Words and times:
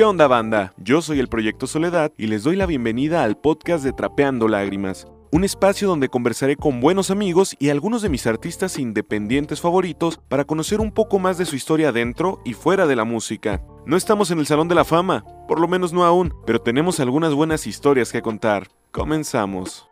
¿Qué 0.00 0.04
onda 0.04 0.28
banda? 0.28 0.72
Yo 0.78 1.02
soy 1.02 1.20
el 1.20 1.28
Proyecto 1.28 1.66
Soledad 1.66 2.10
y 2.16 2.28
les 2.28 2.42
doy 2.42 2.56
la 2.56 2.64
bienvenida 2.64 3.22
al 3.22 3.36
podcast 3.36 3.84
de 3.84 3.92
Trapeando 3.92 4.48
Lágrimas, 4.48 5.06
un 5.30 5.44
espacio 5.44 5.86
donde 5.88 6.08
conversaré 6.08 6.56
con 6.56 6.80
buenos 6.80 7.10
amigos 7.10 7.54
y 7.58 7.68
algunos 7.68 8.00
de 8.00 8.08
mis 8.08 8.26
artistas 8.26 8.78
independientes 8.78 9.60
favoritos 9.60 10.18
para 10.30 10.46
conocer 10.46 10.80
un 10.80 10.90
poco 10.90 11.18
más 11.18 11.36
de 11.36 11.44
su 11.44 11.54
historia 11.54 11.92
dentro 11.92 12.40
y 12.46 12.54
fuera 12.54 12.86
de 12.86 12.96
la 12.96 13.04
música. 13.04 13.62
No 13.84 13.98
estamos 13.98 14.30
en 14.30 14.38
el 14.38 14.46
Salón 14.46 14.68
de 14.68 14.74
la 14.74 14.86
Fama, 14.86 15.22
por 15.46 15.60
lo 15.60 15.68
menos 15.68 15.92
no 15.92 16.06
aún, 16.06 16.32
pero 16.46 16.62
tenemos 16.62 16.98
algunas 16.98 17.34
buenas 17.34 17.66
historias 17.66 18.10
que 18.10 18.22
contar. 18.22 18.68
Comenzamos. 18.92 19.86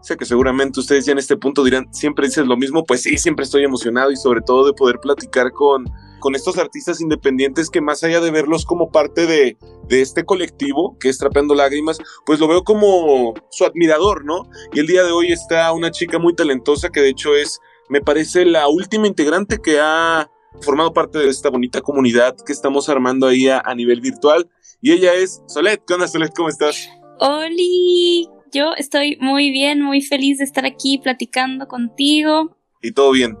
Sé 0.00 0.16
que 0.16 0.26
seguramente 0.26 0.78
ustedes 0.78 1.06
ya 1.06 1.10
en 1.10 1.18
este 1.18 1.36
punto 1.36 1.64
dirán, 1.64 1.92
siempre 1.92 2.28
dices 2.28 2.46
lo 2.46 2.56
mismo, 2.56 2.84
pues 2.84 3.02
sí, 3.02 3.18
siempre 3.18 3.46
estoy 3.46 3.64
emocionado 3.64 4.12
y 4.12 4.16
sobre 4.16 4.42
todo 4.42 4.64
de 4.64 4.74
poder 4.74 5.00
platicar 5.00 5.50
con, 5.50 5.86
con 6.20 6.36
estos 6.36 6.58
artistas 6.58 7.00
independientes 7.00 7.70
que 7.70 7.80
más 7.80 8.04
allá 8.04 8.20
de 8.20 8.30
verlos 8.30 8.64
como 8.64 8.92
parte 8.92 9.26
de, 9.26 9.56
de 9.88 10.00
este 10.00 10.24
colectivo 10.24 10.96
que 11.00 11.08
es 11.08 11.18
Trapeando 11.18 11.54
Lágrimas, 11.54 11.98
pues 12.24 12.38
lo 12.38 12.46
veo 12.46 12.62
como 12.62 13.34
su 13.50 13.64
admirador, 13.64 14.24
¿no? 14.24 14.48
Y 14.72 14.80
el 14.80 14.86
día 14.86 15.02
de 15.02 15.10
hoy 15.10 15.32
está 15.32 15.72
una 15.72 15.90
chica 15.90 16.18
muy 16.18 16.34
talentosa 16.34 16.90
que 16.90 17.00
de 17.00 17.08
hecho 17.08 17.34
es, 17.34 17.58
me 17.88 18.00
parece, 18.00 18.44
la 18.44 18.68
última 18.68 19.08
integrante 19.08 19.58
que 19.58 19.80
ha 19.80 20.30
formado 20.62 20.92
parte 20.92 21.18
de 21.18 21.28
esta 21.28 21.50
bonita 21.50 21.80
comunidad 21.80 22.36
que 22.44 22.52
estamos 22.52 22.88
armando 22.88 23.26
ahí 23.26 23.48
a, 23.48 23.60
a 23.64 23.74
nivel 23.74 24.00
virtual. 24.00 24.48
Y 24.80 24.92
ella 24.92 25.14
es 25.14 25.42
Solet. 25.46 25.82
¿Qué 25.86 25.94
onda, 25.94 26.08
Solet? 26.08 26.32
¿Cómo 26.34 26.48
estás? 26.48 26.88
Oli, 27.18 28.28
yo 28.52 28.72
estoy 28.76 29.16
muy 29.20 29.50
bien, 29.50 29.82
muy 29.82 30.00
feliz 30.00 30.38
de 30.38 30.44
estar 30.44 30.64
aquí 30.64 30.98
platicando 30.98 31.68
contigo. 31.68 32.56
Y 32.82 32.92
todo 32.92 33.12
bien. 33.12 33.36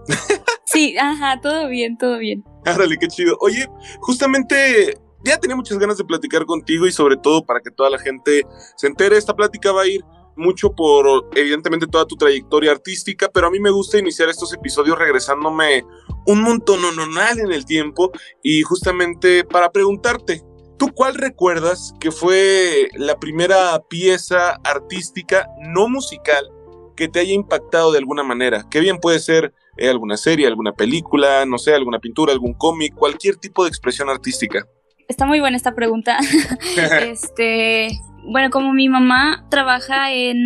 sí, 0.66 0.96
ajá, 0.98 1.40
todo 1.40 1.68
bien, 1.68 1.96
todo 1.96 2.18
bien. 2.18 2.44
Árale, 2.64 2.96
qué 2.98 3.08
chido. 3.08 3.36
Oye, 3.40 3.66
justamente 4.00 4.98
ya 5.24 5.38
tenía 5.38 5.56
muchas 5.56 5.78
ganas 5.78 5.98
de 5.98 6.04
platicar 6.04 6.44
contigo 6.46 6.86
y 6.86 6.92
sobre 6.92 7.16
todo 7.16 7.44
para 7.44 7.60
que 7.60 7.70
toda 7.70 7.90
la 7.90 7.98
gente 7.98 8.42
se 8.76 8.86
entere, 8.86 9.16
esta 9.16 9.34
plática 9.34 9.72
va 9.72 9.82
a 9.82 9.86
ir 9.86 10.02
mucho 10.36 10.72
por 10.72 11.28
evidentemente 11.34 11.86
toda 11.86 12.06
tu 12.06 12.16
trayectoria 12.16 12.72
artística, 12.72 13.28
pero 13.28 13.48
a 13.48 13.50
mí 13.50 13.60
me 13.60 13.70
gusta 13.70 13.98
iniciar 13.98 14.28
estos 14.28 14.54
episodios 14.54 14.98
regresándome 14.98 15.84
un 16.26 16.42
montón 16.42 16.80
en 16.82 17.52
el 17.52 17.64
tiempo 17.66 18.10
y 18.42 18.62
justamente 18.62 19.44
para 19.44 19.70
preguntarte, 19.70 20.42
¿Tú 20.80 20.94
cuál 20.94 21.14
recuerdas 21.16 21.92
que 22.00 22.10
fue 22.10 22.88
la 22.94 23.20
primera 23.20 23.82
pieza 23.90 24.52
artística 24.64 25.46
no 25.60 25.90
musical 25.90 26.50
que 26.96 27.06
te 27.06 27.20
haya 27.20 27.34
impactado 27.34 27.92
de 27.92 27.98
alguna 27.98 28.22
manera? 28.22 28.64
Que 28.70 28.80
bien 28.80 28.96
puede 28.96 29.20
ser 29.20 29.52
eh, 29.80 29.88
alguna 29.88 30.16
serie, 30.16 30.46
alguna 30.46 30.72
película, 30.72 31.44
no 31.46 31.58
sé, 31.58 31.74
alguna 31.74 31.98
pintura, 31.98 32.32
algún 32.32 32.54
cómic, 32.54 32.94
cualquier 32.94 33.36
tipo 33.36 33.64
de 33.64 33.70
expresión 33.70 34.10
artística. 34.10 34.66
Está 35.08 35.26
muy 35.26 35.40
buena 35.40 35.56
esta 35.56 35.74
pregunta. 35.74 36.18
este, 37.02 37.88
bueno, 38.24 38.50
como 38.50 38.72
mi 38.72 38.88
mamá 38.88 39.46
trabaja 39.50 40.12
en 40.12 40.36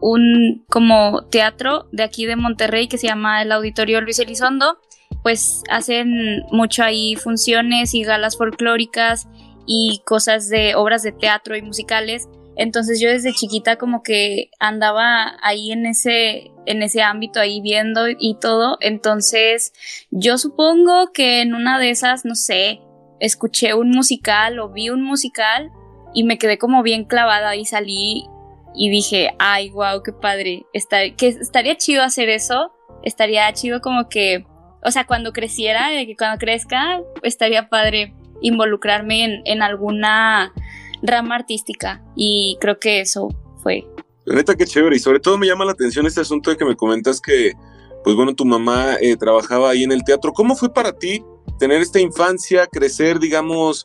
un 0.00 0.64
como 0.68 1.26
teatro 1.30 1.86
de 1.92 2.02
aquí 2.02 2.26
de 2.26 2.36
Monterrey 2.36 2.88
que 2.88 2.98
se 2.98 3.06
llama 3.06 3.40
el 3.40 3.52
Auditorio 3.52 4.00
Luis 4.00 4.18
Elizondo, 4.18 4.78
pues 5.22 5.62
hacen 5.70 6.42
mucho 6.50 6.82
ahí 6.82 7.14
funciones 7.14 7.94
y 7.94 8.02
galas 8.02 8.36
folclóricas 8.36 9.28
y 9.64 10.02
cosas 10.04 10.48
de 10.48 10.74
obras 10.74 11.02
de 11.02 11.12
teatro 11.12 11.56
y 11.56 11.62
musicales. 11.62 12.28
Entonces 12.56 13.00
yo 13.00 13.08
desde 13.08 13.32
chiquita 13.32 13.76
como 13.76 14.02
que 14.02 14.50
andaba 14.60 15.36
ahí 15.42 15.72
en 15.72 15.86
ese, 15.86 16.50
en 16.66 16.82
ese 16.82 17.02
ámbito 17.02 17.40
ahí 17.40 17.60
viendo 17.60 18.06
y 18.08 18.36
todo. 18.40 18.76
Entonces 18.80 19.72
yo 20.10 20.38
supongo 20.38 21.12
que 21.12 21.40
en 21.40 21.54
una 21.54 21.78
de 21.78 21.90
esas, 21.90 22.24
no 22.24 22.34
sé, 22.34 22.80
escuché 23.20 23.74
un 23.74 23.90
musical 23.90 24.58
o 24.58 24.68
vi 24.68 24.90
un 24.90 25.02
musical 25.02 25.70
y 26.14 26.24
me 26.24 26.38
quedé 26.38 26.58
como 26.58 26.82
bien 26.82 27.04
clavada 27.04 27.56
y 27.56 27.64
salí 27.64 28.24
y 28.74 28.90
dije, 28.90 29.30
ay, 29.38 29.70
wow, 29.70 30.02
qué 30.02 30.12
padre. 30.12 30.66
que 31.16 31.28
estaría 31.28 31.76
chido 31.76 32.02
hacer 32.02 32.28
eso. 32.28 32.72
Estaría 33.02 33.52
chido 33.52 33.80
como 33.80 34.08
que, 34.08 34.46
o 34.84 34.90
sea, 34.90 35.06
cuando 35.06 35.32
creciera, 35.32 35.88
cuando 36.18 36.38
crezca, 36.38 37.00
estaría 37.22 37.68
padre 37.68 38.14
involucrarme 38.40 39.24
en, 39.24 39.42
en 39.44 39.62
alguna 39.62 40.52
rama 41.02 41.36
artística 41.36 42.02
y 42.16 42.56
creo 42.60 42.78
que 42.78 43.00
eso 43.00 43.28
fue. 43.62 43.84
La 44.24 44.36
neta, 44.36 44.54
qué 44.54 44.66
chévere. 44.66 44.96
Y 44.96 45.00
sobre 45.00 45.20
todo 45.20 45.36
me 45.36 45.46
llama 45.46 45.64
la 45.64 45.72
atención 45.72 46.06
este 46.06 46.20
asunto 46.20 46.50
de 46.50 46.56
que 46.56 46.64
me 46.64 46.76
comentas 46.76 47.20
que, 47.20 47.52
pues 48.04 48.16
bueno, 48.16 48.34
tu 48.34 48.44
mamá 48.44 48.96
eh, 49.00 49.16
trabajaba 49.16 49.70
ahí 49.70 49.82
en 49.82 49.92
el 49.92 50.04
teatro. 50.04 50.32
¿Cómo 50.32 50.54
fue 50.54 50.72
para 50.72 50.92
ti 50.92 51.22
tener 51.58 51.80
esta 51.82 52.00
infancia, 52.00 52.66
crecer, 52.66 53.18
digamos, 53.18 53.84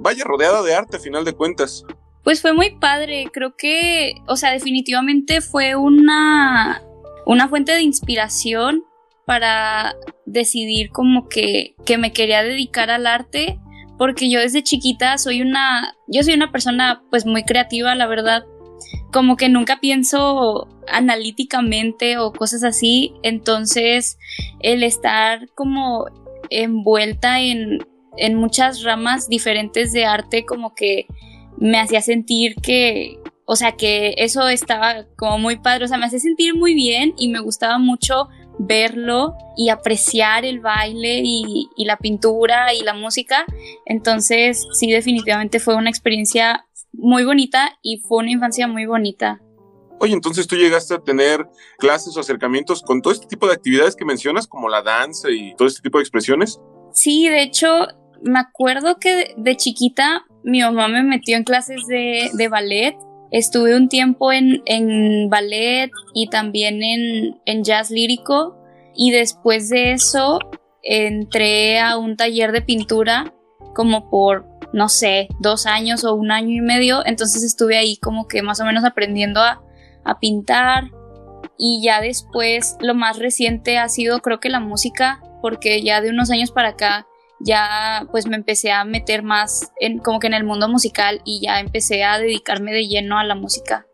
vaya 0.00 0.24
rodeada 0.24 0.62
de 0.62 0.74
arte 0.74 0.96
a 0.96 1.00
final 1.00 1.24
de 1.24 1.32
cuentas? 1.32 1.84
Pues 2.24 2.42
fue 2.42 2.52
muy 2.52 2.76
padre. 2.78 3.28
Creo 3.32 3.56
que, 3.56 4.14
o 4.26 4.36
sea, 4.36 4.50
definitivamente 4.50 5.40
fue 5.40 5.76
una, 5.76 6.82
una 7.24 7.48
fuente 7.48 7.72
de 7.72 7.82
inspiración 7.82 8.84
para 9.24 9.94
decidir 10.24 10.90
como 10.90 11.28
que, 11.28 11.74
que 11.84 11.98
me 11.98 12.12
quería 12.12 12.42
dedicar 12.42 12.90
al 12.90 13.06
arte 13.06 13.60
porque 13.98 14.30
yo 14.30 14.40
desde 14.40 14.62
chiquita 14.62 15.18
soy 15.18 15.42
una, 15.42 15.94
yo 16.06 16.22
soy 16.22 16.34
una 16.34 16.52
persona 16.52 17.02
pues 17.10 17.26
muy 17.26 17.44
creativa, 17.44 17.94
la 17.94 18.06
verdad, 18.06 18.44
como 19.12 19.36
que 19.36 19.48
nunca 19.48 19.80
pienso 19.80 20.68
analíticamente 20.88 22.18
o 22.18 22.32
cosas 22.32 22.62
así, 22.62 23.14
entonces 23.22 24.18
el 24.60 24.82
estar 24.82 25.48
como 25.54 26.06
envuelta 26.50 27.40
en, 27.40 27.78
en 28.16 28.34
muchas 28.34 28.82
ramas 28.82 29.28
diferentes 29.28 29.92
de 29.92 30.04
arte 30.04 30.44
como 30.44 30.74
que 30.74 31.06
me 31.58 31.78
hacía 31.78 32.02
sentir 32.02 32.54
que, 32.56 33.18
o 33.46 33.56
sea, 33.56 33.72
que 33.72 34.14
eso 34.18 34.48
estaba 34.48 35.06
como 35.16 35.38
muy 35.38 35.58
padre, 35.58 35.86
o 35.86 35.88
sea, 35.88 35.98
me 35.98 36.06
hacía 36.06 36.18
sentir 36.18 36.54
muy 36.54 36.74
bien 36.74 37.14
y 37.16 37.28
me 37.28 37.40
gustaba 37.40 37.78
mucho 37.78 38.28
verlo 38.58 39.36
y 39.56 39.68
apreciar 39.68 40.44
el 40.44 40.60
baile 40.60 41.22
y, 41.24 41.68
la 41.84 41.96
pintura 41.96 42.72
y 42.74 42.82
la 42.82 42.94
música. 42.94 43.44
Entonces, 43.84 44.66
sí, 44.72 44.90
definitivamente 44.90 45.60
fue 45.60 45.76
una 45.76 45.90
experiencia 45.90 46.66
muy 46.92 47.24
bonita 47.24 47.78
y 47.82 47.98
fue 47.98 48.18
una 48.18 48.30
infancia 48.30 48.66
muy 48.66 48.86
bonita. 48.86 49.40
Oye, 49.98 50.12
entonces 50.12 50.46
tú 50.46 50.56
llegaste 50.56 50.94
a 50.94 50.98
tener 50.98 51.46
clases 51.78 52.16
o 52.16 52.20
acercamientos 52.20 52.82
con 52.82 53.00
todo 53.00 53.12
este 53.12 53.26
tipo 53.26 53.46
de 53.46 53.54
actividades 53.54 53.96
que 53.96 54.04
mencionas, 54.04 54.46
como 54.46 54.68
la 54.68 54.82
danza 54.82 55.30
y 55.30 55.54
todo 55.56 55.68
este 55.68 55.80
tipo 55.80 55.98
de 55.98 56.02
expresiones. 56.02 56.60
Sí, 56.92 57.28
de 57.28 57.42
hecho, 57.42 57.86
me 58.22 58.38
acuerdo 58.38 58.98
que 58.98 59.34
de 59.36 59.56
chiquita 59.56 60.26
mi 60.42 60.60
mamá 60.60 60.88
me 60.88 61.02
metió 61.02 61.36
en 61.36 61.44
clases 61.44 61.86
de, 61.88 62.30
de 62.32 62.48
ballet 62.48 62.96
Estuve 63.36 63.76
un 63.76 63.90
tiempo 63.90 64.32
en, 64.32 64.62
en 64.64 65.28
ballet 65.28 65.90
y 66.14 66.30
también 66.30 66.82
en, 66.82 67.38
en 67.44 67.64
jazz 67.64 67.90
lírico 67.90 68.56
y 68.94 69.10
después 69.10 69.68
de 69.68 69.92
eso 69.92 70.38
entré 70.82 71.78
a 71.78 71.98
un 71.98 72.16
taller 72.16 72.50
de 72.50 72.62
pintura 72.62 73.34
como 73.74 74.08
por, 74.08 74.46
no 74.72 74.88
sé, 74.88 75.28
dos 75.38 75.66
años 75.66 76.02
o 76.04 76.14
un 76.14 76.30
año 76.30 76.48
y 76.48 76.62
medio. 76.62 77.04
Entonces 77.04 77.44
estuve 77.44 77.76
ahí 77.76 77.98
como 77.98 78.26
que 78.26 78.40
más 78.40 78.58
o 78.60 78.64
menos 78.64 78.84
aprendiendo 78.84 79.42
a, 79.42 79.62
a 80.02 80.18
pintar. 80.18 80.84
Y 81.58 81.82
ya 81.84 82.00
después 82.00 82.78
lo 82.80 82.94
más 82.94 83.18
reciente 83.18 83.76
ha 83.76 83.90
sido 83.90 84.20
creo 84.20 84.40
que 84.40 84.48
la 84.48 84.60
música, 84.60 85.20
porque 85.42 85.82
ya 85.82 86.00
de 86.00 86.08
unos 86.08 86.30
años 86.30 86.52
para 86.52 86.70
acá 86.70 87.06
ya 87.40 88.06
pues 88.10 88.26
me 88.26 88.36
empecé 88.36 88.72
a 88.72 88.84
meter 88.84 89.22
más 89.22 89.72
en 89.80 89.98
como 89.98 90.18
que 90.18 90.26
en 90.26 90.34
el 90.34 90.44
mundo 90.44 90.68
musical 90.68 91.20
y 91.24 91.40
ya 91.42 91.60
empecé 91.60 92.04
a 92.04 92.18
dedicarme 92.18 92.72
de 92.72 92.86
lleno 92.86 93.18
a 93.18 93.24
la 93.24 93.34
música. 93.34 93.86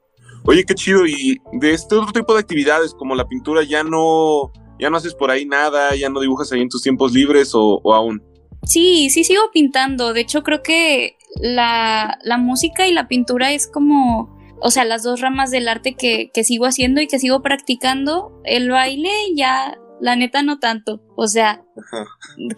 Oye, 0.45 0.65
qué 0.65 0.75
chido. 0.75 1.07
Y 1.07 1.41
de 1.53 1.73
este 1.73 1.95
otro 1.95 2.13
tipo 2.13 2.35
de 2.35 2.41
actividades 2.41 2.95
como 2.95 3.15
la 3.15 3.29
pintura 3.29 3.63
ya 3.63 3.83
no 3.83 4.53
ya 4.79 4.91
no 4.91 4.97
haces 4.97 5.15
por 5.15 5.31
ahí 5.31 5.47
nada, 5.47 5.95
ya 5.95 6.09
no 6.09 6.21
dibujas 6.21 6.51
ahí 6.53 6.61
en 6.61 6.69
tus 6.69 6.83
tiempos 6.83 7.13
libres 7.13 7.53
o, 7.55 7.81
aún. 7.95 8.23
Sí, 8.65 9.11
sí 9.11 9.23
sigo 9.23 9.43
pintando. 9.53 10.13
De 10.13 10.21
hecho, 10.21 10.43
creo 10.43 10.63
que 10.63 11.17
la, 11.41 12.19
la, 12.25 12.37
música 12.37 12.87
y 12.89 12.93
la 12.93 13.07
pintura 13.07 13.53
es 13.53 13.69
como, 13.69 14.37
o 14.61 14.71
sea, 14.71 14.85
las 14.85 15.05
dos 15.05 15.21
ramas 15.21 15.53
del 15.53 15.69
arte 15.69 15.95
que, 15.95 16.31
que 16.35 16.43
sigo 16.43 16.67
haciendo 16.67 17.01
y 17.01 17.07
que 17.07 17.21
sigo 17.21 17.43
practicando. 17.43 18.33
El 18.45 18.71
baile 18.71 19.11
ya 19.37 19.79
la 20.03 20.17
neta 20.17 20.43
no 20.43 20.59
tanto. 20.59 21.01
O 21.17 21.29
sea, 21.29 21.65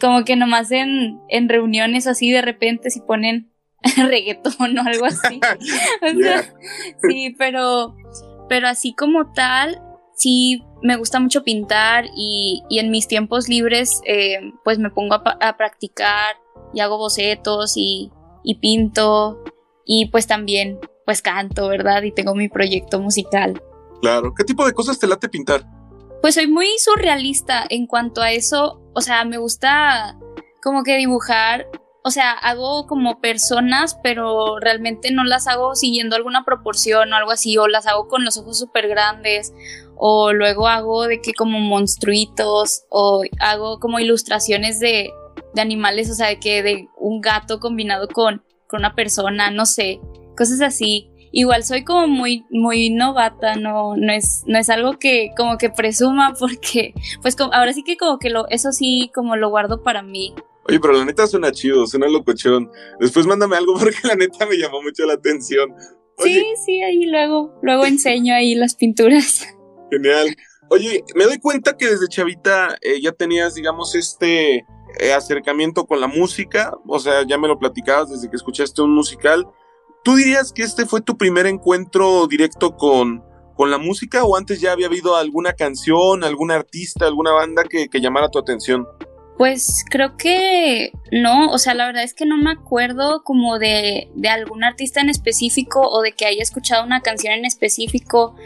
como 0.00 0.24
que 0.24 0.34
nomás 0.34 0.72
en, 0.72 1.20
en 1.28 1.48
reuniones 1.50 2.06
así 2.06 2.32
de 2.32 2.40
repente 2.40 2.90
si 2.90 3.00
ponen 3.02 3.52
reggaetón 4.08 4.78
o 4.78 4.82
algo 4.82 5.04
así. 5.04 5.40
o 6.02 6.22
sea, 6.22 6.54
sí, 7.06 7.36
pero, 7.38 7.94
pero 8.48 8.66
así 8.66 8.94
como 8.94 9.30
tal, 9.34 9.78
sí 10.16 10.64
me 10.82 10.96
gusta 10.96 11.20
mucho 11.20 11.44
pintar 11.44 12.06
y, 12.16 12.62
y 12.70 12.78
en 12.78 12.90
mis 12.90 13.08
tiempos 13.08 13.48
libres 13.48 14.00
eh, 14.06 14.40
pues 14.64 14.78
me 14.78 14.90
pongo 14.90 15.16
a, 15.16 15.22
a, 15.40 15.56
practicar 15.58 16.36
y 16.72 16.80
hago 16.80 16.96
bocetos 16.96 17.74
y, 17.76 18.10
y 18.42 18.54
pinto 18.54 19.44
y 19.84 20.06
pues 20.06 20.26
también 20.26 20.78
pues 21.04 21.20
canto, 21.20 21.68
¿verdad? 21.68 22.04
Y 22.04 22.12
tengo 22.12 22.34
mi 22.34 22.48
proyecto 22.48 23.00
musical. 23.00 23.62
Claro, 24.00 24.32
¿qué 24.34 24.44
tipo 24.44 24.64
de 24.64 24.72
cosas 24.72 24.98
te 24.98 25.06
late 25.06 25.28
pintar? 25.28 25.66
Pues 26.24 26.36
soy 26.36 26.46
muy 26.46 26.68
surrealista 26.78 27.66
en 27.68 27.86
cuanto 27.86 28.22
a 28.22 28.32
eso, 28.32 28.80
o 28.94 29.02
sea, 29.02 29.26
me 29.26 29.36
gusta 29.36 30.18
como 30.62 30.82
que 30.82 30.96
dibujar, 30.96 31.68
o 32.02 32.10
sea, 32.10 32.32
hago 32.32 32.86
como 32.86 33.20
personas, 33.20 33.98
pero 34.02 34.58
realmente 34.58 35.10
no 35.10 35.22
las 35.24 35.46
hago 35.48 35.74
siguiendo 35.74 36.16
alguna 36.16 36.46
proporción 36.46 37.12
o 37.12 37.16
algo 37.16 37.30
así, 37.30 37.58
o 37.58 37.68
las 37.68 37.86
hago 37.86 38.08
con 38.08 38.24
los 38.24 38.38
ojos 38.38 38.58
súper 38.58 38.88
grandes, 38.88 39.52
o 39.96 40.32
luego 40.32 40.66
hago 40.66 41.06
de 41.06 41.20
que 41.20 41.34
como 41.34 41.60
monstruitos, 41.60 42.84
o 42.88 43.24
hago 43.38 43.78
como 43.78 43.98
ilustraciones 43.98 44.80
de, 44.80 45.12
de 45.52 45.60
animales, 45.60 46.08
o 46.08 46.14
sea, 46.14 46.28
de 46.28 46.40
que 46.40 46.62
de 46.62 46.88
un 46.96 47.20
gato 47.20 47.60
combinado 47.60 48.08
con, 48.08 48.42
con 48.66 48.80
una 48.80 48.94
persona, 48.94 49.50
no 49.50 49.66
sé, 49.66 50.00
cosas 50.38 50.62
así. 50.62 51.10
Igual 51.36 51.64
soy 51.64 51.82
como 51.82 52.06
muy, 52.06 52.46
muy 52.48 52.90
novata, 52.90 53.56
no, 53.56 53.96
no 53.96 54.12
es, 54.12 54.44
no 54.46 54.56
es 54.56 54.70
algo 54.70 55.00
que 55.00 55.32
como 55.36 55.58
que 55.58 55.68
presuma 55.68 56.32
porque, 56.38 56.94
pues 57.22 57.36
ahora 57.40 57.72
sí 57.72 57.82
que 57.82 57.96
como 57.96 58.20
que 58.20 58.30
lo, 58.30 58.48
eso 58.50 58.70
sí 58.70 59.10
como 59.12 59.34
lo 59.34 59.50
guardo 59.50 59.82
para 59.82 60.02
mí. 60.02 60.32
Oye, 60.68 60.78
pero 60.78 60.94
la 60.94 61.04
neta 61.04 61.26
suena 61.26 61.50
chido, 61.50 61.88
suena 61.88 62.06
locochón. 62.06 62.70
Después 63.00 63.26
mándame 63.26 63.56
algo 63.56 63.74
porque 63.78 63.98
la 64.04 64.14
neta 64.14 64.46
me 64.46 64.56
llamó 64.56 64.80
mucho 64.80 65.04
la 65.06 65.14
atención. 65.14 65.74
Sí, 66.18 66.44
sí, 66.64 66.80
ahí 66.80 67.04
luego, 67.06 67.58
luego 67.62 67.84
enseño 67.84 68.32
ahí 68.32 68.54
las 68.54 68.76
pinturas. 68.76 69.44
Genial. 69.90 70.36
Oye, 70.70 71.02
me 71.16 71.24
doy 71.24 71.40
cuenta 71.40 71.76
que 71.76 71.88
desde 71.88 72.06
chavita 72.06 72.76
eh, 72.80 73.00
ya 73.02 73.10
tenías, 73.10 73.54
digamos, 73.54 73.96
este 73.96 74.64
eh, 75.00 75.12
acercamiento 75.12 75.84
con 75.84 76.00
la 76.00 76.06
música, 76.06 76.72
o 76.86 77.00
sea, 77.00 77.26
ya 77.26 77.38
me 77.38 77.48
lo 77.48 77.58
platicabas 77.58 78.10
desde 78.10 78.30
que 78.30 78.36
escuchaste 78.36 78.82
un 78.82 78.94
musical. 78.94 79.48
¿Tú 80.04 80.16
dirías 80.16 80.52
que 80.52 80.62
este 80.62 80.84
fue 80.84 81.00
tu 81.00 81.16
primer 81.16 81.46
encuentro 81.46 82.26
directo 82.26 82.76
con, 82.76 83.24
con 83.54 83.70
la 83.70 83.78
música 83.78 84.22
o 84.22 84.36
antes 84.36 84.60
ya 84.60 84.72
había 84.72 84.86
habido 84.86 85.16
alguna 85.16 85.54
canción, 85.54 86.24
algún 86.24 86.50
artista, 86.50 87.06
alguna 87.06 87.32
banda 87.32 87.64
que, 87.64 87.88
que 87.88 88.02
llamara 88.02 88.28
tu 88.28 88.38
atención? 88.38 88.86
Pues 89.38 89.82
creo 89.90 90.18
que 90.18 90.92
no, 91.10 91.50
o 91.50 91.56
sea, 91.56 91.72
la 91.72 91.86
verdad 91.86 92.02
es 92.02 92.12
que 92.12 92.26
no 92.26 92.36
me 92.36 92.50
acuerdo 92.50 93.22
como 93.24 93.58
de, 93.58 94.10
de, 94.14 94.28
algún 94.28 94.62
artista 94.62 95.00
en 95.00 95.08
específico 95.08 95.80
o 95.80 96.02
de 96.02 96.12
que 96.12 96.26
haya 96.26 96.42
escuchado 96.42 96.84
una 96.84 97.00
canción 97.00 97.32
en 97.32 97.46
específico, 97.46 98.36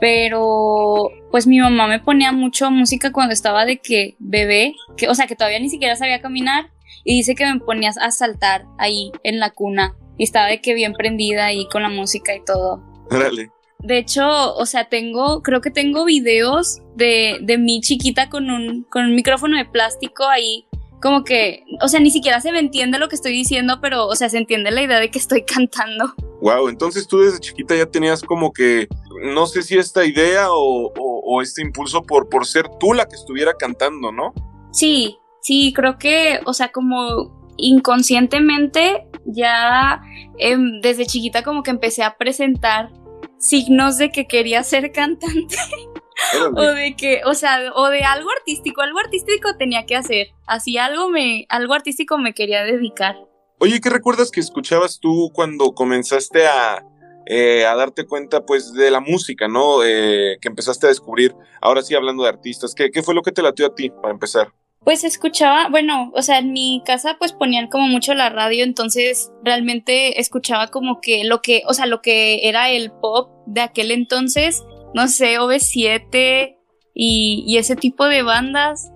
pero 0.00 1.08
pues 1.30 1.46
mi 1.46 1.58
mamá 1.58 1.88
me 1.88 2.00
ponía 2.00 2.32
mucho 2.32 2.70
música 2.70 3.12
cuando 3.12 3.32
estaba 3.32 3.64
de 3.64 3.78
que 3.78 4.14
bebé, 4.18 4.74
que, 4.98 5.08
o 5.08 5.14
sea, 5.14 5.26
que 5.26 5.36
todavía 5.36 5.58
ni 5.58 5.70
siquiera 5.70 5.96
sabía 5.96 6.20
caminar 6.20 6.70
y 7.02 7.16
dice 7.16 7.34
que 7.34 7.50
me 7.50 7.60
ponías 7.60 7.96
a 7.96 8.10
saltar 8.10 8.66
ahí 8.76 9.10
en 9.22 9.40
la 9.40 9.50
cuna 9.50 9.96
y 10.18 10.24
estaba 10.24 10.46
de 10.46 10.60
que 10.60 10.74
bien 10.74 10.92
prendida 10.92 11.46
ahí 11.46 11.66
con 11.68 11.82
la 11.82 11.88
música 11.88 12.34
y 12.34 12.44
todo. 12.44 12.82
Órale. 13.10 13.50
De 13.78 13.98
hecho, 13.98 14.54
o 14.54 14.66
sea, 14.66 14.88
tengo, 14.88 15.40
creo 15.42 15.60
que 15.60 15.70
tengo 15.70 16.04
videos 16.04 16.82
de, 16.96 17.38
de 17.40 17.58
mi 17.58 17.80
chiquita 17.80 18.28
con 18.28 18.50
un, 18.50 18.82
con 18.90 19.04
un 19.04 19.14
micrófono 19.14 19.56
de 19.56 19.64
plástico 19.64 20.26
ahí, 20.26 20.66
como 21.00 21.22
que, 21.22 21.64
o 21.80 21.86
sea, 21.86 22.00
ni 22.00 22.10
siquiera 22.10 22.40
se 22.40 22.50
me 22.50 22.58
entiende 22.58 22.98
lo 22.98 23.08
que 23.08 23.14
estoy 23.14 23.32
diciendo, 23.32 23.78
pero, 23.80 24.06
o 24.06 24.16
sea, 24.16 24.28
se 24.28 24.38
entiende 24.38 24.72
la 24.72 24.82
idea 24.82 24.98
de 24.98 25.10
que 25.10 25.18
estoy 25.18 25.42
cantando. 25.46 26.12
Wow, 26.40 26.68
entonces 26.68 27.06
tú 27.06 27.20
desde 27.20 27.38
chiquita 27.38 27.76
ya 27.76 27.86
tenías 27.86 28.22
como 28.22 28.52
que, 28.52 28.88
no 29.22 29.46
sé 29.46 29.62
si 29.62 29.78
esta 29.78 30.04
idea 30.04 30.50
o, 30.50 30.92
o, 30.96 31.42
este 31.42 31.62
impulso 31.62 32.02
por, 32.02 32.28
por 32.28 32.46
ser 32.46 32.68
tú 32.80 32.94
la 32.94 33.06
que 33.06 33.14
estuviera 33.14 33.54
cantando, 33.54 34.10
¿no? 34.10 34.32
Sí, 34.72 35.18
sí, 35.40 35.72
creo 35.74 35.98
que, 35.98 36.40
o 36.46 36.52
sea, 36.52 36.70
como 36.70 37.52
inconscientemente 37.56 39.07
ya 39.28 40.02
em, 40.38 40.80
desde 40.80 41.06
chiquita 41.06 41.42
como 41.42 41.62
que 41.62 41.70
empecé 41.70 42.02
a 42.02 42.16
presentar 42.16 42.90
signos 43.38 43.98
de 43.98 44.10
que 44.10 44.26
quería 44.26 44.62
ser 44.64 44.92
cantante. 44.92 45.56
o 46.56 46.62
de 46.62 46.96
que, 46.96 47.20
o 47.24 47.34
sea, 47.34 47.72
o 47.74 47.88
de 47.88 48.02
algo 48.02 48.28
artístico, 48.30 48.80
algo 48.80 48.98
artístico 48.98 49.56
tenía 49.56 49.86
que 49.86 49.96
hacer. 49.96 50.28
Así 50.46 50.78
algo 50.78 51.08
me, 51.08 51.46
algo 51.48 51.74
artístico 51.74 52.18
me 52.18 52.34
quería 52.34 52.64
dedicar. 52.64 53.16
Oye, 53.60 53.80
¿qué 53.80 53.90
recuerdas 53.90 54.30
que 54.30 54.40
escuchabas 54.40 55.00
tú 55.00 55.30
cuando 55.32 55.72
comenzaste 55.72 56.46
a, 56.46 56.84
eh, 57.26 57.66
a 57.66 57.74
darte 57.74 58.06
cuenta, 58.06 58.46
pues, 58.46 58.72
de 58.72 58.90
la 58.90 59.00
música, 59.00 59.48
¿no? 59.48 59.84
Eh, 59.84 60.38
que 60.40 60.48
empezaste 60.48 60.86
a 60.86 60.90
descubrir. 60.90 61.34
Ahora 61.60 61.82
sí, 61.82 61.94
hablando 61.94 62.22
de 62.22 62.30
artistas, 62.30 62.74
¿qué, 62.74 62.90
¿qué 62.90 63.02
fue 63.02 63.14
lo 63.14 63.22
que 63.22 63.32
te 63.32 63.42
latió 63.42 63.66
a 63.66 63.74
ti 63.74 63.90
para 63.90 64.12
empezar? 64.12 64.52
Pues 64.84 65.04
escuchaba, 65.04 65.68
bueno, 65.68 66.10
o 66.14 66.22
sea, 66.22 66.38
en 66.38 66.52
mi 66.52 66.82
casa 66.86 67.16
pues 67.18 67.32
ponían 67.32 67.68
como 67.68 67.88
mucho 67.88 68.14
la 68.14 68.30
radio, 68.30 68.64
entonces 68.64 69.32
realmente 69.44 70.20
escuchaba 70.20 70.68
como 70.68 71.00
que 71.00 71.24
lo 71.24 71.42
que, 71.42 71.62
o 71.66 71.74
sea, 71.74 71.86
lo 71.86 72.00
que 72.00 72.48
era 72.48 72.70
el 72.70 72.90
pop 72.90 73.30
de 73.46 73.60
aquel 73.60 73.90
entonces, 73.90 74.64
no 74.94 75.08
sé, 75.08 75.38
OV7 75.38 76.56
y, 76.94 77.44
y 77.46 77.56
ese 77.58 77.76
tipo 77.76 78.06
de 78.06 78.22
bandas. 78.22 78.90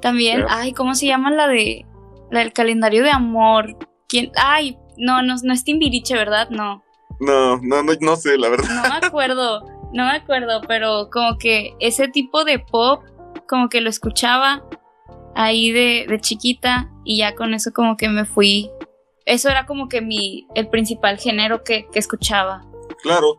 También, 0.00 0.44
ay, 0.48 0.72
¿cómo 0.72 0.94
se 0.94 1.06
llama 1.06 1.30
la 1.30 1.48
de, 1.48 1.86
la 2.30 2.40
del 2.40 2.52
calendario 2.52 3.02
de 3.02 3.10
amor? 3.10 3.76
¿Quién? 4.08 4.30
Ay, 4.36 4.78
no, 4.96 5.22
no, 5.22 5.34
no 5.42 5.52
es 5.52 5.64
Timbiriche, 5.64 6.14
¿verdad? 6.14 6.48
No. 6.50 6.82
No, 7.20 7.58
no, 7.58 7.82
no, 7.82 7.92
no 8.00 8.16
sé, 8.16 8.36
la 8.36 8.48
verdad. 8.48 8.68
No 8.68 8.82
me 8.82 9.06
acuerdo, 9.06 9.60
no 9.92 10.04
me 10.04 10.12
acuerdo, 10.12 10.60
pero 10.68 11.08
como 11.10 11.38
que 11.38 11.74
ese 11.80 12.08
tipo 12.08 12.44
de 12.44 12.58
pop, 12.58 13.02
como 13.48 13.68
que 13.68 13.80
lo 13.80 13.88
escuchaba 13.88 14.64
ahí 15.36 15.70
de, 15.70 16.06
de 16.08 16.20
chiquita 16.20 16.90
y 17.04 17.18
ya 17.18 17.34
con 17.34 17.54
eso 17.54 17.70
como 17.72 17.96
que 17.96 18.08
me 18.08 18.24
fui. 18.24 18.70
Eso 19.26 19.48
era 19.48 19.66
como 19.66 19.88
que 19.88 20.00
mi, 20.00 20.46
el 20.54 20.68
principal 20.68 21.18
género 21.18 21.62
que, 21.62 21.86
que 21.92 21.98
escuchaba. 21.98 22.62
Claro. 23.02 23.36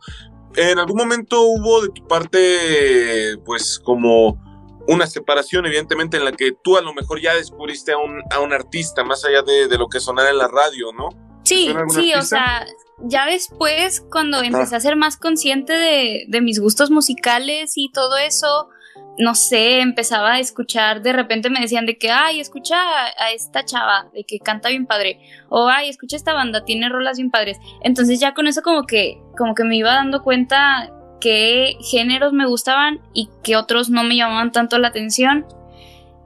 ¿En 0.56 0.80
algún 0.80 0.98
momento 0.98 1.42
hubo 1.42 1.82
de 1.82 1.90
tu 1.90 2.08
parte, 2.08 3.38
pues, 3.46 3.80
como 3.84 4.42
una 4.88 5.08
separación, 5.08 5.66
evidentemente, 5.66 6.18
en 6.18 6.26
la 6.26 6.32
que 6.32 6.52
tú 6.64 6.78
a 6.78 6.82
lo 6.82 6.94
mejor 6.94 7.22
ya 7.22 7.34
descubriste 7.34 7.92
a 7.92 7.98
un, 7.98 8.22
a 8.32 8.40
un 8.40 8.54
artista, 8.54 9.04
más 9.04 9.26
allá 9.26 9.42
de, 9.42 9.68
de, 9.68 9.78
lo 9.78 9.88
que 9.88 10.00
sonara 10.00 10.30
en 10.30 10.38
la 10.38 10.48
radio, 10.48 10.94
¿no? 10.94 11.10
Sí, 11.44 11.74
sí, 11.90 12.14
o 12.14 12.22
sea, 12.22 12.66
ya 13.00 13.26
después, 13.26 14.04
cuando 14.12 14.42
empecé 14.42 14.76
a 14.76 14.80
ser 14.80 14.96
más 14.96 15.18
consciente 15.18 15.74
de, 15.74 16.26
de 16.28 16.42
mis 16.42 16.60
gustos 16.60 16.90
musicales 16.92 17.74
y 17.76 17.92
todo 17.92 18.18
eso, 18.18 18.70
no 19.18 19.36
sé, 19.36 19.80
empezaba 19.80 20.34
a 20.34 20.40
escuchar, 20.40 21.02
de 21.02 21.14
repente 21.14 21.50
me 21.50 21.60
decían 21.60 21.86
de 21.86 21.98
que, 21.98 22.12
ay, 22.12 22.40
escucha 22.40 22.78
a, 22.78 23.32
esta 23.32 23.66
chava, 23.66 24.10
de 24.14 24.24
que 24.24 24.40
canta 24.40 24.70
bien 24.70 24.86
padre, 24.86 25.20
o 25.50 25.68
ay, 25.68 25.90
escucha 25.90 26.16
esta 26.16 26.34
banda, 26.34 26.66
tiene 26.66 26.90
rolas 26.90 27.18
bien 27.18 27.32
padres. 27.32 27.58
Entonces 27.82 28.20
ya 28.20 28.34
con 28.34 28.48
eso 28.48 28.62
como 28.62 28.84
que, 28.84 29.20
como 29.38 29.56
que 29.56 29.64
me 29.64 29.76
iba 29.76 29.94
dando 29.94 30.22
cuenta 30.22 30.92
qué 31.20 31.78
géneros 31.82 32.34
me 32.34 32.46
gustaban 32.46 33.02
y 33.14 33.30
qué 33.44 33.56
otros 33.56 33.90
no 33.90 34.04
me 34.04 34.16
llamaban 34.16 34.52
tanto 34.52 34.78
la 34.78 34.90
atención. 34.90 35.46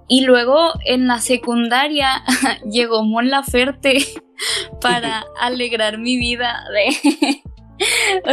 Y 0.08 0.26
luego 0.26 0.74
en 0.86 1.08
la 1.08 1.20
secundaria 1.20 2.24
llegó 2.70 3.04
Mon 3.04 3.30
Laferte 3.30 4.00
para 4.82 5.24
alegrar 5.40 5.98
mi 5.98 6.18
vida 6.18 6.66
de... 6.74 7.42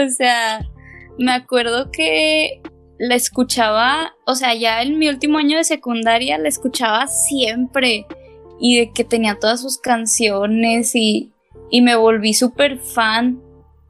o 0.05 0.09
sea, 0.11 0.67
me 1.19 1.33
acuerdo 1.33 1.91
que 1.93 2.61
la 2.99 3.14
escuchaba, 3.14 4.14
o 4.26 4.35
sea, 4.35 4.55
ya 4.55 4.83
en 4.83 4.99
mi 4.99 5.09
último 5.09 5.38
año 5.38 5.57
de 5.57 5.64
secundaria 5.64 6.38
la 6.38 6.49
escuchaba 6.49 7.07
siempre 7.07 8.07
y 8.61 8.78
de 8.78 8.93
que 8.93 9.05
tenía 9.05 9.38
todas 9.38 9.61
sus 9.61 9.78
canciones 9.78 10.95
y, 10.95 11.31
y 11.71 11.81
me 11.81 11.95
volví 11.95 12.35
súper 12.35 12.78
fan 12.78 13.40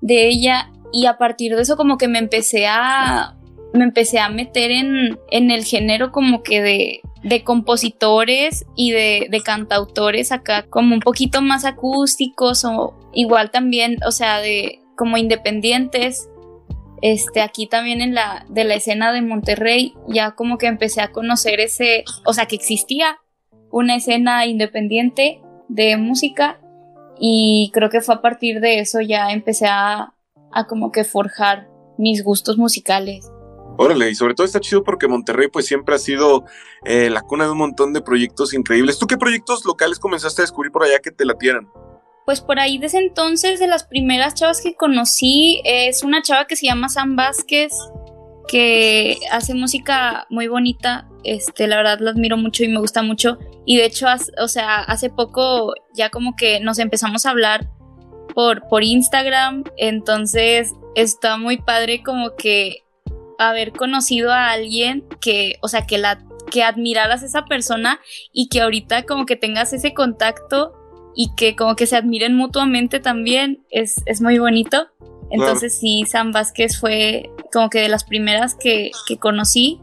de 0.01 0.29
ella 0.29 0.71
y 0.93 1.07
a 1.07 1.19
partir 1.19 1.57
de 1.57 1.63
eso 1.63 1.77
como 1.77 1.99
que 1.99 2.09
me 2.09 2.19
empecé 2.19 2.67
a 2.67 3.35
me 3.75 3.85
empecé 3.85 4.19
a 4.19 4.31
meter 4.31 4.71
en, 4.71 5.19
en 5.31 5.51
el 5.51 5.65
género 5.65 6.11
como 6.11 6.43
que 6.43 6.63
de, 6.63 7.01
de 7.23 7.45
compositores 7.45 8.65
y 8.77 8.93
de, 8.93 9.29
de, 9.31 9.41
cantautores 9.43 10.33
acá 10.33 10.63
como 10.63 10.95
un 10.95 11.01
poquito 11.01 11.43
más 11.43 11.67
acústicos 11.67 12.65
o 12.65 12.95
igual 13.13 13.51
también, 13.51 13.99
o 14.07 14.11
sea, 14.11 14.41
de 14.41 14.81
como 14.97 15.19
independientes 15.19 16.31
este, 17.03 17.41
aquí 17.41 17.67
también 17.67 18.01
en 18.01 18.15
la, 18.15 18.45
de 18.49 18.65
la 18.65 18.75
escena 18.75 19.13
de 19.13 19.23
Monterrey, 19.23 19.95
ya 20.09 20.33
como 20.33 20.59
que 20.59 20.67
empecé 20.67 21.01
a 21.01 21.13
conocer 21.13 21.61
ese, 21.61 22.05
o 22.25 22.33
sea, 22.33 22.47
que 22.47 22.57
existía 22.57 23.19
una 23.71 23.97
escena 23.97 24.47
independiente 24.47 25.41
de 25.69 25.97
música 25.97 26.61
y 27.21 27.71
creo 27.75 27.91
que 27.91 28.01
fue 28.01 28.15
a 28.15 28.21
partir 28.21 28.61
de 28.61 28.81
eso 28.81 29.01
ya 29.01 29.31
empecé 29.31 29.67
a, 29.67 30.15
a 30.53 30.67
como 30.67 30.93
que 30.93 31.05
forjar 31.05 31.69
mis 31.99 32.25
gustos 32.25 32.57
musicales. 32.57 33.31
Órale, 33.81 34.11
y 34.11 34.15
sobre 34.17 34.35
todo 34.35 34.45
está 34.45 34.59
chido 34.59 34.83
porque 34.83 35.07
Monterrey 35.07 35.49
pues 35.49 35.67
siempre 35.67 35.95
ha 35.95 35.99
sido 35.99 36.45
eh, 36.85 37.11
la 37.11 37.23
cuna 37.23 37.45
de 37.45 37.53
un 37.53 37.59
montón 37.59 37.93
de 37.93 38.01
proyectos 38.01 38.53
increíbles. 38.53 38.99
¿Tú 38.99 39.07
qué 39.07 39.17
proyectos 39.17 39.65
locales 39.65 40.01
comenzaste 40.01 40.43
a 40.43 40.45
descubrir 40.45 40.73
por 40.73 40.83
allá 40.83 40.99
que 40.99 41.13
te 41.13 41.25
latieran? 41.25 41.69
Pues 42.29 42.43
por 42.43 42.61
ahí 42.61 42.77
desde 42.77 42.99
entonces, 42.99 43.59
de 43.59 43.67
las 43.67 43.85
primeras 43.85 44.35
chavas 44.35 44.61
que 44.61 44.75
conocí, 44.75 45.63
es 45.65 46.03
una 46.03 46.21
chava 46.21 46.47
que 46.47 46.57
se 46.57 46.67
llama 46.67 46.91
Sam 46.91 47.17
Vázquez, 47.17 47.73
que 48.47 49.17
hace 49.33 49.55
música 49.55 50.27
muy 50.29 50.47
bonita. 50.47 51.09
Este, 51.25 51.67
la 51.67 51.77
verdad 51.79 52.01
la 52.01 52.11
admiro 52.11 52.37
mucho 52.37 52.65
y 52.65 52.69
me 52.69 52.81
gusta 52.81 53.01
mucho. 53.01 53.39
Y 53.65 53.79
de 53.79 53.87
hecho, 53.87 54.09
o 54.43 54.47
sea, 54.47 54.81
hace 54.81 55.09
poco 55.09 55.73
ya 55.95 56.11
como 56.11 56.37
que 56.37 56.61
nos 56.61 56.79
empezamos 56.79 57.25
a 57.25 57.31
hablar 57.31 57.71
por, 58.35 58.69
por 58.69 58.85
Instagram. 58.85 59.65
Entonces 59.79 60.75
está 60.95 61.39
muy 61.39 61.57
padre 61.57 62.03
como 62.03 62.37
que 62.37 62.85
haber 63.39 63.73
conocido 63.73 64.35
a 64.35 64.51
alguien 64.51 65.03
que, 65.23 65.55
o 65.63 65.69
sea, 65.69 65.87
que 65.87 65.97
la 65.97 66.23
que 66.51 66.63
admiraras 66.63 67.23
a 67.23 67.27
esa 67.27 67.45
persona 67.47 68.01
y 68.35 68.49
que 68.49 68.61
ahorita 68.61 69.05
como 69.05 69.25
que 69.25 69.37
tengas 69.37 69.73
ese 69.73 69.95
contacto 69.95 70.78
y 71.21 71.35
que 71.35 71.57
como 71.57 71.75
que 71.75 71.89
se 71.89 71.97
admiren 71.97 72.37
mutuamente 72.37 73.01
también 73.01 73.65
es, 73.71 73.97
es 74.07 74.21
muy 74.21 74.39
bonito. 74.39 74.87
Entonces 75.33 75.77
sí, 75.77 76.05
Sam 76.07 76.31
Vázquez 76.31 76.79
fue 76.79 77.29
como 77.53 77.71
que 77.71 77.81
de 77.81 77.89
las 77.89 78.05
primeras 78.05 78.55
que, 78.55 78.93
que 79.09 79.19
conocí. 79.19 79.81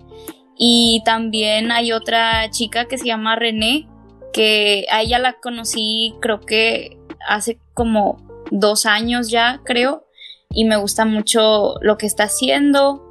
Y 0.58 1.02
también 1.04 1.74
hay 1.74 1.92
otra 1.92 2.50
chica 2.52 2.86
que 2.86 2.98
se 2.98 3.08
llama 3.08 3.36
René, 3.36 3.86
que 4.32 4.86
a 4.90 5.02
ella 5.02 5.20
la 5.20 5.34
conocí 5.34 6.16
creo 6.22 6.40
que 6.40 6.98
hace 7.28 7.60
como 7.74 8.46
dos 8.50 8.86
años 8.86 9.30
ya, 9.30 9.60
creo, 9.66 10.08
y 10.50 10.64
me 10.64 10.78
gusta 10.78 11.04
mucho 11.04 11.76
lo 11.82 11.98
que 11.98 12.06
está 12.06 12.24
haciendo. 12.24 13.05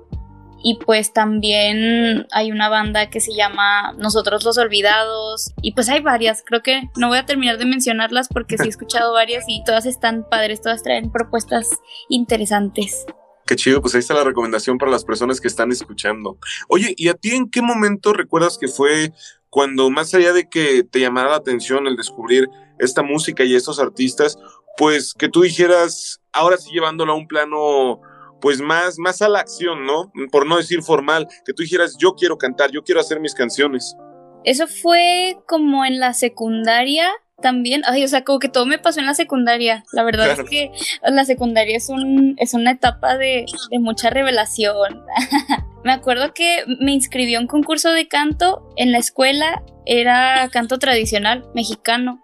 Y 0.66 0.78
pues 0.78 1.12
también 1.12 2.26
hay 2.33 2.50
una 2.50 2.71
banda 2.71 3.11
que 3.11 3.21
se 3.21 3.35
llama 3.35 3.92
Nosotros 3.99 4.44
los 4.44 4.56
Olvidados. 4.56 5.52
Y 5.61 5.73
pues 5.73 5.90
hay 5.90 6.00
varias, 6.00 6.42
creo 6.44 6.62
que 6.62 6.88
no 6.97 7.09
voy 7.09 7.18
a 7.18 7.26
terminar 7.26 7.59
de 7.59 7.66
mencionarlas 7.66 8.28
porque 8.28 8.56
sí 8.56 8.64
he 8.64 8.71
escuchado 8.71 9.12
varias 9.12 9.44
y 9.47 9.62
todas 9.62 9.85
están 9.85 10.26
padres, 10.28 10.62
todas 10.62 10.83
traen 10.83 11.12
propuestas 11.12 11.68
interesantes. 12.09 13.04
Qué 13.47 13.56
chido, 13.56 13.83
pues 13.83 13.94
ahí 13.94 13.99
está 13.99 14.14
la 14.14 14.25
recomendación 14.25 14.78
para 14.78 14.90
las 14.90 15.04
personas 15.04 15.38
que 15.38 15.49
están 15.49 15.71
escuchando. 15.71 16.38
Oye, 16.68 16.94
¿y 16.97 17.09
a 17.09 17.14
ti 17.14 17.33
en 17.33 17.50
qué 17.50 17.61
momento 17.61 18.14
recuerdas 18.14 18.56
que 18.56 18.68
fue 18.68 19.12
cuando 19.50 19.90
más 19.90 20.14
allá 20.14 20.33
de 20.33 20.49
que 20.49 20.83
te 20.83 20.99
llamara 20.99 21.28
la 21.28 21.37
atención 21.37 21.87
el 21.87 21.97
descubrir 21.97 22.49
esta 22.78 23.02
música 23.02 23.44
y 23.44 23.54
estos 23.54 23.78
artistas, 23.78 24.38
pues 24.76 25.14
que 25.14 25.28
tú 25.28 25.42
dijeras, 25.42 26.21
ahora 26.33 26.56
sí 26.56 26.71
llevándolo 26.73 27.12
a 27.12 27.16
un 27.16 27.28
plano 27.28 28.00
pues 28.44 28.60
más, 28.60 28.98
más 28.98 29.22
a 29.22 29.28
la 29.30 29.38
acción, 29.38 29.86
¿no? 29.86 30.12
Por 30.30 30.46
no 30.46 30.58
decir 30.58 30.82
formal, 30.82 31.26
que 31.46 31.54
tú 31.54 31.62
dijeras, 31.62 31.96
yo 31.98 32.14
quiero 32.14 32.36
cantar, 32.36 32.70
yo 32.70 32.84
quiero 32.84 33.00
hacer 33.00 33.18
mis 33.18 33.32
canciones. 33.32 33.96
Eso 34.44 34.66
fue 34.66 35.38
como 35.48 35.86
en 35.86 35.98
la 35.98 36.12
secundaria 36.12 37.08
también. 37.40 37.80
Ay, 37.86 38.04
o 38.04 38.08
sea, 38.08 38.22
como 38.22 38.40
que 38.40 38.50
todo 38.50 38.66
me 38.66 38.78
pasó 38.78 39.00
en 39.00 39.06
la 39.06 39.14
secundaria. 39.14 39.82
La 39.92 40.02
verdad 40.02 40.38
es 40.38 40.46
que 40.46 40.70
la 41.02 41.24
secundaria 41.24 41.74
es, 41.74 41.88
un, 41.88 42.34
es 42.36 42.52
una 42.52 42.72
etapa 42.72 43.16
de, 43.16 43.46
de 43.70 43.78
mucha 43.78 44.10
revelación. 44.10 45.02
me 45.82 45.92
acuerdo 45.92 46.34
que 46.34 46.64
me 46.80 46.92
inscribió 46.92 47.38
en 47.38 47.44
un 47.44 47.48
concurso 47.48 47.92
de 47.92 48.08
canto 48.08 48.68
en 48.76 48.92
la 48.92 48.98
escuela, 48.98 49.62
era 49.86 50.50
canto 50.52 50.78
tradicional 50.78 51.46
mexicano. 51.54 52.22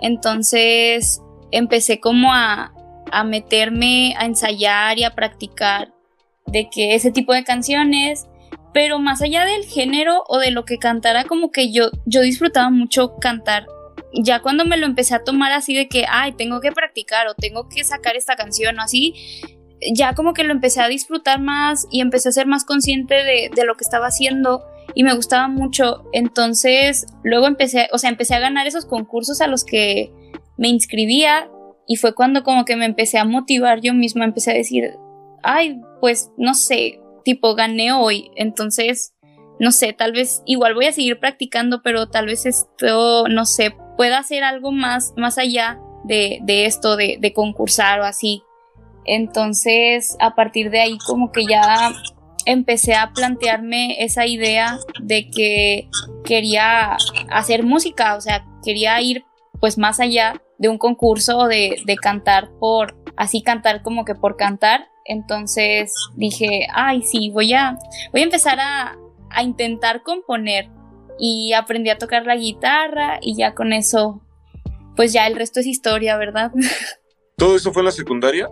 Entonces 0.00 1.22
empecé 1.52 2.00
como 2.00 2.34
a, 2.34 2.72
a 3.12 3.24
meterme 3.24 4.14
a 4.16 4.26
ensayar 4.26 4.98
y 4.98 5.04
a 5.04 5.14
practicar 5.14 5.92
de 6.46 6.68
que 6.70 6.94
ese 6.94 7.10
tipo 7.10 7.32
de 7.32 7.44
canciones, 7.44 8.26
pero 8.72 8.98
más 8.98 9.22
allá 9.22 9.44
del 9.44 9.64
género 9.64 10.24
o 10.28 10.38
de 10.38 10.50
lo 10.50 10.64
que 10.64 10.78
cantara, 10.78 11.24
como 11.24 11.50
que 11.50 11.72
yo, 11.72 11.90
yo 12.06 12.20
disfrutaba 12.22 12.70
mucho 12.70 13.16
cantar. 13.16 13.66
Ya 14.12 14.40
cuando 14.40 14.64
me 14.64 14.76
lo 14.76 14.86
empecé 14.86 15.14
a 15.14 15.22
tomar 15.22 15.52
así 15.52 15.74
de 15.74 15.88
que, 15.88 16.04
ay, 16.08 16.32
tengo 16.32 16.60
que 16.60 16.72
practicar 16.72 17.28
o 17.28 17.34
tengo 17.34 17.68
que 17.68 17.84
sacar 17.84 18.16
esta 18.16 18.36
canción 18.36 18.78
o 18.78 18.82
así, 18.82 19.14
ya 19.94 20.14
como 20.14 20.34
que 20.34 20.44
lo 20.44 20.52
empecé 20.52 20.80
a 20.80 20.88
disfrutar 20.88 21.40
más 21.40 21.86
y 21.90 22.00
empecé 22.00 22.28
a 22.28 22.32
ser 22.32 22.46
más 22.46 22.64
consciente 22.64 23.14
de, 23.14 23.50
de 23.54 23.64
lo 23.64 23.76
que 23.76 23.84
estaba 23.84 24.06
haciendo 24.06 24.64
y 24.94 25.04
me 25.04 25.14
gustaba 25.14 25.48
mucho. 25.48 26.04
Entonces, 26.12 27.06
luego 27.22 27.46
empecé, 27.46 27.88
o 27.92 27.98
sea, 27.98 28.10
empecé 28.10 28.34
a 28.34 28.40
ganar 28.40 28.66
esos 28.66 28.86
concursos 28.86 29.40
a 29.40 29.46
los 29.46 29.64
que 29.64 30.12
me 30.56 30.68
inscribía 30.68 31.48
y 31.90 31.96
fue 31.96 32.14
cuando 32.14 32.44
como 32.44 32.64
que 32.64 32.76
me 32.76 32.84
empecé 32.84 33.18
a 33.18 33.24
motivar 33.24 33.80
yo 33.80 33.94
misma, 33.94 34.24
empecé 34.24 34.52
a 34.52 34.54
decir, 34.54 34.96
ay, 35.42 35.80
pues 36.00 36.30
no 36.36 36.54
sé, 36.54 37.00
tipo 37.24 37.56
gané 37.56 37.90
hoy, 37.90 38.30
entonces, 38.36 39.12
no 39.58 39.72
sé, 39.72 39.92
tal 39.92 40.12
vez 40.12 40.40
igual 40.46 40.74
voy 40.74 40.86
a 40.86 40.92
seguir 40.92 41.18
practicando, 41.18 41.82
pero 41.82 42.08
tal 42.08 42.26
vez 42.26 42.46
esto, 42.46 43.26
no 43.26 43.44
sé, 43.44 43.74
pueda 43.96 44.18
hacer 44.18 44.44
algo 44.44 44.70
más, 44.70 45.14
más 45.16 45.36
allá 45.36 45.80
de, 46.04 46.38
de 46.42 46.66
esto, 46.66 46.96
de, 46.96 47.18
de 47.20 47.32
concursar 47.32 47.98
o 47.98 48.04
así. 48.04 48.44
Entonces, 49.04 50.16
a 50.20 50.36
partir 50.36 50.70
de 50.70 50.82
ahí 50.82 50.96
como 51.04 51.32
que 51.32 51.44
ya 51.44 51.92
empecé 52.46 52.94
a 52.94 53.10
plantearme 53.12 53.96
esa 54.04 54.26
idea 54.26 54.78
de 55.02 55.28
que 55.28 55.88
quería 56.24 56.96
hacer 57.32 57.64
música, 57.64 58.14
o 58.14 58.20
sea, 58.20 58.46
quería 58.62 59.00
ir 59.00 59.24
pues 59.60 59.78
más 59.78 60.00
allá 60.00 60.42
de 60.58 60.68
un 60.68 60.78
concurso 60.78 61.46
de, 61.46 61.76
de 61.84 61.96
cantar 61.96 62.50
por, 62.58 62.96
así 63.16 63.42
cantar 63.42 63.82
como 63.82 64.04
que 64.04 64.14
por 64.14 64.36
cantar. 64.36 64.88
Entonces 65.04 65.92
dije, 66.16 66.66
ay, 66.74 67.02
sí, 67.02 67.30
voy 67.30 67.52
a, 67.52 67.78
voy 68.12 68.22
a 68.22 68.24
empezar 68.24 68.58
a, 68.60 68.96
a 69.30 69.42
intentar 69.42 70.02
componer. 70.02 70.68
Y 71.18 71.52
aprendí 71.52 71.90
a 71.90 71.98
tocar 71.98 72.24
la 72.24 72.36
guitarra 72.36 73.18
y 73.20 73.36
ya 73.36 73.54
con 73.54 73.74
eso, 73.74 74.22
pues 74.96 75.12
ya 75.12 75.26
el 75.26 75.36
resto 75.36 75.60
es 75.60 75.66
historia, 75.66 76.16
¿verdad? 76.16 76.50
¿Todo 77.36 77.56
eso 77.56 77.72
fue 77.72 77.82
en 77.82 77.86
la 77.86 77.92
secundaria? 77.92 78.48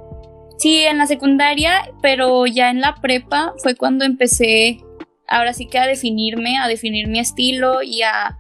Sí, 0.58 0.80
en 0.84 0.98
la 0.98 1.06
secundaria, 1.06 1.90
pero 2.02 2.46
ya 2.46 2.70
en 2.70 2.80
la 2.80 2.96
prepa 2.96 3.54
fue 3.62 3.74
cuando 3.74 4.04
empecé, 4.04 4.80
ahora 5.28 5.52
sí 5.52 5.66
que 5.66 5.78
a 5.78 5.86
definirme, 5.86 6.58
a 6.58 6.68
definir 6.68 7.06
mi 7.06 7.20
estilo 7.20 7.82
y 7.82 8.02
a, 8.02 8.38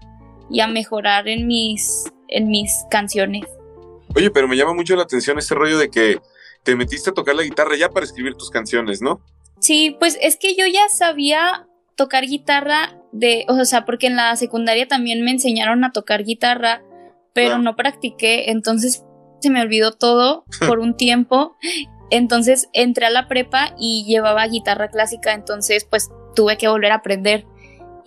y 0.50 0.60
a 0.60 0.66
mejorar 0.66 1.28
en 1.28 1.46
mis, 1.46 2.12
en 2.28 2.48
mis 2.48 2.72
canciones. 2.90 3.44
Oye, 4.14 4.30
pero 4.30 4.48
me 4.48 4.56
llama 4.56 4.74
mucho 4.74 4.96
la 4.96 5.02
atención 5.02 5.38
ese 5.38 5.54
rollo 5.54 5.78
de 5.78 5.90
que 5.90 6.18
te 6.62 6.76
metiste 6.76 7.10
a 7.10 7.14
tocar 7.14 7.34
la 7.34 7.42
guitarra 7.42 7.76
ya 7.76 7.88
para 7.90 8.04
escribir 8.04 8.34
tus 8.34 8.50
canciones, 8.50 9.00
¿no? 9.00 9.20
Sí, 9.60 9.96
pues 9.98 10.18
es 10.20 10.36
que 10.36 10.54
yo 10.54 10.66
ya 10.66 10.88
sabía 10.88 11.66
tocar 11.96 12.24
guitarra 12.24 12.96
de, 13.12 13.44
o 13.48 13.64
sea, 13.64 13.84
porque 13.84 14.06
en 14.06 14.16
la 14.16 14.36
secundaria 14.36 14.86
también 14.86 15.24
me 15.24 15.30
enseñaron 15.30 15.84
a 15.84 15.92
tocar 15.92 16.24
guitarra, 16.24 16.82
pero 17.32 17.58
no 17.58 17.76
practiqué, 17.76 18.50
entonces 18.50 19.04
se 19.40 19.50
me 19.50 19.60
olvidó 19.60 19.92
todo 19.92 20.44
por 20.66 20.78
un 20.78 20.96
tiempo. 20.96 21.56
Entonces 22.10 22.68
entré 22.72 23.06
a 23.06 23.10
la 23.10 23.28
prepa 23.28 23.74
y 23.78 24.04
llevaba 24.06 24.46
guitarra 24.46 24.88
clásica, 24.88 25.32
entonces 25.34 25.86
pues 25.88 26.08
tuve 26.34 26.56
que 26.56 26.68
volver 26.68 26.92
a 26.92 26.96
aprender. 26.96 27.44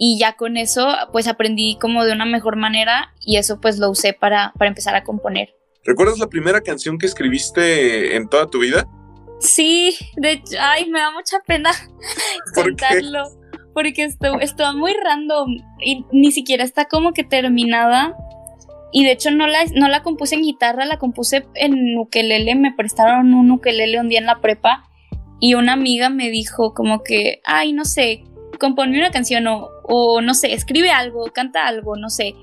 Y 0.03 0.17
ya 0.17 0.33
con 0.33 0.57
eso 0.57 0.87
pues 1.11 1.27
aprendí 1.27 1.77
como 1.79 2.03
de 2.05 2.11
una 2.11 2.25
mejor 2.25 2.55
manera 2.55 3.13
y 3.19 3.37
eso 3.37 3.61
pues 3.61 3.77
lo 3.77 3.87
usé 3.91 4.13
para, 4.13 4.51
para 4.57 4.69
empezar 4.69 4.95
a 4.95 5.03
componer. 5.03 5.53
¿Recuerdas 5.85 6.17
la 6.17 6.25
primera 6.25 6.61
canción 6.61 6.97
que 6.97 7.05
escribiste 7.05 8.15
en 8.15 8.27
toda 8.27 8.47
tu 8.47 8.57
vida? 8.57 8.87
Sí, 9.41 9.95
de 10.17 10.31
hecho, 10.31 10.57
ay, 10.59 10.89
me 10.89 10.97
da 10.97 11.11
mucha 11.11 11.37
pena 11.45 11.69
contarlo. 12.55 13.25
Porque 13.75 14.05
esto, 14.05 14.39
estaba 14.39 14.73
muy 14.73 14.91
random 14.91 15.57
y 15.79 16.03
ni 16.11 16.31
siquiera 16.31 16.63
está 16.63 16.85
como 16.85 17.13
que 17.13 17.23
terminada. 17.23 18.17
Y 18.91 19.05
de 19.05 19.11
hecho 19.11 19.29
no 19.29 19.45
la, 19.45 19.65
no 19.75 19.87
la 19.87 20.01
compuse 20.01 20.33
en 20.33 20.41
guitarra, 20.41 20.85
la 20.85 20.97
compuse 20.97 21.45
en 21.53 21.95
ukelele. 21.95 22.55
Me 22.55 22.73
prestaron 22.73 23.35
un 23.35 23.51
ukelele 23.51 23.99
un 23.99 24.09
día 24.09 24.17
en 24.17 24.25
la 24.25 24.41
prepa. 24.41 24.89
Y 25.39 25.53
una 25.53 25.73
amiga 25.73 26.09
me 26.09 26.31
dijo 26.31 26.73
como 26.73 27.03
que, 27.03 27.39
ay, 27.45 27.71
no 27.71 27.85
sé, 27.85 28.23
componme 28.61 28.99
una 28.99 29.09
canción 29.09 29.47
o, 29.47 29.69
o 29.93 30.21
no 30.21 30.33
sé, 30.33 30.53
escribe 30.53 30.89
algo, 30.89 31.25
canta 31.33 31.67
algo, 31.67 31.97
no 31.97 32.09
sé. 32.09 32.33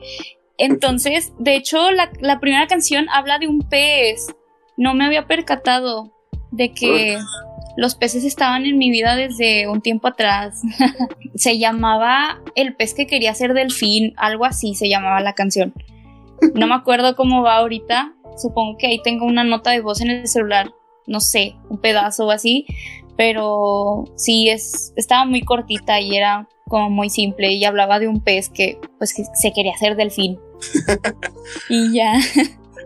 Entonces, 0.58 1.32
de 1.38 1.56
hecho, 1.56 1.90
la, 1.90 2.40
primera 2.40 2.66
canción 2.66 3.06
habla 3.10 3.38
de 3.38 3.48
un 3.48 3.60
pez. 3.60 4.26
No 4.76 4.92
me 4.92 5.06
había 5.06 5.26
percatado 5.26 6.12
de 6.50 6.74
que 6.74 7.18
los 7.78 7.94
peces 7.94 8.24
estaban 8.24 8.66
en 8.66 8.76
mi 8.76 8.90
vida 8.90 9.16
desde 9.16 9.66
un 9.66 9.80
tiempo 9.80 10.08
atrás. 10.08 10.60
se 11.36 11.58
llamaba 11.58 12.38
El 12.54 12.76
pez 12.76 12.92
que 12.92 13.06
quería 13.06 13.32
ser 13.34 13.54
delfín, 13.54 14.12
algo 14.18 14.44
así 14.44 14.74
se 14.74 14.90
llamaba 14.90 15.20
la 15.20 15.32
canción. 15.32 15.72
No 16.54 16.66
me 16.66 16.74
acuerdo 16.74 17.16
cómo 17.16 17.42
va 17.42 17.56
ahorita. 17.56 18.12
Supongo 18.36 18.76
que 18.76 18.88
ahí 18.88 19.00
tengo 19.02 19.24
una 19.24 19.42
nota 19.42 19.70
de 19.70 19.80
voz 19.80 20.02
en 20.02 20.10
el 20.10 20.28
celular. 20.28 20.70
No 21.06 21.20
sé, 21.20 21.56
un 21.70 21.78
pedazo 21.78 22.26
o 22.26 22.30
así. 22.30 22.66
Pero 23.16 24.04
sí, 24.16 24.50
es, 24.50 24.92
estaba 24.96 25.24
muy 25.24 25.40
cortita 25.40 25.98
y 25.98 26.14
era 26.14 26.46
como 26.68 26.90
muy 26.90 27.10
simple 27.10 27.52
y 27.52 27.64
hablaba 27.64 27.98
de 27.98 28.08
un 28.08 28.22
pez 28.22 28.48
que 28.48 28.78
pues 28.98 29.14
que 29.14 29.24
se 29.34 29.52
quería 29.52 29.72
hacer 29.74 29.96
delfín. 29.96 30.38
y 31.68 31.92
ya. 31.94 32.14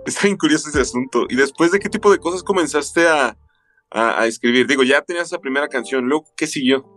Está 0.07 0.23
bien 0.25 0.37
curioso 0.37 0.69
ese 0.69 0.81
asunto. 0.81 1.27
¿Y 1.29 1.37
después 1.37 1.71
de 1.71 1.79
qué 1.79 1.89
tipo 1.89 2.11
de 2.11 2.19
cosas 2.19 2.43
comenzaste 2.43 3.07
a, 3.07 3.37
a, 3.91 4.27
escribir? 4.27 4.67
Digo, 4.67 4.83
ya 4.83 5.03
tenías 5.03 5.29
esa 5.29 5.39
primera 5.39 5.69
canción, 5.69 6.07
luego, 6.07 6.27
¿qué 6.37 6.47
siguió? 6.47 6.89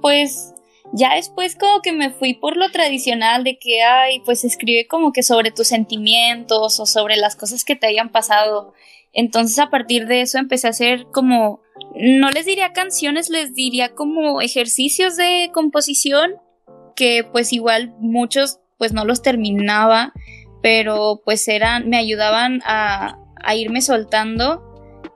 pues 0.00 0.54
ya 0.92 1.16
después 1.16 1.56
como 1.56 1.80
que 1.80 1.92
me 1.92 2.10
fui 2.10 2.34
por 2.34 2.56
lo 2.56 2.70
tradicional 2.70 3.44
de 3.44 3.58
que, 3.58 3.82
ay, 3.82 4.20
pues 4.24 4.44
escribe 4.44 4.86
como 4.86 5.12
que 5.12 5.22
sobre 5.22 5.50
tus 5.50 5.68
sentimientos 5.68 6.78
o 6.78 6.86
sobre 6.86 7.16
las 7.16 7.34
cosas 7.34 7.64
que 7.64 7.74
te 7.74 7.86
hayan 7.86 8.10
pasado. 8.10 8.74
Entonces 9.12 9.58
a 9.58 9.70
partir 9.70 10.06
de 10.06 10.20
eso 10.20 10.38
empecé 10.38 10.66
a 10.66 10.70
hacer 10.70 11.06
como, 11.12 11.60
no 11.94 12.30
les 12.30 12.46
diría 12.46 12.72
canciones, 12.72 13.30
les 13.30 13.54
diría 13.54 13.94
como 13.94 14.40
ejercicios 14.40 15.16
de 15.16 15.50
composición 15.52 16.34
que 16.96 17.24
pues 17.24 17.52
igual 17.52 17.94
muchos 17.98 18.60
pues 18.78 18.92
no 18.92 19.04
los 19.04 19.22
terminaba, 19.22 20.12
pero 20.62 21.22
pues 21.24 21.46
eran, 21.48 21.88
me 21.88 21.96
ayudaban 21.96 22.60
a, 22.64 23.18
a 23.42 23.54
irme 23.54 23.80
soltando. 23.80 24.68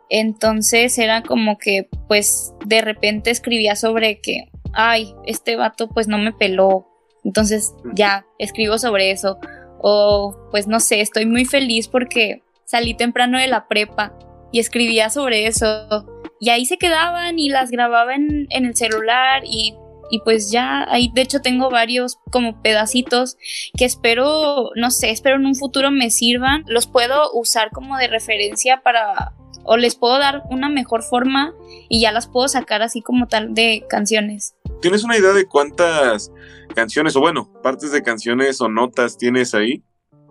Entonces 0.08 0.99
era 0.99 1.23
como 1.23 1.58
que 1.58 1.88
pues 2.08 2.54
de 2.64 2.80
repente 2.80 3.30
escribía 3.30 3.75
sobre 3.75 4.20
que, 4.20 4.49
ay, 4.73 5.14
este 5.25 5.56
vato 5.56 5.88
pues 5.88 6.06
no 6.08 6.18
me 6.18 6.32
peló. 6.32 6.87
Entonces 7.25 7.75
ya 7.94 8.25
escribo 8.38 8.78
sobre 8.78 9.11
eso. 9.11 9.38
o 9.80 10.37
pues 10.50 10.66
no 10.66 10.80
sé, 10.80 11.00
estoy 11.00 11.26
muy 11.26 11.44
feliz 11.44 11.88
porque 11.88 12.42
salí 12.64 12.94
temprano 12.94 13.38
de 13.38 13.46
la 13.46 13.68
prepa 13.68 14.16
y 14.52 14.61
escribía 14.61 15.11
sobre 15.11 15.46
eso. 15.46 16.06
Y 16.40 16.50
ahí 16.50 16.66
se 16.66 16.78
quedaban 16.78 17.38
y 17.38 17.49
las 17.49 17.71
grababa 17.71 18.14
en, 18.14 18.47
en 18.50 18.66
el 18.66 18.76
celular 18.76 19.43
y 19.45 19.75
y 20.11 20.21
pues 20.21 20.50
ya 20.50 20.87
ahí 20.88 21.11
de 21.14 21.23
hecho 21.23 21.40
tengo 21.40 21.71
varios 21.71 22.19
como 22.31 22.62
pedacitos 22.62 23.37
que 23.76 23.85
espero, 23.85 24.71
no 24.76 24.90
sé, 24.90 25.11
espero 25.11 25.37
en 25.37 25.47
un 25.47 25.55
futuro 25.55 25.90
me 25.90 26.11
sirvan, 26.11 26.64
los 26.69 26.87
puedo 26.87 27.33
usar 27.33 27.71
como 27.71 27.97
de 27.97 28.09
referencia 28.09 28.83
para 28.83 29.35
o 29.64 29.76
les 29.76 29.97
puedo 29.97 30.19
dar 30.19 30.43
una 30.49 30.69
mejor 30.69 31.02
forma 31.02 31.52
y 31.88 32.00
ya 32.00 32.12
las 32.12 32.28
puedo 32.28 32.47
sacar 32.47 32.83
así 32.83 33.02
como 33.02 33.26
tal 33.26 33.52
de 33.52 33.85
canciones. 33.88 34.55
¿Tienes 34.81 35.02
una 35.02 35.19
idea 35.19 35.33
de 35.33 35.47
cuántas 35.47 36.31
canciones 36.75 37.16
o 37.16 37.21
bueno, 37.21 37.50
partes 37.62 37.90
de 37.90 38.02
canciones 38.02 38.61
o 38.61 38.69
notas 38.69 39.19
tienes 39.19 39.55
ahí? 39.55 39.83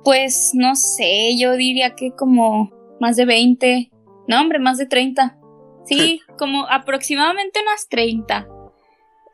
Pues 0.06 0.52
no 0.54 0.76
sé, 0.76 1.38
yo 1.38 1.54
diría 1.54 1.96
que 1.96 2.12
como 2.12 2.72
más 3.02 3.18
de 3.18 3.26
20, 3.26 3.92
no 4.28 4.40
hombre, 4.40 4.60
más 4.60 4.78
de 4.78 4.86
30. 4.86 5.38
Sí, 5.86 6.22
como 6.38 6.68
aproximadamente 6.68 7.60
unas 7.62 7.88
30 7.90 8.48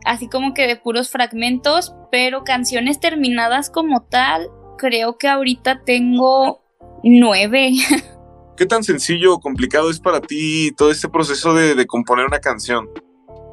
así 0.06 0.28
como 0.28 0.54
que 0.54 0.68
de 0.68 0.76
puros 0.76 1.10
fragmentos, 1.10 1.94
pero 2.12 2.44
canciones 2.44 3.00
terminadas 3.00 3.70
como 3.70 4.04
tal, 4.04 4.50
creo 4.78 5.18
que 5.18 5.28
ahorita 5.28 5.84
tengo 5.86 6.62
nueve. 7.04 7.74
¿Qué 8.58 8.66
tan 8.66 8.84
sencillo 8.84 9.36
o 9.36 9.40
complicado 9.40 9.90
es 9.90 10.00
para 10.00 10.22
ti 10.22 10.72
todo 10.76 10.92
este 10.92 11.10
proceso 11.10 11.54
de, 11.54 11.86
componer 11.88 12.26
una 12.26 12.40
canción? 12.40 12.90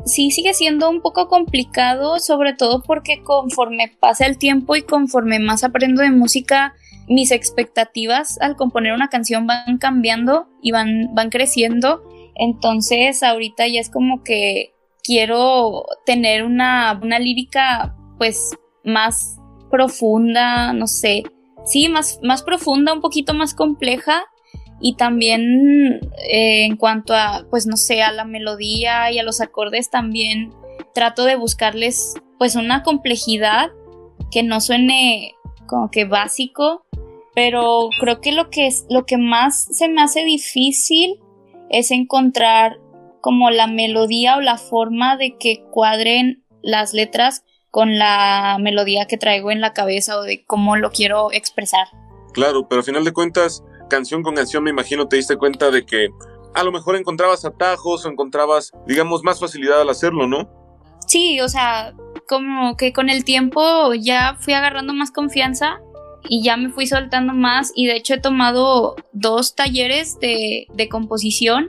Sí, 0.04 0.30
sigue 0.30 0.54
siendo 0.54 0.88
un 0.88 1.00
poco 1.00 1.28
complicado, 1.28 2.18
sobre 2.18 2.54
todo 2.54 2.82
porque 2.82 3.22
conforme 3.22 3.94
pasa 4.00 4.26
el 4.26 4.38
tiempo 4.38 4.76
y 4.76 4.82
conforme 4.82 5.38
más 5.38 5.64
aprendo 5.64 6.02
de 6.02 6.10
música, 6.10 6.74
mis 7.08 7.30
expectativas 7.30 8.38
al 8.40 8.56
componer 8.56 8.92
una 8.92 9.08
canción 9.08 9.46
van 9.46 9.78
cambiando 9.78 10.48
y 10.62 10.72
van, 10.72 11.14
van 11.14 11.30
creciendo. 11.30 12.07
Entonces 12.38 13.22
ahorita 13.22 13.66
ya 13.66 13.80
es 13.80 13.90
como 13.90 14.22
que 14.22 14.72
quiero 15.02 15.86
tener 16.06 16.44
una, 16.44 16.98
lírica 17.18 17.96
pues 18.16 18.56
más 18.84 19.36
profunda, 19.70 20.72
no 20.72 20.86
sé, 20.86 21.24
sí, 21.64 21.88
más, 21.88 22.20
más 22.22 22.42
profunda, 22.42 22.92
un 22.92 23.00
poquito 23.00 23.34
más 23.34 23.54
compleja. 23.54 24.24
Y 24.80 24.94
también 24.94 26.00
eh, 26.30 26.64
en 26.64 26.76
cuanto 26.76 27.12
a, 27.12 27.44
pues 27.50 27.66
no 27.66 27.76
sé, 27.76 28.00
a 28.02 28.12
la 28.12 28.24
melodía 28.24 29.10
y 29.10 29.18
a 29.18 29.24
los 29.24 29.40
acordes 29.40 29.90
también 29.90 30.52
trato 30.94 31.24
de 31.24 31.34
buscarles 31.34 32.14
pues 32.38 32.54
una 32.54 32.84
complejidad 32.84 33.70
que 34.30 34.44
no 34.44 34.60
suene 34.60 35.34
como 35.66 35.90
que 35.90 36.04
básico, 36.04 36.84
pero 37.34 37.88
creo 37.98 38.20
que 38.20 38.30
lo 38.30 38.50
que 38.50 38.68
es 38.68 38.86
lo 38.88 39.04
que 39.04 39.16
más 39.16 39.64
se 39.64 39.88
me 39.88 40.00
hace 40.00 40.24
difícil 40.24 41.18
es 41.70 41.90
encontrar 41.90 42.78
como 43.20 43.50
la 43.50 43.66
melodía 43.66 44.36
o 44.36 44.40
la 44.40 44.58
forma 44.58 45.16
de 45.16 45.36
que 45.36 45.64
cuadren 45.70 46.44
las 46.62 46.94
letras 46.94 47.44
con 47.70 47.98
la 47.98 48.56
melodía 48.60 49.06
que 49.06 49.18
traigo 49.18 49.50
en 49.50 49.60
la 49.60 49.72
cabeza 49.72 50.18
o 50.18 50.22
de 50.22 50.44
cómo 50.44 50.76
lo 50.76 50.90
quiero 50.90 51.32
expresar. 51.32 51.86
Claro, 52.32 52.68
pero 52.68 52.80
al 52.80 52.84
final 52.84 53.04
de 53.04 53.12
cuentas, 53.12 53.62
canción 53.90 54.22
con 54.22 54.34
canción 54.34 54.62
me 54.64 54.70
imagino 54.70 55.08
te 55.08 55.16
diste 55.16 55.36
cuenta 55.36 55.70
de 55.70 55.84
que 55.84 56.08
a 56.54 56.62
lo 56.62 56.72
mejor 56.72 56.96
encontrabas 56.96 57.44
atajos 57.44 58.04
o 58.04 58.08
encontrabas, 58.08 58.72
digamos, 58.86 59.22
más 59.22 59.40
facilidad 59.40 59.80
al 59.80 59.90
hacerlo, 59.90 60.26
¿no? 60.26 60.48
Sí, 61.06 61.40
o 61.40 61.48
sea, 61.48 61.94
como 62.28 62.76
que 62.76 62.92
con 62.92 63.08
el 63.08 63.24
tiempo 63.24 63.94
ya 63.94 64.36
fui 64.40 64.54
agarrando 64.54 64.92
más 64.92 65.10
confianza 65.10 65.80
y 66.28 66.42
ya 66.42 66.56
me 66.56 66.70
fui 66.70 66.86
soltando 66.86 67.32
más 67.32 67.72
y 67.74 67.86
de 67.86 67.96
hecho 67.96 68.14
he 68.14 68.20
tomado 68.20 68.96
dos 69.12 69.54
talleres 69.54 70.18
de, 70.20 70.66
de 70.74 70.88
composición 70.88 71.68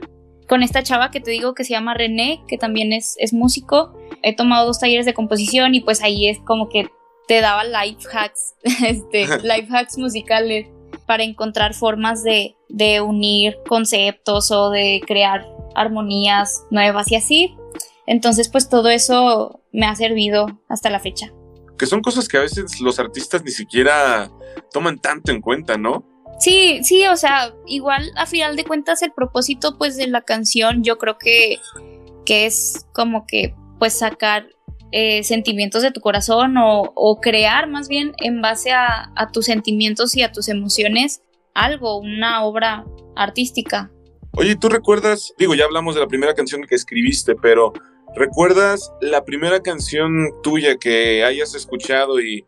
con 0.50 0.64
esta 0.64 0.82
chava 0.82 1.12
que 1.12 1.20
te 1.20 1.30
digo 1.30 1.54
que 1.54 1.62
se 1.62 1.70
llama 1.70 1.94
René, 1.94 2.42
que 2.48 2.58
también 2.58 2.92
es, 2.92 3.14
es 3.18 3.32
músico. 3.32 3.96
He 4.22 4.34
tomado 4.34 4.66
dos 4.66 4.80
talleres 4.80 5.06
de 5.06 5.14
composición 5.14 5.76
y 5.76 5.80
pues 5.80 6.02
ahí 6.02 6.28
es 6.28 6.40
como 6.40 6.68
que 6.68 6.88
te 7.28 7.40
daba 7.40 7.62
life 7.62 8.08
hacks, 8.12 8.56
este, 8.84 9.26
life 9.44 9.68
hacks 9.70 9.96
musicales 9.96 10.66
para 11.06 11.22
encontrar 11.22 11.74
formas 11.74 12.24
de, 12.24 12.56
de 12.68 13.00
unir 13.00 13.58
conceptos 13.68 14.50
o 14.50 14.70
de 14.70 15.00
crear 15.06 15.46
armonías 15.76 16.64
nuevas 16.72 17.12
y 17.12 17.14
así. 17.14 17.54
Entonces, 18.06 18.48
pues 18.48 18.68
todo 18.68 18.88
eso 18.88 19.60
me 19.72 19.86
ha 19.86 19.94
servido 19.94 20.60
hasta 20.68 20.90
la 20.90 20.98
fecha. 20.98 21.32
Que 21.80 21.86
son 21.86 22.02
cosas 22.02 22.28
que 22.28 22.36
a 22.36 22.42
veces 22.42 22.78
los 22.82 22.98
artistas 22.98 23.42
ni 23.42 23.50
siquiera 23.50 24.30
toman 24.70 24.98
tanto 24.98 25.32
en 25.32 25.40
cuenta, 25.40 25.78
¿no? 25.78 26.04
Sí, 26.38 26.80
sí, 26.84 27.06
o 27.06 27.16
sea, 27.16 27.54
igual 27.66 28.12
a 28.16 28.26
final 28.26 28.54
de 28.54 28.64
cuentas 28.64 29.00
el 29.00 29.12
propósito 29.12 29.78
pues 29.78 29.96
de 29.96 30.06
la 30.06 30.20
canción 30.20 30.84
yo 30.84 30.98
creo 30.98 31.16
que, 31.16 31.56
que 32.26 32.44
es 32.44 32.86
como 32.92 33.24
que 33.26 33.54
pues 33.78 33.98
sacar 33.98 34.46
eh, 34.92 35.24
sentimientos 35.24 35.80
de 35.80 35.90
tu 35.90 36.02
corazón 36.02 36.56
o, 36.58 37.18
crear 37.22 37.66
más 37.66 37.88
bien 37.88 38.12
en 38.18 38.42
base 38.42 38.72
a, 38.72 39.10
a, 39.16 39.30
tus 39.32 39.46
sentimientos 39.46 40.14
y 40.14 40.22
a 40.22 40.32
tus 40.32 40.48
emociones 40.48 41.22
algo, 41.54 41.96
una 41.96 42.44
obra 42.44 42.84
artística. 43.16 43.90
Oye, 44.32 44.54
¿tú 44.54 44.68
recuerdas, 44.68 45.32
digo, 45.38 45.54
ya 45.54 45.64
hablamos 45.64 45.94
de 45.94 46.02
la 46.02 46.08
primera 46.08 46.34
canción 46.34 46.62
que 46.68 46.74
escribiste, 46.74 47.36
pero 47.36 47.72
¿recuerdas 48.14 48.92
la 49.00 49.24
primera 49.24 49.60
canción 49.60 50.28
tuya 50.42 50.76
que 50.76 51.24
hayas 51.24 51.54
escuchado 51.54 52.20
y, 52.20 52.44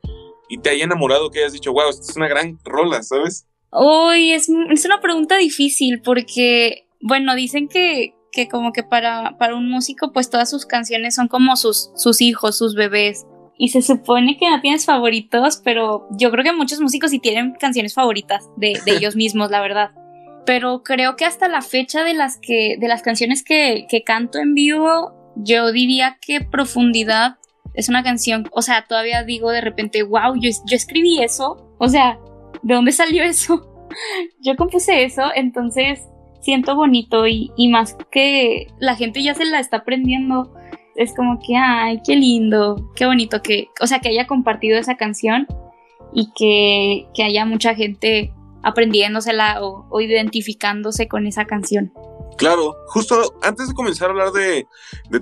y 0.48 0.58
te 0.58 0.70
haya 0.70 0.84
enamorado, 0.84 1.30
que 1.30 1.40
hayas 1.40 1.52
dicho, 1.52 1.72
wow, 1.72 1.90
esta 1.90 2.10
es 2.10 2.16
una 2.16 2.28
gran 2.28 2.58
rola, 2.64 3.02
¿sabes? 3.02 3.46
Uy, 3.72 4.32
es, 4.32 4.48
es 4.70 4.84
una 4.84 5.00
pregunta 5.00 5.38
difícil 5.38 6.02
porque, 6.02 6.86
bueno, 7.00 7.34
dicen 7.34 7.68
que, 7.68 8.14
que 8.30 8.48
como 8.48 8.72
que 8.72 8.82
para, 8.82 9.38
para 9.38 9.54
un 9.56 9.70
músico, 9.70 10.12
pues 10.12 10.28
todas 10.28 10.50
sus 10.50 10.66
canciones 10.66 11.14
son 11.14 11.28
como 11.28 11.56
sus, 11.56 11.90
sus 11.94 12.20
hijos, 12.20 12.58
sus 12.58 12.74
bebés. 12.74 13.24
Y 13.56 13.68
se 13.68 13.80
supone 13.80 14.38
que 14.38 14.50
no 14.50 14.60
tienes 14.60 14.84
favoritos, 14.84 15.60
pero 15.64 16.06
yo 16.18 16.30
creo 16.30 16.44
que 16.44 16.52
muchos 16.52 16.80
músicos 16.80 17.10
sí 17.10 17.18
tienen 17.18 17.54
canciones 17.54 17.94
favoritas 17.94 18.48
de, 18.56 18.78
de 18.84 18.92
ellos 18.96 19.16
mismos, 19.16 19.50
la 19.50 19.60
verdad. 19.60 19.90
Pero 20.44 20.82
creo 20.82 21.16
que 21.16 21.24
hasta 21.24 21.48
la 21.48 21.62
fecha 21.62 22.02
de 22.04 22.14
las 22.14 22.38
que, 22.38 22.76
de 22.78 22.88
las 22.88 23.02
canciones 23.02 23.44
que, 23.44 23.86
que 23.88 24.02
canto 24.02 24.38
en 24.38 24.54
vivo, 24.54 25.21
yo 25.36 25.72
diría 25.72 26.18
que 26.20 26.40
Profundidad 26.40 27.36
es 27.74 27.88
una 27.88 28.02
canción, 28.02 28.48
o 28.52 28.62
sea, 28.62 28.84
todavía 28.86 29.24
digo 29.24 29.50
de 29.50 29.60
repente, 29.60 30.02
wow, 30.02 30.34
yo, 30.38 30.50
escribí 30.70 31.22
eso. 31.22 31.74
O 31.78 31.88
sea, 31.88 32.18
¿de 32.62 32.74
dónde 32.74 32.92
salió 32.92 33.22
eso? 33.24 33.68
Yo 34.40 34.56
compuse 34.56 35.04
eso, 35.04 35.24
entonces 35.34 36.00
siento 36.40 36.74
bonito 36.74 37.26
y, 37.26 37.50
más 37.68 37.96
que 38.10 38.68
la 38.78 38.96
gente 38.96 39.22
ya 39.22 39.34
se 39.34 39.44
la 39.44 39.60
está 39.60 39.78
aprendiendo. 39.78 40.54
Es 40.96 41.14
como 41.14 41.38
que, 41.38 41.56
ay, 41.56 42.00
qué 42.06 42.16
lindo, 42.16 42.90
qué 42.94 43.06
bonito 43.06 43.42
que, 43.42 43.68
o 43.80 43.86
sea, 43.86 44.00
que 44.00 44.08
haya 44.08 44.26
compartido 44.26 44.78
esa 44.78 44.96
canción 44.96 45.46
y 46.14 46.30
que 46.34 47.22
haya 47.22 47.44
mucha 47.44 47.74
gente 47.74 48.32
aprendiéndosela 48.62 49.58
o 49.62 50.00
identificándose 50.00 51.08
con 51.08 51.26
esa 51.26 51.46
canción. 51.46 51.92
Claro, 52.36 52.76
justo 52.86 53.34
antes 53.42 53.68
de 53.68 53.74
comenzar 53.74 54.08
a 54.08 54.12
hablar 54.12 54.32
de, 54.32 54.66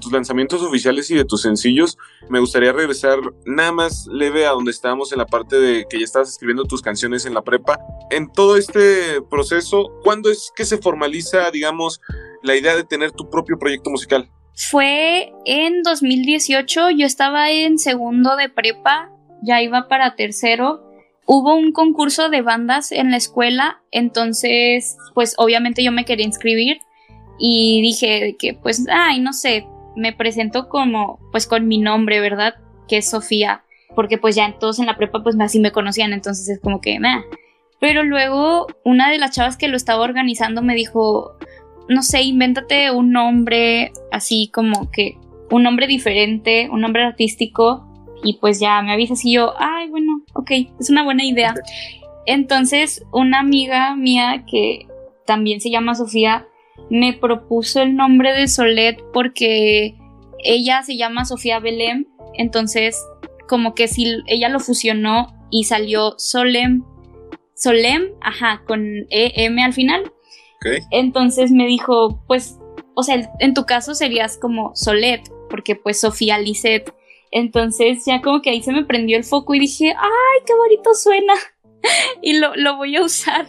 tus 0.01 0.13
lanzamientos 0.13 0.63
oficiales 0.63 1.11
y 1.11 1.17
de 1.17 1.25
tus 1.25 1.43
sencillos, 1.43 1.99
me 2.29 2.41
gustaría 2.41 2.73
regresar 2.73 3.19
nada 3.45 3.73
más 3.73 4.07
leve 4.11 4.47
a 4.47 4.51
donde 4.51 4.71
estábamos 4.71 5.13
en 5.13 5.19
la 5.19 5.27
parte 5.27 5.57
de 5.57 5.87
que 5.89 5.99
ya 5.99 6.05
estabas 6.05 6.29
escribiendo 6.29 6.65
tus 6.65 6.83
canciones 6.83 7.27
en 7.27 7.35
la 7.35 7.43
prepa. 7.43 7.79
En 8.11 8.31
todo 8.31 8.57
este 8.57 9.21
proceso, 9.23 9.91
¿cuándo 10.03 10.31
es 10.31 10.53
que 10.55 10.65
se 10.65 10.79
formaliza, 10.79 11.51
digamos, 11.51 12.01
la 12.43 12.57
idea 12.57 12.77
de 12.77 12.85
tener 12.85 13.13
tu 13.13 13.29
propio 13.29 13.59
proyecto 13.59 13.91
musical? 13.91 14.31
Fue 14.55 15.33
en 15.47 15.83
2018, 15.83 16.91
yo 16.91 17.07
estaba 17.07 17.51
en 17.51 17.79
segundo 17.79 18.37
de 18.37 18.49
prepa, 18.49 19.11
ya 19.43 19.63
iba 19.63 19.89
para 19.89 20.17
tercero 20.17 20.91
hubo 21.33 21.55
un 21.55 21.71
concurso 21.71 22.29
de 22.29 22.43
bandas 22.43 22.91
en 22.91 23.13
la 23.13 23.17
escuela, 23.17 23.81
entonces 23.93 24.97
pues 25.15 25.35
obviamente 25.39 25.85
yo 25.85 25.93
me 25.93 26.05
quería 26.05 26.27
inscribir 26.27 26.81
y 27.41 27.81
dije 27.81 28.37
que 28.39 28.55
pues, 28.55 28.87
ay, 28.93 29.19
no 29.19 29.33
sé, 29.33 29.67
me 29.97 30.13
presento 30.13 30.69
como 30.69 31.19
pues 31.33 31.47
con 31.47 31.67
mi 31.67 31.79
nombre, 31.79 32.21
¿verdad? 32.21 32.55
Que 32.87 32.99
es 32.99 33.11
Sofía, 33.11 33.65
porque 33.97 34.19
pues 34.19 34.37
ya 34.37 34.59
todos 34.59 34.79
en 34.79 34.87
la 34.87 34.97
prepa 34.97 35.23
pues 35.23 35.37
así 35.41 35.59
me 35.59 35.73
conocían, 35.73 36.13
entonces 36.13 36.49
es 36.49 36.61
como 36.61 36.81
que, 36.81 36.99
nah. 36.99 37.23
Pero 37.81 38.03
luego 38.03 38.67
una 38.85 39.11
de 39.11 39.19
las 39.19 39.35
chavas 39.35 39.57
que 39.57 39.69
lo 39.69 39.77
estaba 39.77 40.03
organizando 40.03 40.61
me 40.61 40.75
dijo, 40.75 41.33
no 41.89 42.03
sé, 42.03 42.23
invéntate 42.23 42.91
un 42.91 43.11
nombre 43.11 43.93
así 44.13 44.51
como 44.53 44.91
que 44.91 45.17
un 45.51 45.63
nombre 45.63 45.87
diferente, 45.87 46.69
un 46.71 46.83
nombre 46.83 47.03
artístico 47.03 47.87
y 48.23 48.35
pues 48.35 48.61
ya 48.61 48.83
me 48.83 48.93
avisas 48.93 49.25
y 49.25 49.33
yo, 49.33 49.55
ay, 49.59 49.89
bueno, 49.89 50.23
ok, 50.35 50.51
es 50.79 50.91
una 50.91 51.05
buena 51.05 51.25
idea. 51.25 51.55
Entonces 52.27 53.03
una 53.13 53.41
amiga 53.41 53.97
mía 53.97 54.45
que 54.47 54.87
también 55.25 55.63
se 55.63 55.71
llama 55.71 55.95
Sofía 55.95 56.47
me 56.89 57.13
propuso 57.13 57.83
el 57.83 57.97
nombre 57.97 58.33
de 58.33 58.49
Solet 58.49 59.03
porque 59.13 59.97
ella 60.43 60.83
se 60.83 60.97
llama 60.97 61.25
Sofía 61.25 61.61
Belém, 61.61 62.07
entonces 62.35 62.97
como 63.49 63.75
que 63.75 63.89
si 63.89 64.23
ella 64.27 64.49
lo 64.49 64.61
fusionó 64.61 65.35
y 65.51 65.65
salió 65.65 66.15
Solem, 66.19 66.85
Solem, 67.55 68.13
ajá, 68.21 68.63
con 68.67 69.07
EM 69.11 69.59
al 69.59 69.73
final. 69.73 70.13
Entonces 70.91 71.51
me 71.51 71.67
dijo, 71.67 72.23
pues, 72.27 72.59
o 72.95 73.03
sea, 73.03 73.31
en 73.39 73.55
tu 73.55 73.65
caso 73.65 73.95
serías 73.95 74.39
como 74.39 74.75
Solet, 74.75 75.23
porque 75.49 75.75
pues 75.75 76.01
Sofía 76.01 76.39
Lisset. 76.39 76.95
Entonces 77.31 78.05
ya 78.07 78.23
como 78.23 78.41
que 78.41 78.51
ahí 78.51 78.63
se 78.63 78.73
me 78.73 78.85
prendió 78.85 79.17
el 79.17 79.25
foco 79.25 79.55
y 79.55 79.61
dije, 79.61 79.95
ay, 79.97 80.41
qué 80.47 80.55
bonito 80.55 80.95
suena. 80.95 81.35
y 82.23 82.39
lo, 82.39 82.55
lo 82.57 82.77
voy 82.77 82.97
a 82.97 83.03
usar. 83.03 83.47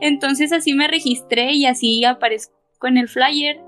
Entonces 0.00 0.52
así 0.52 0.74
me 0.74 0.88
registré 0.88 1.52
y 1.52 1.66
así 1.66 2.04
aparezco 2.04 2.54
en 2.86 2.98
el 2.98 3.08
flyer. 3.08 3.60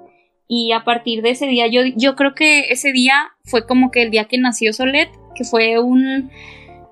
Y 0.48 0.72
a 0.72 0.85
partir 0.85 1.22
de 1.22 1.31
ese 1.31 1.46
día, 1.46 1.66
yo, 1.66 1.83
yo 1.96 2.14
creo 2.14 2.35
que 2.35 2.70
ese 2.70 2.92
día 2.92 3.33
fue 3.44 3.66
como 3.66 3.90
que 3.90 4.02
el 4.02 4.11
día 4.11 4.26
que 4.26 4.38
nació 4.38 4.72
Solet, 4.72 5.11
que 5.35 5.44
fue 5.44 5.81
un 5.81 6.31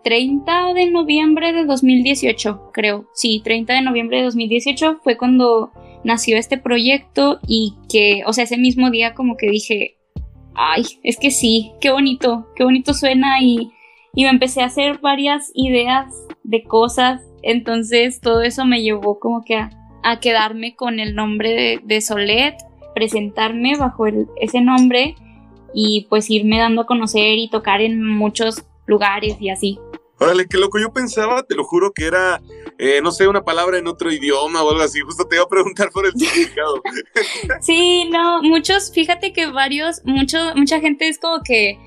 30 0.03 0.75
de 0.75 0.91
noviembre 0.91 1.53
de 1.53 1.65
2018, 1.65 2.71
creo. 2.73 3.07
Sí, 3.15 3.41
30 3.43 3.75
de 3.75 3.83
noviembre 3.83 4.19
de 4.19 4.25
2018 4.25 5.01
fue 5.03 5.17
cuando 5.17 5.73
nació 6.05 6.37
este 6.37 6.59
proyecto 6.59 7.41
y 7.47 7.75
que, 7.89 8.23
o 8.27 8.33
sea, 8.33 8.45
ese 8.45 8.59
mismo 8.59 8.91
día 8.91 9.15
como 9.15 9.37
que 9.37 9.49
dije, 9.49 9.97
ay, 10.55 10.85
es 11.03 11.19
que 11.19 11.31
sí, 11.31 11.73
qué 11.81 11.91
bonito, 11.91 12.47
qué 12.55 12.65
bonito 12.65 12.93
suena 12.93 13.41
y, 13.41 13.73
y 14.15 14.25
me 14.25 14.31
empecé 14.31 14.63
a 14.63 14.67
hacer 14.67 14.99
varias 14.99 15.51
ideas 15.55 16.15
de 16.45 16.63
cosas, 16.63 17.23
entonces 17.43 18.21
todo 18.21 18.43
eso 18.43 18.65
me 18.65 18.83
llevó 18.83 19.19
como 19.19 19.43
que 19.45 19.57
a, 19.57 19.71
quedarme 20.21 20.77
con 20.77 21.01
el 21.01 21.15
nombre 21.15 21.51
de, 21.51 21.81
de 21.83 22.01
Solet, 22.01 22.57
presentarme 22.95 23.77
bajo 23.77 24.07
ese 24.41 24.61
nombre 24.61 25.17
y 25.75 26.07
pues 26.09 26.31
irme 26.31 26.59
dando 26.59 26.83
a 26.83 26.87
conocer 26.87 27.39
y 27.39 27.49
tocar 27.51 27.81
en 27.81 28.05
muchos 28.05 28.63
lugares 28.87 29.37
y 29.41 29.51
así. 29.51 29.79
Órale, 30.19 30.47
qué 30.47 30.59
loco. 30.59 30.79
Yo 30.79 30.93
pensaba, 30.93 31.43
te 31.43 31.57
lo 31.57 31.65
juro, 31.65 31.93
que 31.93 32.07
era, 32.07 32.41
eh, 32.79 33.01
no 33.03 33.11
sé, 33.11 33.27
una 33.27 33.45
palabra 33.45 33.79
en 33.79 33.89
otro 33.89 34.13
idioma 34.13 34.63
o 34.63 34.71
algo 34.71 34.83
así. 34.83 35.01
Justo 35.01 35.27
te 35.27 35.37
iba 35.37 35.45
a 35.45 35.49
preguntar 35.49 35.91
por 35.91 36.07
el 36.07 36.13
significado. 36.13 36.81
sí, 37.61 38.09
no, 38.11 38.43
muchos, 38.43 38.93
fíjate 38.93 39.33
que 39.33 39.47
varios, 39.47 40.03
mucho, 40.05 40.39
mucha 40.55 40.81
gente 40.81 41.09
es 41.09 41.19
como 41.19 41.43
que 41.43 41.79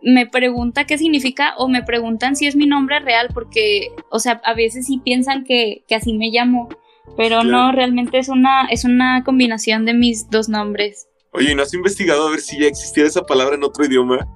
me 0.00 0.26
pregunta 0.26 0.84
qué 0.86 0.96
significa 0.96 1.54
o 1.58 1.68
me 1.68 1.82
preguntan 1.82 2.36
si 2.36 2.46
es 2.46 2.56
mi 2.56 2.66
nombre 2.66 3.00
real 3.00 3.28
porque, 3.34 3.88
o 4.10 4.18
sea, 4.20 4.40
a 4.44 4.54
veces 4.54 4.86
sí 4.86 5.00
piensan 5.04 5.44
que, 5.44 5.84
que 5.88 5.94
así 5.96 6.12
me 6.14 6.30
llamo, 6.30 6.68
pero 7.16 7.44
no, 7.44 7.72
realmente 7.72 8.18
es 8.18 8.28
una, 8.28 8.66
es 8.66 8.84
una 8.84 9.22
combinación 9.24 9.84
de 9.84 9.94
mis 9.94 10.28
dos 10.30 10.48
nombres. 10.48 11.06
Oye, 11.32 11.54
¿no 11.54 11.62
has 11.62 11.74
investigado 11.74 12.28
a 12.28 12.30
ver 12.30 12.40
si 12.40 12.60
ya 12.60 12.66
existiera 12.66 13.08
esa 13.08 13.22
palabra 13.22 13.56
en 13.56 13.64
otro 13.64 13.84
idioma? 13.84 14.26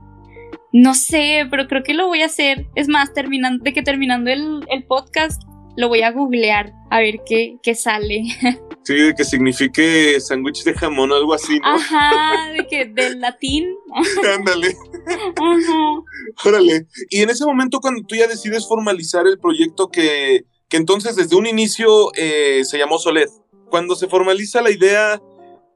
No 0.72 0.94
sé, 0.94 1.46
pero 1.50 1.68
creo 1.68 1.82
que 1.82 1.94
lo 1.94 2.06
voy 2.06 2.22
a 2.22 2.26
hacer. 2.26 2.66
Es 2.74 2.88
más, 2.88 3.12
terminando, 3.12 3.62
de 3.62 3.72
que 3.72 3.82
terminando 3.82 4.30
el, 4.30 4.84
podcast, 4.86 5.42
lo 5.76 5.88
voy 5.88 6.02
a 6.02 6.10
googlear 6.10 6.72
a 6.90 7.00
ver 7.00 7.20
qué, 7.26 7.56
qué 7.62 7.74
sale. 7.74 8.24
Sí, 8.86 8.94
de 8.94 9.14
que 9.16 9.24
signifique 9.24 10.20
sándwich 10.20 10.62
de 10.62 10.72
jamón 10.72 11.10
o 11.10 11.16
algo 11.16 11.34
así, 11.34 11.58
¿no? 11.58 11.74
Ajá, 11.74 12.52
de 12.56 12.68
que 12.68 12.84
del 12.84 13.20
latín. 13.20 13.66
Ándale. 14.36 14.76
Ajá. 15.08 16.48
Órale. 16.48 16.86
Y 17.10 17.20
en 17.20 17.30
ese 17.30 17.44
momento, 17.44 17.80
cuando 17.80 18.06
tú 18.06 18.14
ya 18.14 18.28
decides 18.28 18.64
formalizar 18.68 19.26
el 19.26 19.40
proyecto 19.40 19.88
que, 19.88 20.44
que 20.68 20.76
entonces 20.76 21.16
desde 21.16 21.36
un 21.36 21.46
inicio 21.46 22.12
eh, 22.14 22.62
se 22.64 22.78
llamó 22.78 22.98
Soled, 22.98 23.28
cuando 23.70 23.94
se 23.94 24.08
formaliza 24.08 24.62
la 24.62 24.70
idea, 24.70 25.20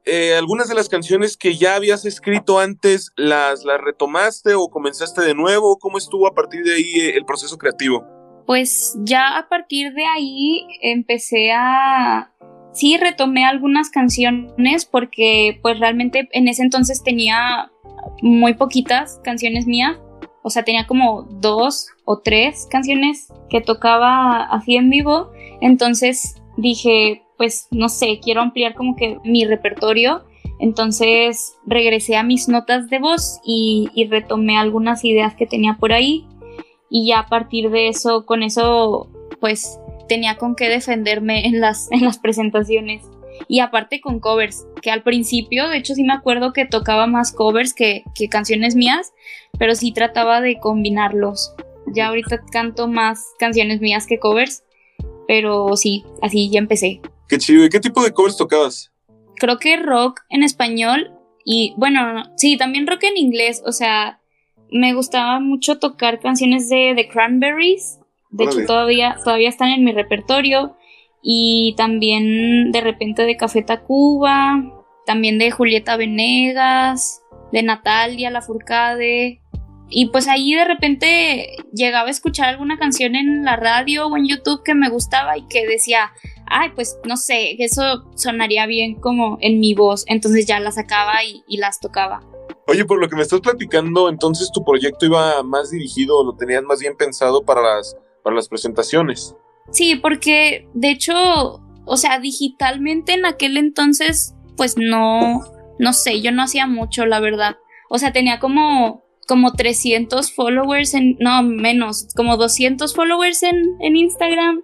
eh, 0.07 0.35
algunas 0.35 0.69
de 0.69 0.75
las 0.75 0.89
canciones 0.89 1.37
que 1.37 1.57
ya 1.57 1.75
habías 1.75 2.05
escrito 2.05 2.59
antes, 2.59 3.13
¿las, 3.17 3.65
¿las 3.65 3.81
retomaste 3.81 4.55
o 4.55 4.69
comenzaste 4.69 5.23
de 5.23 5.35
nuevo? 5.35 5.79
¿Cómo 5.79 5.99
estuvo 5.99 6.27
a 6.27 6.35
partir 6.35 6.65
de 6.65 6.75
ahí 6.75 7.01
eh, 7.01 7.17
el 7.17 7.25
proceso 7.25 7.59
creativo? 7.59 8.05
Pues 8.47 8.97
ya 9.01 9.39
a 9.39 9.49
partir 9.49 9.93
de 9.93 10.05
ahí 10.07 10.67
empecé 10.81 11.53
a... 11.53 12.33
Sí, 12.73 12.97
retomé 12.97 13.45
algunas 13.45 13.91
canciones 13.91 14.85
porque 14.85 15.59
pues 15.63 15.79
realmente 15.79 16.29
en 16.33 16.49
ese 16.49 16.63
entonces 16.63 17.03
tenía 17.03 17.71
muy 18.23 18.55
poquitas 18.55 19.21
canciones 19.23 19.67
mías. 19.67 19.99
O 20.43 20.51
sea, 20.51 20.65
tenía 20.65 20.87
como 20.87 21.23
dos 21.23 21.89
o 22.05 22.19
tres 22.19 22.67
canciones 22.71 23.33
que 23.49 23.61
tocaba 23.61 24.45
así 24.45 24.77
en 24.77 24.91
vivo. 24.91 25.31
Entonces 25.61 26.41
dije, 26.57 27.23
pues 27.37 27.69
no 27.71 27.89
sé, 27.89 28.21
quiero 28.23 28.41
ampliar 28.41 28.75
como 28.75 28.97
que 28.97 29.19
mi 29.25 29.45
repertorio. 29.45 30.25
Entonces 30.59 31.57
regresé 31.67 32.17
a 32.17 32.23
mis 32.23 32.49
notas 32.49 32.91
de 32.91 32.99
voz 32.99 33.41
y, 33.45 33.91
retomé 34.11 34.59
algunas 34.59 35.05
ideas 35.05 35.35
que 35.35 35.47
tenía 35.47 35.77
por 35.79 35.93
ahí. 35.93 36.27
Y 36.91 37.07
ya 37.07 37.21
a 37.21 37.27
partir 37.27 37.71
de 37.71 37.89
eso, 37.89 38.27
con 38.27 38.43
eso, 38.43 39.09
pues 39.41 39.79
tenía 40.09 40.37
con 40.37 40.57
qué 40.57 40.69
defenderme 40.69 41.47
en 41.47 41.61
las, 41.61 41.91
en 41.93 42.05
las 42.05 42.19
presentaciones. 42.19 43.03
Y 43.49 43.61
aparte 43.61 44.01
con 44.01 44.21
covers, 44.21 44.67
que 44.83 44.91
al 44.91 45.03
principio, 45.03 45.69
de 45.69 45.79
hecho 45.79 45.95
sí 45.95 46.05
me 46.05 46.13
acuerdo 46.13 46.53
que 46.53 46.67
tocaba 46.67 47.07
más 47.07 47.33
covers 47.33 47.75
que, 47.75 48.05
que 48.15 48.29
canciones 48.29 48.77
mías, 48.77 49.13
pero 49.59 49.75
sí 49.75 49.93
trataba 49.93 50.41
de 50.41 50.59
combinarlos. 50.59 51.55
Ya 51.87 52.09
ahorita 52.09 52.41
canto 52.53 52.87
más 52.89 53.25
canciones 53.39 53.81
mías 53.81 54.07
que 54.07 54.19
covers, 54.19 54.63
pero 55.27 55.77
sí, 55.77 56.05
así 56.23 56.51
ya 56.51 56.59
empecé. 56.59 57.01
Qué 57.29 57.39
chido. 57.39 57.65
¿Y 57.65 57.69
qué 57.69 57.81
tipo 57.81 58.03
de 58.03 58.13
covers 58.13 58.37
tocabas? 58.37 58.93
Creo 59.37 59.59
que 59.59 59.77
rock 59.77 60.21
en 60.29 60.43
español 60.43 61.13
y 61.45 61.75
bueno, 61.77 62.25
sí, 62.37 62.57
también 62.57 62.87
rock 62.87 63.05
en 63.05 63.17
inglés. 63.17 63.63
O 63.65 63.73
sea, 63.73 64.21
me 64.71 64.95
gustaba 64.95 65.41
mucho 65.41 65.79
tocar 65.79 66.21
canciones 66.21 66.69
de 66.69 66.93
The 66.97 67.09
Cranberries. 67.09 67.99
De 68.31 68.45
hecho, 68.45 68.65
todavía, 68.67 69.17
todavía 69.25 69.49
están 69.49 69.71
en 69.71 69.85
mi 69.85 69.93
repertorio. 69.93 70.77
Y 71.23 71.75
también 71.77 72.73
de 72.73 72.81
repente 72.81 73.23
de 73.23 73.37
Café 73.37 73.63
Tacuba. 73.63 74.63
También 75.07 75.39
de 75.39 75.51
Julieta 75.51 75.97
Venegas. 75.97 77.23
De 77.53 77.63
Natalia 77.63 78.31
Lafourcade. 78.31 79.41
Y 79.93 80.07
pues 80.07 80.29
ahí 80.29 80.55
de 80.55 80.65
repente 80.65 81.57
llegaba 81.75 82.07
a 82.07 82.13
escuchar 82.13 82.49
alguna 82.49 82.79
canción 82.79 83.17
en 83.17 83.45
la 83.45 83.57
radio 83.57 84.07
o 84.07 84.17
en 84.17 84.29
YouTube 84.29 84.63
que 84.63 84.75
me 84.75 84.89
gustaba 84.89 85.37
y 85.37 85.47
que 85.49 85.67
decía, 85.67 86.13
ay, 86.47 86.71
pues 86.75 86.99
no 87.05 87.17
sé, 87.17 87.57
eso 87.59 88.05
sonaría 88.15 88.67
bien 88.67 89.01
como 89.01 89.39
en 89.41 89.59
mi 89.59 89.75
voz, 89.75 90.05
entonces 90.07 90.47
ya 90.47 90.61
las 90.61 90.77
sacaba 90.77 91.15
y, 91.25 91.57
las 91.57 91.81
tocaba. 91.81 92.23
Oye, 92.69 92.85
por 92.85 93.01
lo 93.01 93.09
que 93.09 93.17
me 93.17 93.23
estás 93.23 93.41
platicando, 93.41 94.09
entonces 94.09 94.51
tu 94.53 94.65
proyecto 94.65 95.07
iba 95.07 95.43
más 95.43 95.71
dirigido, 95.71 96.25
lo 96.25 96.37
tenías 96.37 96.63
más 96.63 96.79
bien 96.79 96.97
pensado 96.97 97.43
para 97.43 97.61
las, 97.63 97.97
para 98.23 98.37
las 98.37 98.49
presentaciones. 98.49 99.35
Sí, 99.71 99.95
porque 99.97 100.67
de 100.75 100.91
hecho, 100.91 101.61
o 101.85 101.97
sea, 101.97 102.19
digitalmente 102.19 103.13
en 103.13 103.25
aquel 103.27 103.57
entonces, 103.57 104.35
pues 104.57 104.77
no, 104.77 105.43
no 105.79 105.93
sé, 105.93 106.21
yo 106.21 106.33
no 106.33 106.43
hacía 106.43 106.67
mucho, 106.67 107.07
la 107.07 107.21
verdad. 107.21 107.57
O 107.89 107.99
sea, 107.99 108.13
tenía 108.13 108.39
como, 108.39 109.03
como 109.27 109.53
300 109.53 110.33
followers 110.33 110.95
en, 110.95 111.17
no, 111.21 111.43
menos, 111.43 112.09
como 112.15 112.37
200 112.37 112.95
followers 112.95 113.43
en, 113.43 113.77
en 113.81 113.97
Instagram 113.97 114.63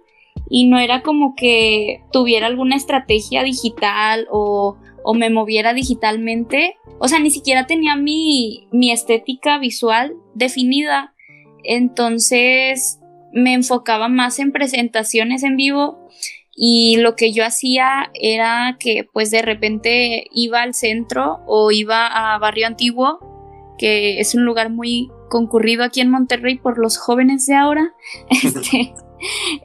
y 0.49 0.67
no 0.67 0.79
era 0.79 1.01
como 1.01 1.35
que 1.35 2.01
tuviera 2.11 2.47
alguna 2.47 2.75
estrategia 2.75 3.43
digital 3.43 4.27
o, 4.31 4.77
me 5.15 5.29
moviera 5.29 5.73
digitalmente. 5.73 6.75
O 6.99 7.07
sea, 7.07 7.19
ni 7.19 7.31
siquiera 7.31 7.65
tenía 7.65 7.95
mi, 7.95 8.67
mi 8.73 8.91
estética 8.91 9.57
visual 9.57 10.15
definida. 10.35 11.13
Entonces 11.63 12.96
me 13.33 13.53
enfocaba 13.53 14.07
más 14.07 14.39
en 14.39 14.51
presentaciones 14.51 15.43
en 15.43 15.57
vivo 15.57 16.07
y 16.59 16.97
lo 16.97 17.15
que 17.15 17.31
yo 17.33 17.45
hacía 17.45 18.09
era 18.15 18.77
que 18.79 19.07
pues 19.13 19.29
de 19.29 19.43
repente 19.43 20.25
iba 20.31 20.63
al 20.63 20.73
centro 20.73 21.41
o 21.45 21.71
iba 21.71 22.07
a 22.07 22.37
Barrio 22.39 22.65
Antiguo, 22.65 23.75
que 23.77 24.19
es 24.19 24.33
un 24.33 24.43
lugar 24.43 24.71
muy 24.71 25.11
concurrido 25.29 25.83
aquí 25.83 26.01
en 26.01 26.09
Monterrey 26.09 26.57
por 26.57 26.79
los 26.79 26.97
jóvenes 26.97 27.45
de 27.45 27.55
ahora. 27.55 27.93
Este, 28.31 28.93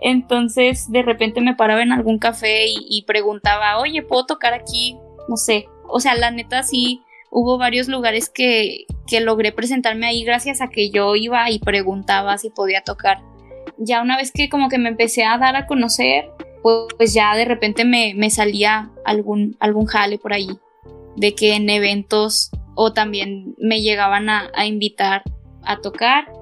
entonces, 0.02 0.90
de 0.90 1.02
repente 1.02 1.40
me 1.40 1.54
paraba 1.54 1.82
en 1.82 1.92
algún 1.92 2.18
café 2.18 2.66
y, 2.68 3.04
preguntaba, 3.06 3.78
oye, 3.80 4.02
¿puedo 4.02 4.26
tocar 4.26 4.54
aquí? 4.54 4.96
No 5.28 5.36
sé. 5.36 5.66
O 5.88 6.00
sea, 6.00 6.14
la 6.14 6.30
neta 6.30 6.62
sí, 6.62 7.02
hubo 7.30 7.58
varios 7.58 7.88
lugares 7.88 8.30
que, 8.30 8.86
que 9.06 9.20
logré 9.20 9.52
presentarme 9.52 10.06
ahí 10.06 10.24
gracias 10.24 10.60
a 10.60 10.68
que 10.68 10.90
yo 10.90 11.16
iba 11.16 11.50
y 11.50 11.58
preguntaba 11.58 12.38
si 12.38 12.50
podía 12.50 12.82
tocar. 12.82 13.22
Ya 13.84 14.02
una 14.02 14.16
vez 14.16 14.32
que 14.32 14.48
como 14.48 14.68
que 14.68 14.78
me 14.78 14.88
empecé 14.88 15.24
a 15.24 15.38
dar 15.38 15.56
a 15.56 15.66
conocer, 15.66 16.30
pues, 16.62 17.12
ya 17.12 17.34
de 17.36 17.44
repente 17.44 17.84
me, 17.84 18.30
salía 18.30 18.90
algún, 19.04 19.56
algún 19.60 19.86
jale 19.86 20.18
por 20.18 20.32
ahí. 20.32 20.48
De 21.16 21.34
que 21.34 21.54
en 21.54 21.68
eventos 21.68 22.50
o 22.74 22.92
también 22.92 23.54
me 23.58 23.82
llegaban 23.82 24.28
a, 24.28 24.50
a 24.54 24.66
invitar 24.66 25.22
a 25.64 25.80
tocar. 25.80 26.32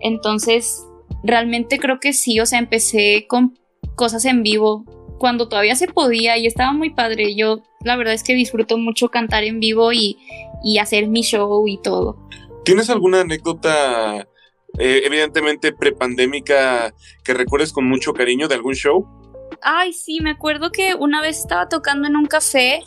Entonces 0.00 0.86
realmente 1.22 1.78
creo 1.78 2.00
que 2.00 2.12
sí, 2.12 2.40
o 2.40 2.46
sea, 2.46 2.58
empecé 2.58 3.26
con 3.28 3.58
cosas 3.96 4.24
en 4.24 4.42
vivo 4.42 4.84
cuando 5.18 5.48
todavía 5.48 5.76
se 5.76 5.86
podía 5.86 6.36
y 6.36 6.46
estaba 6.46 6.72
muy 6.72 6.90
padre. 6.90 7.34
Yo 7.34 7.62
la 7.82 7.96
verdad 7.96 8.14
es 8.14 8.22
que 8.22 8.34
disfruto 8.34 8.78
mucho 8.78 9.08
cantar 9.08 9.44
en 9.44 9.60
vivo 9.60 9.92
y, 9.92 10.18
hacer 10.80 11.08
mi 11.08 11.22
show 11.22 11.68
y 11.68 11.78
todo. 11.78 12.16
¿Tienes 12.64 12.88
alguna 12.88 13.20
anécdota, 13.20 14.26
eh, 14.78 15.02
evidentemente 15.04 15.72
prepandémica, 15.72 16.94
que 17.22 17.34
recuerdes 17.34 17.72
con 17.72 17.88
mucho 17.88 18.12
cariño 18.12 18.48
de 18.48 18.54
algún 18.54 18.74
show? 18.74 19.06
Ay, 19.62 19.92
sí, 19.92 20.20
me 20.20 20.30
acuerdo 20.30 20.70
que 20.70 20.94
una 20.94 21.22
vez 21.22 21.38
estaba 21.38 21.68
tocando 21.68 22.08
en 22.08 22.16
un 22.16 22.26
café 22.26 22.82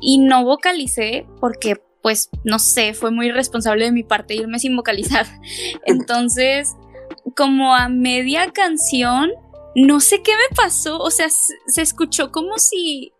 y 0.00 0.18
no 0.18 0.44
vocalicé 0.44 1.26
porque 1.40 1.80
pues 2.02 2.30
no 2.42 2.58
sé, 2.58 2.94
fue 2.94 3.12
muy 3.12 3.28
irresponsable 3.28 3.84
de 3.84 3.92
mi 3.92 4.02
parte 4.02 4.34
irme 4.34 4.58
sin 4.58 4.76
vocalizar. 4.76 5.26
Entonces, 5.86 6.74
como 7.36 7.74
a 7.74 7.88
media 7.88 8.50
canción, 8.52 9.30
no 9.74 10.00
sé 10.00 10.22
qué 10.22 10.32
me 10.32 10.56
pasó, 10.56 10.98
o 10.98 11.10
sea, 11.10 11.28
se, 11.30 11.82
escuchó 11.82 12.30
como 12.30 12.58
si, 12.58 13.12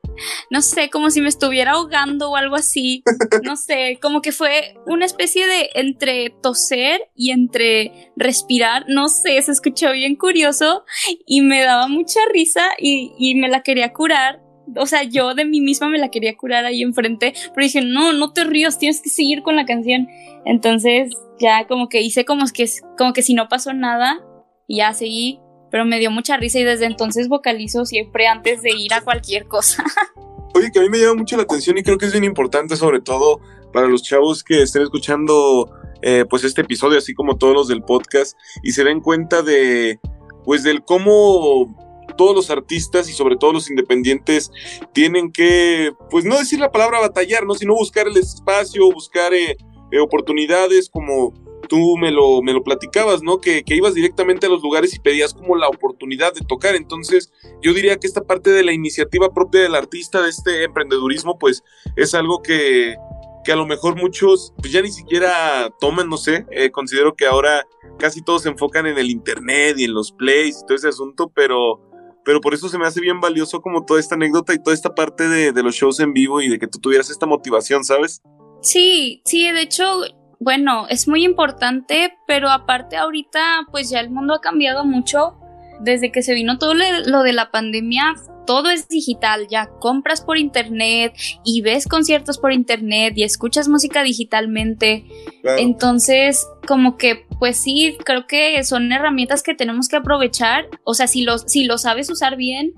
no 0.50 0.60
sé, 0.62 0.90
como 0.90 1.10
si 1.10 1.20
me 1.20 1.28
estuviera 1.28 1.72
ahogando 1.72 2.30
o 2.30 2.36
algo 2.36 2.56
así, 2.56 3.02
no 3.42 3.56
sé, 3.56 3.98
como 4.00 4.20
que 4.20 4.32
fue 4.32 4.74
una 4.86 5.06
especie 5.06 5.46
de 5.46 5.70
entre 5.74 6.30
toser 6.42 7.08
y 7.14 7.30
entre 7.30 8.12
respirar, 8.16 8.84
no 8.88 9.08
sé, 9.08 9.40
se 9.42 9.52
escuchó 9.52 9.92
bien 9.92 10.16
curioso 10.16 10.84
y 11.26 11.40
me 11.40 11.62
daba 11.62 11.88
mucha 11.88 12.20
risa 12.32 12.62
y, 12.78 13.12
y 13.18 13.34
me 13.34 13.48
la 13.48 13.62
quería 13.62 13.92
curar 13.92 14.40
o 14.76 14.86
sea, 14.86 15.02
yo 15.02 15.34
de 15.34 15.44
mí 15.44 15.60
misma 15.60 15.88
me 15.88 15.98
la 15.98 16.10
quería 16.10 16.36
curar 16.36 16.64
ahí 16.64 16.82
enfrente, 16.82 17.34
pero 17.54 17.64
dije, 17.64 17.82
no, 17.82 18.12
no 18.12 18.32
te 18.32 18.44
rías, 18.44 18.78
tienes 18.78 19.00
que 19.00 19.10
seguir 19.10 19.42
con 19.42 19.56
la 19.56 19.66
canción. 19.66 20.08
Entonces 20.44 21.12
ya 21.38 21.66
como 21.66 21.88
que 21.88 22.00
hice 22.00 22.24
como 22.24 22.44
que, 22.46 22.66
como 22.96 23.12
que 23.12 23.22
si 23.22 23.34
no 23.34 23.48
pasó 23.48 23.72
nada, 23.72 24.20
y 24.66 24.78
ya 24.78 24.92
seguí, 24.94 25.40
pero 25.72 25.86
me 25.86 25.98
dio 25.98 26.10
mucha 26.10 26.36
risa 26.36 26.60
y 26.60 26.64
desde 26.64 26.84
entonces 26.84 27.28
vocalizo 27.28 27.86
siempre 27.86 28.28
antes 28.28 28.60
de 28.60 28.70
ir 28.76 28.92
a 28.92 29.00
cualquier 29.00 29.48
cosa. 29.48 29.82
Oye, 30.54 30.70
que 30.70 30.78
a 30.78 30.82
mí 30.82 30.90
me 30.90 30.98
llama 30.98 31.14
mucho 31.14 31.38
la 31.38 31.44
atención 31.44 31.78
y 31.78 31.82
creo 31.82 31.96
que 31.96 32.04
es 32.04 32.12
bien 32.12 32.24
importante, 32.24 32.76
sobre 32.76 33.00
todo 33.00 33.40
para 33.72 33.88
los 33.88 34.02
chavos 34.02 34.44
que 34.44 34.60
estén 34.60 34.82
escuchando 34.82 35.74
eh, 36.02 36.26
pues 36.28 36.44
este 36.44 36.60
episodio, 36.60 36.98
así 36.98 37.14
como 37.14 37.38
todos 37.38 37.54
los 37.54 37.68
del 37.68 37.82
podcast, 37.82 38.36
y 38.62 38.72
se 38.72 38.84
den 38.84 39.00
cuenta 39.00 39.40
de 39.40 39.98
pues 40.44 40.62
del 40.62 40.84
cómo 40.84 41.74
todos 42.18 42.36
los 42.36 42.50
artistas 42.50 43.08
y 43.08 43.14
sobre 43.14 43.36
todo 43.36 43.54
los 43.54 43.70
independientes 43.70 44.50
tienen 44.92 45.32
que, 45.32 45.92
pues 46.10 46.26
no 46.26 46.38
decir 46.38 46.60
la 46.60 46.70
palabra 46.70 47.00
batallar, 47.00 47.46
¿no? 47.46 47.54
Sino 47.54 47.74
buscar 47.74 48.06
el 48.06 48.18
espacio, 48.18 48.92
buscar 48.92 49.32
eh, 49.32 49.56
eh, 49.90 50.00
oportunidades 50.00 50.90
como 50.90 51.32
tú 51.72 51.96
me 51.96 52.10
lo, 52.10 52.42
me 52.42 52.52
lo 52.52 52.62
platicabas, 52.62 53.22
¿no? 53.22 53.40
Que, 53.40 53.64
que, 53.64 53.74
ibas 53.74 53.94
directamente 53.94 54.44
a 54.44 54.50
los 54.50 54.62
lugares 54.62 54.94
y 54.94 55.00
pedías 55.00 55.32
como 55.32 55.56
la 55.56 55.68
oportunidad 55.68 56.34
de 56.34 56.42
tocar. 56.42 56.74
Entonces, 56.74 57.32
yo 57.62 57.72
diría 57.72 57.96
que 57.96 58.06
esta 58.06 58.20
parte 58.20 58.50
de 58.50 58.62
la 58.62 58.74
iniciativa 58.74 59.32
propia 59.32 59.62
del 59.62 59.74
artista, 59.74 60.20
de 60.20 60.28
este 60.28 60.64
emprendedurismo, 60.64 61.38
pues 61.38 61.64
es 61.96 62.12
algo 62.12 62.42
que, 62.42 62.96
que 63.42 63.52
a 63.52 63.56
lo 63.56 63.66
mejor 63.66 63.96
muchos 63.96 64.52
pues 64.58 64.70
ya 64.70 64.82
ni 64.82 64.90
siquiera 64.90 65.70
toman, 65.80 66.10
no 66.10 66.18
sé, 66.18 66.44
eh, 66.50 66.70
considero 66.70 67.14
que 67.14 67.24
ahora 67.24 67.66
casi 67.98 68.20
todos 68.20 68.42
se 68.42 68.50
enfocan 68.50 68.86
en 68.86 68.98
el 68.98 69.08
internet 69.08 69.78
y 69.78 69.84
en 69.84 69.94
los 69.94 70.12
plays 70.12 70.58
y 70.58 70.66
todo 70.66 70.76
ese 70.76 70.88
asunto, 70.88 71.32
pero 71.34 71.80
pero 72.22 72.42
por 72.42 72.52
eso 72.52 72.68
se 72.68 72.78
me 72.78 72.86
hace 72.86 73.00
bien 73.00 73.18
valioso 73.18 73.62
como 73.62 73.86
toda 73.86 73.98
esta 73.98 74.14
anécdota 74.14 74.52
y 74.52 74.62
toda 74.62 74.74
esta 74.74 74.94
parte 74.94 75.26
de, 75.26 75.52
de, 75.52 75.62
los 75.62 75.74
shows 75.74 76.00
en 76.00 76.12
vivo 76.12 76.42
y 76.42 76.48
de 76.48 76.58
que 76.58 76.68
tú 76.68 76.78
tuvieras 76.78 77.08
esta 77.08 77.24
motivación, 77.24 77.82
¿sabes? 77.82 78.20
Sí, 78.60 79.22
sí, 79.24 79.50
de 79.50 79.62
hecho, 79.62 80.02
bueno, 80.42 80.86
es 80.88 81.06
muy 81.06 81.24
importante, 81.24 82.18
pero 82.26 82.50
aparte 82.50 82.96
ahorita 82.96 83.68
pues 83.70 83.90
ya 83.90 84.00
el 84.00 84.10
mundo 84.10 84.34
ha 84.34 84.40
cambiado 84.40 84.84
mucho. 84.84 85.38
Desde 85.80 86.10
que 86.12 86.22
se 86.22 86.34
vino 86.34 86.58
todo 86.58 86.74
lo 86.74 87.22
de 87.22 87.32
la 87.32 87.50
pandemia, 87.50 88.14
todo 88.44 88.70
es 88.70 88.88
digital, 88.88 89.46
ya 89.48 89.68
compras 89.80 90.20
por 90.20 90.38
internet 90.38 91.14
y 91.44 91.60
ves 91.62 91.86
conciertos 91.86 92.38
por 92.38 92.52
internet 92.52 93.14
y 93.16 93.22
escuchas 93.22 93.68
música 93.68 94.02
digitalmente. 94.02 95.04
Entonces, 95.44 96.46
como 96.66 96.96
que, 96.96 97.24
pues 97.38 97.56
sí, 97.56 97.96
creo 98.04 98.26
que 98.26 98.62
son 98.64 98.92
herramientas 98.92 99.42
que 99.42 99.54
tenemos 99.54 99.88
que 99.88 99.96
aprovechar. 99.96 100.68
O 100.84 100.94
sea, 100.94 101.06
si 101.06 101.22
lo, 101.22 101.38
si 101.38 101.64
lo 101.64 101.78
sabes 101.78 102.10
usar 102.10 102.36
bien, 102.36 102.74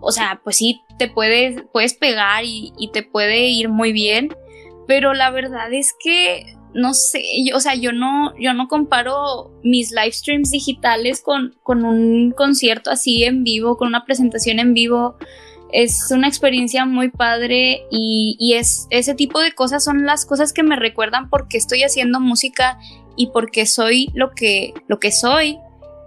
o 0.00 0.12
sea, 0.12 0.40
pues 0.44 0.56
sí, 0.56 0.80
te 0.98 1.08
puedes, 1.08 1.62
puedes 1.72 1.94
pegar 1.94 2.44
y, 2.44 2.72
y 2.78 2.90
te 2.92 3.02
puede 3.02 3.48
ir 3.48 3.68
muy 3.68 3.92
bien. 3.92 4.30
Pero 4.86 5.14
la 5.14 5.30
verdad 5.30 5.72
es 5.72 5.94
que 6.02 6.57
no 6.74 6.94
sé, 6.94 7.22
o 7.54 7.60
sea, 7.60 7.74
yo 7.74 7.92
no, 7.92 8.34
yo 8.38 8.52
no 8.52 8.68
comparo 8.68 9.50
mis 9.62 9.90
live 9.90 10.12
streams 10.12 10.50
digitales 10.50 11.20
con, 11.20 11.56
con 11.62 11.84
un 11.84 12.32
concierto 12.32 12.90
así 12.90 13.24
en 13.24 13.44
vivo, 13.44 13.76
con 13.76 13.88
una 13.88 14.04
presentación 14.04 14.58
en 14.58 14.74
vivo. 14.74 15.16
Es 15.72 16.10
una 16.10 16.28
experiencia 16.28 16.86
muy 16.86 17.10
padre 17.10 17.82
y, 17.90 18.36
y 18.38 18.54
es, 18.54 18.86
ese 18.90 19.14
tipo 19.14 19.40
de 19.40 19.52
cosas 19.52 19.84
son 19.84 20.06
las 20.06 20.24
cosas 20.24 20.52
que 20.52 20.62
me 20.62 20.76
recuerdan 20.76 21.28
porque 21.28 21.58
estoy 21.58 21.82
haciendo 21.82 22.20
música 22.20 22.78
y 23.16 23.28
porque 23.28 23.66
soy 23.66 24.10
lo 24.14 24.30
que, 24.30 24.72
lo 24.86 24.98
que 24.98 25.12
soy. 25.12 25.58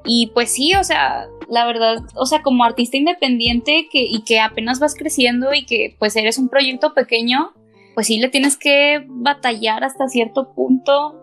Y 0.03 0.31
pues 0.33 0.53
sí, 0.53 0.73
o 0.73 0.83
sea, 0.83 1.27
la 1.47 1.65
verdad, 1.65 1.97
o 2.15 2.25
sea, 2.25 2.41
como 2.41 2.63
artista 2.63 2.97
independiente 2.97 3.87
que, 3.91 4.01
y 4.01 4.23
que 4.23 4.39
apenas 4.39 4.79
vas 4.79 4.95
creciendo 4.95 5.53
y 5.53 5.65
que 5.65 5.95
pues 5.99 6.15
eres 6.15 6.37
un 6.37 6.49
proyecto 6.49 6.93
pequeño, 6.93 7.51
pues 7.93 8.07
sí 8.07 8.19
le 8.19 8.29
tienes 8.29 8.57
que 8.57 9.05
batallar 9.07 9.83
hasta 9.83 10.07
cierto 10.07 10.53
punto. 10.53 11.17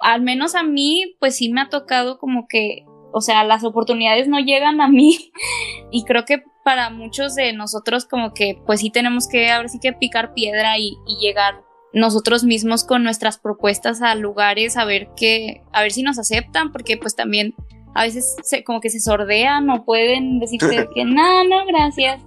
Al 0.00 0.22
menos 0.22 0.54
a 0.54 0.62
mí, 0.62 1.16
pues 1.20 1.36
sí 1.36 1.50
me 1.50 1.60
ha 1.60 1.68
tocado 1.68 2.18
como 2.18 2.46
que, 2.48 2.84
o 3.12 3.20
sea, 3.20 3.44
las 3.44 3.64
oportunidades 3.64 4.28
no 4.28 4.38
llegan 4.40 4.80
a 4.80 4.88
mí 4.88 5.32
y 5.90 6.04
creo 6.04 6.24
que 6.24 6.42
para 6.64 6.90
muchos 6.90 7.34
de 7.34 7.52
nosotros 7.52 8.06
como 8.06 8.32
que 8.32 8.58
pues 8.66 8.80
sí 8.80 8.90
tenemos 8.90 9.28
que 9.28 9.50
ahora 9.50 9.68
sí 9.68 9.78
que 9.80 9.92
picar 9.92 10.32
piedra 10.32 10.78
y, 10.78 10.96
llegar 11.20 11.62
nosotros 11.92 12.42
mismos 12.42 12.84
con 12.84 13.04
nuestras 13.04 13.38
propuestas 13.38 14.02
a 14.02 14.16
lugares 14.16 14.76
a 14.76 14.84
ver 14.84 15.10
que 15.16 15.62
a 15.72 15.82
ver 15.82 15.92
si 15.92 16.02
nos 16.02 16.18
aceptan 16.18 16.72
porque 16.72 16.96
pues 16.96 17.14
también 17.14 17.54
a 17.94 18.02
veces 18.02 18.34
se, 18.42 18.64
como 18.64 18.80
que 18.80 18.90
se 18.90 18.98
sordean 18.98 19.70
o 19.70 19.84
pueden 19.84 20.40
decirte 20.40 20.88
que 20.94 21.04
no, 21.04 21.44
no, 21.44 21.64
gracias. 21.66 22.20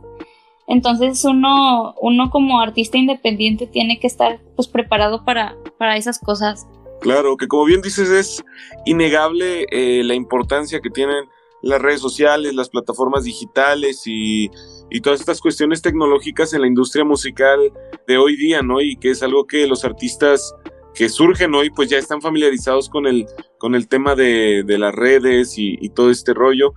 Entonces 0.67 1.23
uno, 1.23 1.95
uno 2.01 2.29
como 2.29 2.59
artista 2.59 2.97
independiente 2.97 3.67
tiene 3.67 3.99
que 3.99 4.07
estar 4.07 4.39
pues 4.55 4.67
preparado 4.67 5.23
para, 5.23 5.55
para 5.77 5.95
esas 5.95 6.19
cosas. 6.19 6.67
Claro, 6.99 7.37
que 7.37 7.47
como 7.47 7.65
bien 7.65 7.81
dices 7.81 8.09
es 8.09 8.43
innegable 8.85 9.65
eh, 9.71 10.03
la 10.03 10.13
importancia 10.13 10.81
que 10.81 10.89
tienen 10.89 11.25
las 11.61 11.81
redes 11.81 12.01
sociales, 12.01 12.53
las 12.53 12.69
plataformas 12.69 13.23
digitales 13.23 14.03
y, 14.05 14.49
y, 14.89 15.01
todas 15.01 15.19
estas 15.19 15.41
cuestiones 15.41 15.81
tecnológicas 15.81 16.53
en 16.53 16.61
la 16.61 16.67
industria 16.67 17.03
musical 17.03 17.59
de 18.07 18.17
hoy 18.17 18.35
día, 18.35 18.61
¿no? 18.61 18.79
Y 18.81 18.97
que 18.97 19.11
es 19.11 19.23
algo 19.23 19.47
que 19.47 19.67
los 19.67 19.83
artistas 19.83 20.53
que 20.93 21.09
surgen 21.09 21.53
hoy 21.55 21.69
pues 21.69 21.89
ya 21.89 21.97
están 21.97 22.21
familiarizados 22.21 22.89
con 22.89 23.05
el, 23.07 23.25
con 23.57 23.75
el 23.75 23.87
tema 23.87 24.15
de, 24.15 24.63
de 24.65 24.77
las 24.77 24.93
redes 24.93 25.57
y, 25.57 25.77
y 25.79 25.89
todo 25.89 26.09
este 26.09 26.33
rollo, 26.33 26.73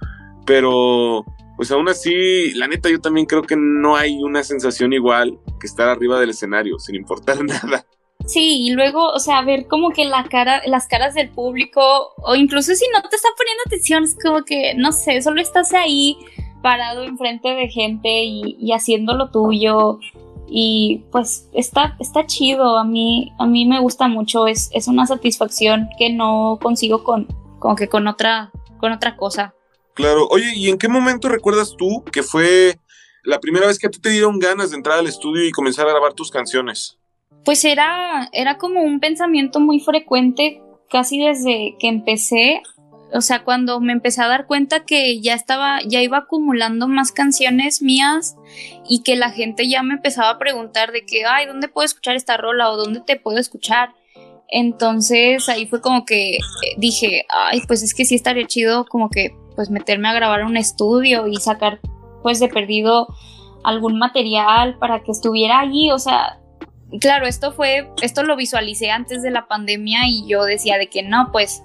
pero 0.47 1.25
pues 1.61 1.71
aún 1.73 1.91
así, 1.91 2.55
la 2.55 2.69
neta, 2.69 2.89
yo 2.89 3.03
también 3.03 3.27
creo 3.27 3.43
que 3.43 3.55
no 3.55 3.95
hay 3.95 4.17
una 4.23 4.43
sensación 4.43 4.95
igual 4.95 5.39
que 5.61 5.67
estar 5.67 5.89
arriba 5.89 6.19
del 6.19 6.31
escenario, 6.31 6.79
sin 6.79 6.95
importar 6.95 7.45
nada. 7.45 7.85
Sí, 8.25 8.67
y 8.67 8.71
luego, 8.71 9.11
o 9.11 9.19
sea, 9.19 9.43
ver 9.43 9.67
como 9.67 9.91
que 9.91 10.07
la 10.07 10.25
cara, 10.25 10.63
las 10.65 10.87
caras 10.87 11.13
del 11.13 11.29
público, 11.29 12.15
o 12.17 12.35
incluso 12.35 12.75
si 12.75 12.87
no 12.95 13.03
te 13.03 13.15
está 13.15 13.29
poniendo 13.37 13.63
atención, 13.67 14.05
es 14.05 14.17
como 14.19 14.43
que, 14.43 14.73
no 14.75 14.91
sé, 14.91 15.21
solo 15.21 15.43
estás 15.43 15.75
ahí 15.75 16.17
parado 16.63 17.05
enfrente 17.05 17.51
de 17.51 17.69
gente 17.69 18.09
y, 18.09 18.73
haciendo 18.73 19.13
lo 19.13 19.31
tuyo. 19.31 19.99
Y 20.49 21.05
pues 21.13 21.51
está, 21.53 21.95
está 22.01 22.25
chido, 22.25 22.79
a 22.79 22.85
mí, 22.85 23.35
a 23.39 23.45
mí 23.45 23.67
me 23.67 23.81
gusta 23.81 24.09
mucho, 24.09 24.47
es, 24.47 24.71
es 24.73 24.89
una 24.89 25.05
satisfacción 25.07 25.91
que 25.99 26.11
no 26.11 26.59
consigo 26.63 27.05
con, 27.05 27.29
como 27.59 27.77
que 27.77 27.89
con 27.89 28.07
otra, 28.07 28.51
con 28.79 28.93
otra 28.93 29.19
cosa. 29.19 29.55
Claro. 30.01 30.27
Oye, 30.31 30.53
¿y 30.55 30.71
en 30.71 30.79
qué 30.79 30.89
momento 30.89 31.29
recuerdas 31.29 31.75
tú 31.77 32.03
que 32.11 32.23
fue 32.23 32.79
la 33.23 33.39
primera 33.39 33.67
vez 33.67 33.79
que 33.79 33.87
a 33.87 33.91
ti 33.91 34.01
te 34.01 34.09
dieron 34.09 34.39
ganas 34.39 34.71
de 34.71 34.77
entrar 34.77 34.99
al 34.99 35.07
estudio 35.07 35.47
y 35.47 35.53
comenzar 35.53 35.87
a 35.87 35.91
grabar 35.91 36.15
tus 36.15 36.31
canciones? 36.31 36.97
Pues 37.45 37.65
era, 37.65 38.29
era 38.33 38.57
como 38.57 38.81
un 38.83 39.01
pensamiento 39.01 39.61
muy 39.61 39.81
frecuente 39.81 40.63
casi 40.89 41.21
desde 41.21 41.77
que 41.79 41.89
empecé. 41.89 42.63
O 43.13 43.21
sea, 43.21 43.45
cuando 43.45 43.81
me 43.81 43.93
empecé 43.93 44.23
a 44.23 44.29
dar 44.29 44.47
cuenta 44.47 44.85
que 44.85 45.21
ya 45.21 45.35
estaba, 45.35 45.81
ya 45.85 46.01
iba 46.01 46.19
acumulando 46.19 46.89
más 46.89 47.13
canciones 47.13 47.83
mías 47.83 48.37
y 48.89 49.03
que 49.03 49.17
la 49.17 49.31
gente 49.31 49.69
ya 49.69 49.83
me 49.83 49.95
empezaba 49.95 50.31
a 50.31 50.39
preguntar 50.39 50.93
de 50.93 51.05
que, 51.05 51.27
ay, 51.27 51.47
¿dónde 51.47 51.69
puedo 51.69 51.85
escuchar 51.85 52.17
esta 52.17 52.37
rola 52.37 52.71
o 52.71 52.77
dónde 52.77 53.01
te 53.01 53.17
puedo 53.17 53.39
escuchar? 53.39 53.91
Entonces 54.49 55.49
ahí 55.49 55.67
fue 55.67 55.81
como 55.81 56.05
que 56.05 56.39
dije, 56.77 57.25
ay, 57.29 57.63
pues 57.67 57.83
es 57.83 57.95
que 57.95 58.05
sí 58.05 58.15
estaría 58.15 58.47
chido 58.47 58.85
como 58.87 59.09
que 59.09 59.35
pues 59.61 59.69
meterme 59.69 60.09
a 60.09 60.15
grabar 60.15 60.45
un 60.45 60.57
estudio 60.57 61.27
y 61.27 61.37
sacar 61.37 61.81
pues 62.23 62.41
de 62.41 62.49
perdido 62.49 63.09
algún 63.63 63.99
material 63.99 64.79
para 64.79 65.01
que 65.01 65.13
estuviera 65.13 65.61
allí, 65.61 65.91
o 65.91 65.99
sea, 65.99 66.41
claro, 66.99 67.27
esto 67.27 67.53
fue, 67.53 67.91
esto 68.01 68.23
lo 68.23 68.37
visualicé 68.37 68.91
antes 68.91 69.23
de 69.23 69.31
la 69.31 69.49
pandemia 69.49 70.09
y 70.09 70.27
yo 70.27 70.45
decía 70.45 70.79
de 70.79 70.89
que 70.89 71.03
no, 71.03 71.29
pues, 71.31 71.63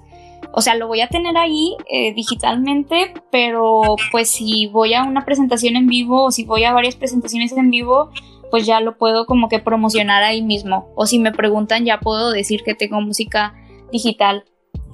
o 0.52 0.60
sea, 0.60 0.74
lo 0.74 0.88
voy 0.88 1.00
a 1.00 1.08
tener 1.08 1.38
ahí 1.38 1.74
eh, 1.90 2.12
digitalmente, 2.12 3.14
pero 3.32 3.96
pues 4.12 4.30
si 4.30 4.66
voy 4.66 4.92
a 4.92 5.02
una 5.02 5.24
presentación 5.24 5.76
en 5.76 5.86
vivo 5.86 6.24
o 6.24 6.30
si 6.30 6.44
voy 6.44 6.64
a 6.64 6.74
varias 6.74 6.96
presentaciones 6.96 7.52
en 7.52 7.70
vivo, 7.70 8.10
pues 8.50 8.66
ya 8.66 8.82
lo 8.82 8.98
puedo 8.98 9.24
como 9.24 9.48
que 9.48 9.58
promocionar 9.58 10.22
ahí 10.22 10.42
mismo. 10.42 10.90
O 10.96 11.06
si 11.06 11.18
me 11.18 11.32
preguntan, 11.32 11.86
ya 11.86 11.98
puedo 11.98 12.30
decir 12.30 12.62
que 12.62 12.74
tengo 12.74 13.00
música 13.00 13.54
digital. 13.90 14.44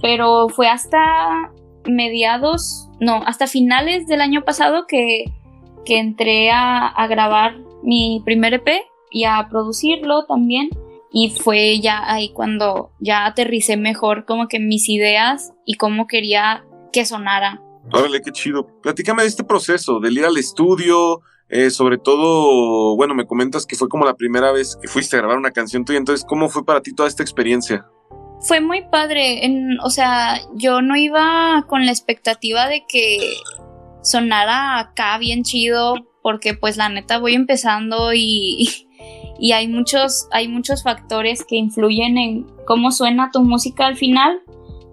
Pero 0.00 0.48
fue 0.48 0.68
hasta 0.68 1.50
mediados, 1.86 2.88
no, 3.00 3.22
hasta 3.26 3.46
finales 3.46 4.06
del 4.06 4.20
año 4.20 4.42
pasado 4.44 4.86
que, 4.86 5.24
que 5.84 5.98
entré 5.98 6.50
a, 6.50 6.86
a 6.86 7.06
grabar 7.06 7.58
mi 7.82 8.22
primer 8.24 8.54
EP 8.54 8.68
y 9.10 9.24
a 9.24 9.46
producirlo 9.50 10.24
también. 10.26 10.70
Y 11.14 11.30
fue 11.30 11.78
ya 11.80 12.10
ahí 12.10 12.32
cuando 12.32 12.90
ya 12.98 13.26
aterricé 13.26 13.76
mejor 13.76 14.24
como 14.24 14.48
que 14.48 14.58
mis 14.58 14.88
ideas 14.88 15.52
y 15.66 15.74
cómo 15.74 16.06
quería 16.06 16.64
que 16.90 17.04
sonara. 17.04 17.60
Órale, 17.92 18.20
qué 18.22 18.30
chido. 18.32 18.66
Platícame 18.80 19.22
de 19.22 19.28
este 19.28 19.44
proceso, 19.44 20.00
del 20.00 20.16
ir 20.16 20.24
al 20.24 20.38
estudio, 20.38 21.20
eh, 21.48 21.68
sobre 21.68 21.98
todo, 21.98 22.96
bueno, 22.96 23.14
me 23.14 23.26
comentas 23.26 23.66
que 23.66 23.76
fue 23.76 23.88
como 23.88 24.06
la 24.06 24.14
primera 24.14 24.52
vez 24.52 24.78
que 24.80 24.88
fuiste 24.88 25.16
a 25.16 25.18
grabar 25.18 25.36
una 25.36 25.50
canción 25.50 25.84
tuya, 25.84 25.98
entonces, 25.98 26.24
¿cómo 26.26 26.48
fue 26.48 26.64
para 26.64 26.80
ti 26.80 26.94
toda 26.94 27.08
esta 27.08 27.22
experiencia? 27.22 27.84
Fue 28.44 28.60
muy 28.60 28.82
padre, 28.82 29.44
en, 29.44 29.78
o 29.80 29.90
sea, 29.90 30.40
yo 30.54 30.82
no 30.82 30.96
iba 30.96 31.64
con 31.68 31.86
la 31.86 31.92
expectativa 31.92 32.66
de 32.66 32.84
que 32.88 33.18
sonara 34.02 34.78
acá 34.80 35.16
bien 35.18 35.44
chido, 35.44 35.94
porque 36.22 36.54
pues 36.54 36.76
la 36.76 36.88
neta 36.88 37.18
voy 37.18 37.34
empezando 37.34 38.12
y, 38.14 38.68
y 39.38 39.52
hay 39.52 39.68
muchos, 39.68 40.28
hay 40.32 40.48
muchos 40.48 40.82
factores 40.82 41.44
que 41.44 41.56
influyen 41.56 42.18
en 42.18 42.46
cómo 42.66 42.90
suena 42.90 43.30
tu 43.32 43.42
música 43.42 43.86
al 43.86 43.96
final. 43.96 44.40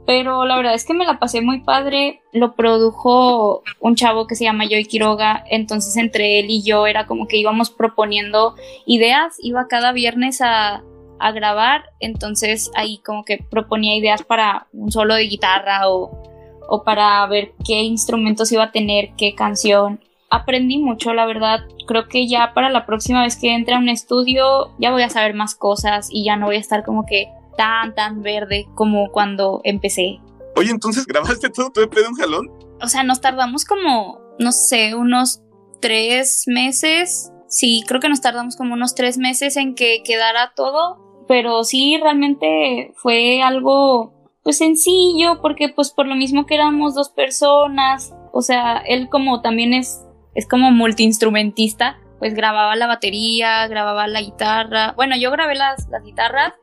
Pero 0.05 0.43
la 0.45 0.57
verdad 0.57 0.73
es 0.73 0.85
que 0.85 0.95
me 0.95 1.05
la 1.05 1.19
pasé 1.19 1.41
muy 1.41 1.59
padre. 1.61 2.23
Lo 2.33 2.55
produjo 2.55 3.61
un 3.79 3.95
chavo 3.95 4.25
que 4.25 4.35
se 4.35 4.43
llama 4.43 4.65
Joy 4.67 4.85
Quiroga. 4.85 5.43
Entonces 5.51 5.95
entre 5.97 6.39
él 6.39 6.47
y 6.49 6.63
yo 6.63 6.87
era 6.87 7.05
como 7.05 7.27
que 7.27 7.37
íbamos 7.37 7.69
proponiendo 7.69 8.55
ideas. 8.87 9.35
Iba 9.37 9.67
cada 9.67 9.91
viernes 9.91 10.41
a, 10.41 10.83
a 11.19 11.31
grabar. 11.31 11.83
Entonces 11.99 12.71
ahí 12.75 12.99
como 13.05 13.23
que 13.23 13.37
proponía 13.37 13.97
ideas 13.97 14.23
para 14.23 14.67
un 14.73 14.91
solo 14.91 15.15
de 15.15 15.23
guitarra 15.23 15.89
o, 15.89 16.21
o 16.67 16.83
para 16.83 17.25
ver 17.27 17.53
qué 17.65 17.81
instrumentos 17.81 18.51
iba 18.51 18.63
a 18.63 18.71
tener, 18.71 19.11
qué 19.17 19.35
canción 19.35 19.99
aprendí 20.29 20.77
mucho, 20.77 21.13
la 21.13 21.25
verdad. 21.25 21.61
Creo 21.87 22.07
que 22.07 22.27
ya 22.27 22.53
para 22.53 22.69
la 22.69 22.85
próxima 22.85 23.23
vez 23.23 23.35
que 23.35 23.53
entre 23.53 23.75
a 23.75 23.79
un 23.79 23.89
estudio 23.89 24.73
ya 24.79 24.91
voy 24.91 25.03
a 25.03 25.09
saber 25.09 25.33
más 25.33 25.55
cosas 25.55 26.09
y 26.11 26.23
ya 26.23 26.35
no 26.35 26.47
voy 26.47 26.55
a 26.55 26.59
estar 26.59 26.83
como 26.83 27.05
que 27.05 27.27
tan, 27.57 27.93
tan 27.95 28.21
verde 28.21 28.67
como 28.75 29.11
cuando 29.11 29.61
empecé. 29.63 30.19
Oye, 30.55 30.71
entonces 30.71 31.05
grabaste 31.05 31.49
todo 31.49 31.71
tu 31.71 31.81
EP 31.81 31.93
de 31.93 32.07
un 32.07 32.15
jalón. 32.15 32.51
O 32.81 32.87
sea, 32.87 33.03
nos 33.03 33.21
tardamos 33.21 33.65
como, 33.65 34.19
no 34.39 34.51
sé, 34.51 34.95
unos 34.95 35.41
tres 35.81 36.43
meses. 36.47 37.31
Sí, 37.47 37.83
creo 37.87 37.99
que 37.99 38.09
nos 38.09 38.21
tardamos 38.21 38.55
como 38.55 38.73
unos 38.73 38.95
tres 38.95 39.17
meses 39.17 39.57
en 39.57 39.75
que 39.75 40.03
quedara 40.03 40.53
todo. 40.55 41.08
Pero 41.29 41.63
sí, 41.63 41.95
realmente 42.01 42.91
fue 42.95 43.43
algo 43.43 44.13
pues 44.43 44.57
sencillo, 44.57 45.41
porque 45.43 45.69
pues 45.69 45.91
por 45.91 46.07
lo 46.07 46.15
mismo 46.15 46.47
que 46.47 46.55
éramos 46.55 46.95
dos 46.95 47.09
personas, 47.09 48.15
o 48.33 48.41
sea, 48.41 48.79
él 48.79 49.09
como 49.09 49.41
también 49.41 49.73
es 49.75 50.03
es 50.33 50.47
como 50.47 50.71
multiinstrumentista, 50.71 51.99
pues 52.17 52.33
grababa 52.33 52.75
la 52.75 52.87
batería, 52.87 53.67
grababa 53.67 54.07
la 54.07 54.21
guitarra. 54.21 54.93
Bueno, 54.95 55.15
yo 55.17 55.29
grabé 55.29 55.53
las, 55.53 55.87
las 55.89 56.03
guitarras 56.03 56.53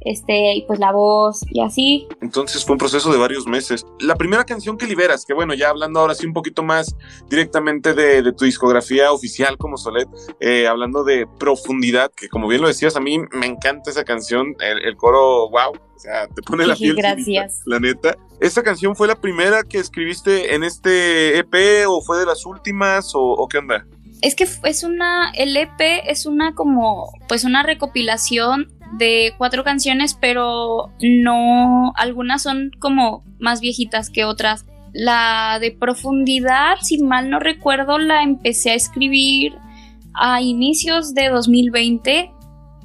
este, 0.00 0.54
y 0.54 0.62
pues 0.62 0.78
la 0.78 0.92
voz 0.92 1.40
y 1.50 1.60
así. 1.60 2.08
Entonces 2.20 2.64
fue 2.64 2.74
un 2.74 2.78
proceso 2.78 3.12
de 3.12 3.18
varios 3.18 3.46
meses. 3.46 3.86
La 4.00 4.16
primera 4.16 4.44
canción 4.44 4.76
que 4.76 4.86
liberas, 4.86 5.24
que 5.24 5.34
bueno, 5.34 5.54
ya 5.54 5.68
hablando 5.68 6.00
ahora 6.00 6.14
sí 6.14 6.26
un 6.26 6.32
poquito 6.32 6.62
más 6.62 6.96
directamente 7.28 7.94
de, 7.94 8.30
tu 8.32 8.44
discografía 8.44 9.12
oficial 9.12 9.58
como 9.58 9.76
Solet, 9.76 10.08
eh, 10.40 10.66
hablando 10.66 11.04
de 11.04 11.26
profundidad, 11.38 12.10
que 12.14 12.28
como 12.28 12.48
bien 12.48 12.62
lo 12.62 12.68
decías, 12.68 12.96
a 12.96 13.00
mí 13.00 13.18
me 13.32 13.46
encanta 13.46 13.90
esa 13.90 14.04
canción, 14.04 14.54
el, 14.60 14.96
coro, 14.96 15.50
wow, 15.50 15.72
o 15.72 15.98
sea, 15.98 16.28
te 16.28 16.42
pone 16.42 16.66
la 16.66 16.76
piel. 16.76 16.96
Gracias. 16.96 17.62
la 17.66 17.80
neta. 17.80 18.16
¿Esta 18.40 18.62
canción 18.62 18.96
fue 18.96 19.06
la 19.06 19.20
primera 19.20 19.62
que 19.64 19.78
escribiste 19.78 20.54
en 20.54 20.64
este 20.64 21.38
EP 21.38 21.86
o 21.86 22.00
fue 22.00 22.18
de 22.18 22.26
las 22.26 22.46
últimas 22.46 23.14
o, 23.14 23.20
o 23.20 23.48
qué 23.48 23.58
onda? 23.58 23.84
Es 24.22 24.34
que 24.34 24.46
es 24.64 24.84
una, 24.84 25.30
el 25.30 25.56
EP 25.56 25.80
es 26.06 26.26
una 26.26 26.54
como, 26.54 27.12
pues 27.26 27.44
una 27.44 27.62
recopilación 27.62 28.72
de 28.98 29.34
cuatro 29.38 29.64
canciones, 29.64 30.16
pero 30.20 30.92
no, 31.00 31.92
algunas 31.96 32.42
son 32.42 32.70
como 32.78 33.24
más 33.38 33.60
viejitas 33.60 34.10
que 34.10 34.24
otras. 34.24 34.66
La 34.92 35.58
de 35.60 35.70
profundidad, 35.70 36.76
si 36.80 36.98
mal 37.02 37.30
no 37.30 37.38
recuerdo, 37.38 37.98
la 37.98 38.22
empecé 38.22 38.70
a 38.70 38.74
escribir 38.74 39.54
a 40.14 40.40
inicios 40.40 41.14
de 41.14 41.28
2020 41.28 42.32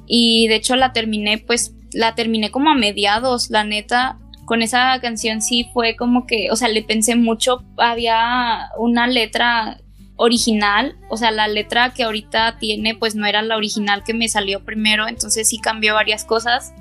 y 0.06 0.46
de 0.48 0.54
hecho 0.54 0.76
la 0.76 0.92
terminé, 0.92 1.38
pues 1.38 1.74
la 1.92 2.14
terminé 2.14 2.50
como 2.50 2.70
a 2.70 2.74
mediados, 2.74 3.50
la 3.50 3.64
neta. 3.64 4.18
Con 4.44 4.62
esa 4.62 5.00
canción 5.00 5.42
sí 5.42 5.68
fue 5.72 5.96
como 5.96 6.26
que, 6.26 6.50
o 6.52 6.56
sea, 6.56 6.68
le 6.68 6.82
pensé 6.82 7.16
mucho, 7.16 7.64
había 7.78 8.68
una 8.78 9.08
letra 9.08 9.80
original, 10.16 10.96
o 11.08 11.16
sea, 11.16 11.30
la 11.30 11.46
letra 11.48 11.92
que 11.92 12.04
ahorita 12.04 12.58
tiene 12.58 12.94
pues 12.94 13.14
no 13.14 13.26
era 13.26 13.42
la 13.42 13.56
original 13.56 14.02
que 14.04 14.14
me 14.14 14.28
salió 14.28 14.64
primero, 14.64 15.06
entonces 15.08 15.48
sí 15.48 15.58
cambió 15.58 15.94
varias 15.94 16.24
cosas. 16.24 16.72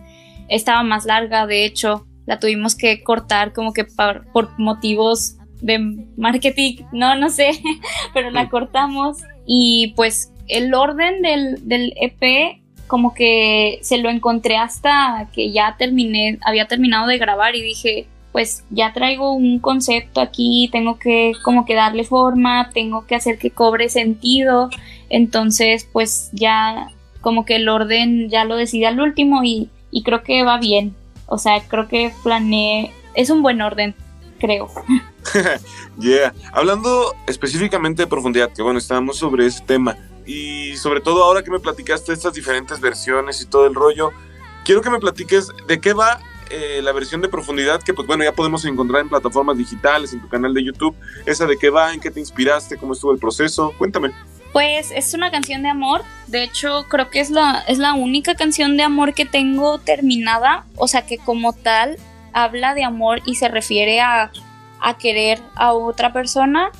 Estaba 0.47 0.83
más 0.83 1.05
larga, 1.05 1.45
de 1.45 1.65
hecho, 1.65 2.05
la 2.25 2.39
tuvimos 2.39 2.75
que 2.75 3.03
cortar 3.03 3.53
como 3.53 3.73
que 3.73 3.85
por, 3.85 4.57
motivos 4.57 5.37
de 5.61 5.79
marketing, 6.17 6.85
no, 6.91 7.15
no 7.15 7.29
sé, 7.29 7.51
pero 8.13 8.31
la 8.31 8.49
cortamos 8.49 9.17
y 9.45 9.93
pues 9.95 10.31
el 10.47 10.73
orden 10.73 11.21
del, 11.21 11.67
del 11.67 11.93
EP 11.99 12.61
como 12.87 13.13
que 13.13 13.79
se 13.81 13.97
lo 13.97 14.09
encontré 14.09 14.57
hasta 14.57 15.29
que 15.33 15.51
ya 15.51 15.75
terminé, 15.77 16.37
había 16.43 16.67
terminado 16.67 17.07
de 17.07 17.17
grabar 17.17 17.55
y 17.55 17.61
dije, 17.61 18.07
pues 18.35 18.65
ya 18.69 18.91
traigo 18.91 19.31
un 19.31 19.59
concepto 19.59 20.19
aquí, 20.19 20.67
tengo 20.69 20.99
que 20.99 21.31
como 21.41 21.65
que 21.65 21.73
darle 21.73 22.03
forma, 22.03 22.69
tengo 22.73 23.05
que 23.07 23.15
hacer 23.15 23.37
que 23.37 23.49
cobre 23.49 23.87
sentido, 23.87 24.69
entonces 25.09 25.87
pues 25.89 26.31
ya 26.33 26.89
como 27.21 27.45
que 27.45 27.55
el 27.55 27.69
orden 27.69 28.29
ya 28.29 28.43
lo 28.43 28.57
decidí 28.57 28.83
al 28.83 28.99
último 28.99 29.45
y, 29.45 29.69
creo 30.03 30.21
que 30.21 30.43
va 30.43 30.57
bien, 30.57 30.93
o 31.27 31.37
sea, 31.37 31.65
creo 31.65 31.87
que 31.87 32.11
planeé, 32.23 32.91
es 33.13 33.29
un 33.29 33.41
buen 33.41 33.61
orden, 33.61 33.95
creo. 34.37 34.67
yeah, 35.97 36.33
hablando 36.51 37.15
específicamente 37.27 38.01
de 38.01 38.07
profundidad, 38.07 38.51
que 38.51 38.61
bueno, 38.61 38.79
estábamos 38.79 39.15
sobre 39.15 39.45
ese 39.45 39.63
tema 39.63 39.95
y 40.25 40.75
sobre 40.75 40.99
todo 40.99 41.23
ahora 41.23 41.41
que 41.41 41.51
me 41.51 41.61
platicaste 41.61 42.11
estas 42.11 42.33
diferentes 42.33 42.81
versiones 42.81 43.41
y 43.41 43.45
todo 43.45 43.65
el 43.65 43.75
rollo, 43.75 44.11
quiero 44.65 44.81
que 44.81 44.89
me 44.89 44.99
platiques 44.99 45.47
de 45.69 45.79
qué 45.79 45.93
va 45.93 46.19
eh, 46.49 46.81
la 46.81 46.91
versión 46.91 47.21
de 47.21 47.29
profundidad 47.29 47.81
que 47.81 47.93
pues 47.93 48.07
bueno 48.07 48.23
ya 48.23 48.31
podemos 48.31 48.65
encontrar 48.65 49.01
en 49.01 49.09
plataformas 49.09 49.57
digitales, 49.57 50.13
en 50.13 50.21
tu 50.21 50.29
canal 50.29 50.53
de 50.53 50.63
YouTube. 50.63 50.95
¿Esa 51.25 51.45
de 51.45 51.57
qué 51.57 51.69
va? 51.69 51.93
¿En 51.93 51.99
qué 51.99 52.11
te 52.11 52.19
inspiraste? 52.19 52.77
¿Cómo 52.77 52.93
estuvo 52.93 53.11
el 53.11 53.19
proceso? 53.19 53.73
Cuéntame. 53.77 54.11
Pues 54.53 54.91
es 54.91 55.13
una 55.13 55.31
canción 55.31 55.63
de 55.63 55.69
amor. 55.69 56.03
De 56.27 56.43
hecho, 56.43 56.85
creo 56.87 57.09
que 57.09 57.19
es 57.19 57.29
la, 57.29 57.63
es 57.67 57.77
la 57.77 57.93
única 57.93 58.35
canción 58.35 58.77
de 58.77 58.83
amor 58.83 59.13
que 59.13 59.25
tengo 59.25 59.79
terminada. 59.79 60.65
O 60.77 60.87
sea 60.87 61.05
que 61.05 61.17
como 61.17 61.51
tal 61.51 61.97
habla 62.31 62.73
de 62.73 62.83
amor 62.83 63.21
y 63.25 63.35
se 63.35 63.49
refiere 63.49 63.99
a, 63.99 64.31
a 64.79 64.97
querer 64.97 65.41
a 65.55 65.73
otra 65.73 66.13
persona. 66.13 66.71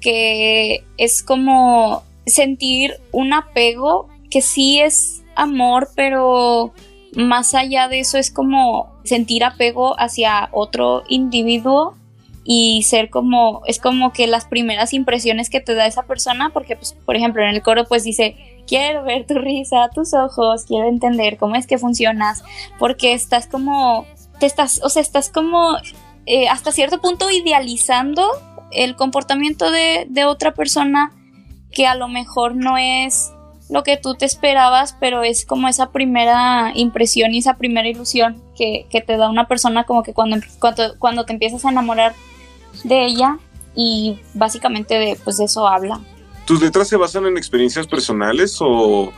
Que 0.00 0.84
es 0.98 1.22
como 1.22 2.02
sentir 2.26 2.96
un 3.12 3.32
apego 3.32 4.08
que 4.30 4.42
sí 4.42 4.80
es 4.80 5.22
amor, 5.34 5.88
pero 5.94 6.72
más 7.14 7.54
allá 7.54 7.88
de 7.88 8.00
eso 8.00 8.18
es 8.18 8.30
como 8.30 8.92
sentir 9.04 9.44
apego 9.44 9.98
hacia 9.98 10.48
otro 10.52 11.02
individuo 11.08 11.94
y 12.44 12.82
ser 12.82 13.10
como, 13.10 13.62
es 13.66 13.78
como 13.78 14.12
que 14.12 14.26
las 14.26 14.46
primeras 14.46 14.92
impresiones 14.92 15.48
que 15.48 15.60
te 15.60 15.74
da 15.74 15.86
esa 15.86 16.02
persona, 16.04 16.50
porque 16.52 16.76
pues, 16.76 16.96
por 17.04 17.16
ejemplo, 17.16 17.42
en 17.42 17.50
el 17.50 17.62
coro 17.62 17.84
pues 17.84 18.02
dice, 18.02 18.36
quiero 18.66 19.04
ver 19.04 19.26
tu 19.26 19.34
risa, 19.34 19.90
tus 19.94 20.12
ojos, 20.14 20.64
quiero 20.64 20.88
entender 20.88 21.36
cómo 21.36 21.54
es 21.54 21.66
que 21.66 21.78
funcionas, 21.78 22.42
porque 22.78 23.12
estás 23.12 23.46
como, 23.46 24.06
te 24.40 24.46
estás, 24.46 24.80
o 24.82 24.88
sea, 24.88 25.02
estás 25.02 25.30
como 25.30 25.76
eh, 26.26 26.48
hasta 26.48 26.72
cierto 26.72 27.00
punto 27.00 27.30
idealizando 27.30 28.26
el 28.72 28.96
comportamiento 28.96 29.70
de, 29.70 30.06
de 30.08 30.24
otra 30.24 30.52
persona 30.54 31.12
que 31.70 31.86
a 31.86 31.94
lo 31.94 32.08
mejor 32.08 32.56
no 32.56 32.76
es 32.76 33.32
lo 33.72 33.82
que 33.82 33.96
tú 33.96 34.14
te 34.14 34.26
esperabas, 34.26 34.94
pero 35.00 35.22
es 35.22 35.46
como 35.46 35.66
esa 35.66 35.92
primera 35.92 36.72
impresión 36.74 37.32
y 37.32 37.38
esa 37.38 37.56
primera 37.56 37.88
ilusión 37.88 38.42
que, 38.54 38.86
te 38.90 39.16
da 39.16 39.30
una 39.30 39.48
persona 39.48 39.84
como 39.84 40.02
que 40.02 40.12
cuando, 40.12 40.36
cuando, 40.98 41.24
te 41.24 41.32
empiezas 41.32 41.64
a 41.64 41.70
enamorar 41.70 42.14
de 42.84 43.06
ella 43.06 43.38
y 43.74 44.18
básicamente 44.34 44.98
de 44.98 45.18
pues 45.24 45.40
eso 45.40 45.66
habla. 45.66 46.00
¿Tus 46.44 46.60
letras 46.60 46.86
se 46.86 46.98
basan 46.98 47.24
en 47.24 47.38
experiencias 47.38 47.86
personales 47.86 48.58
o, 48.60 49.10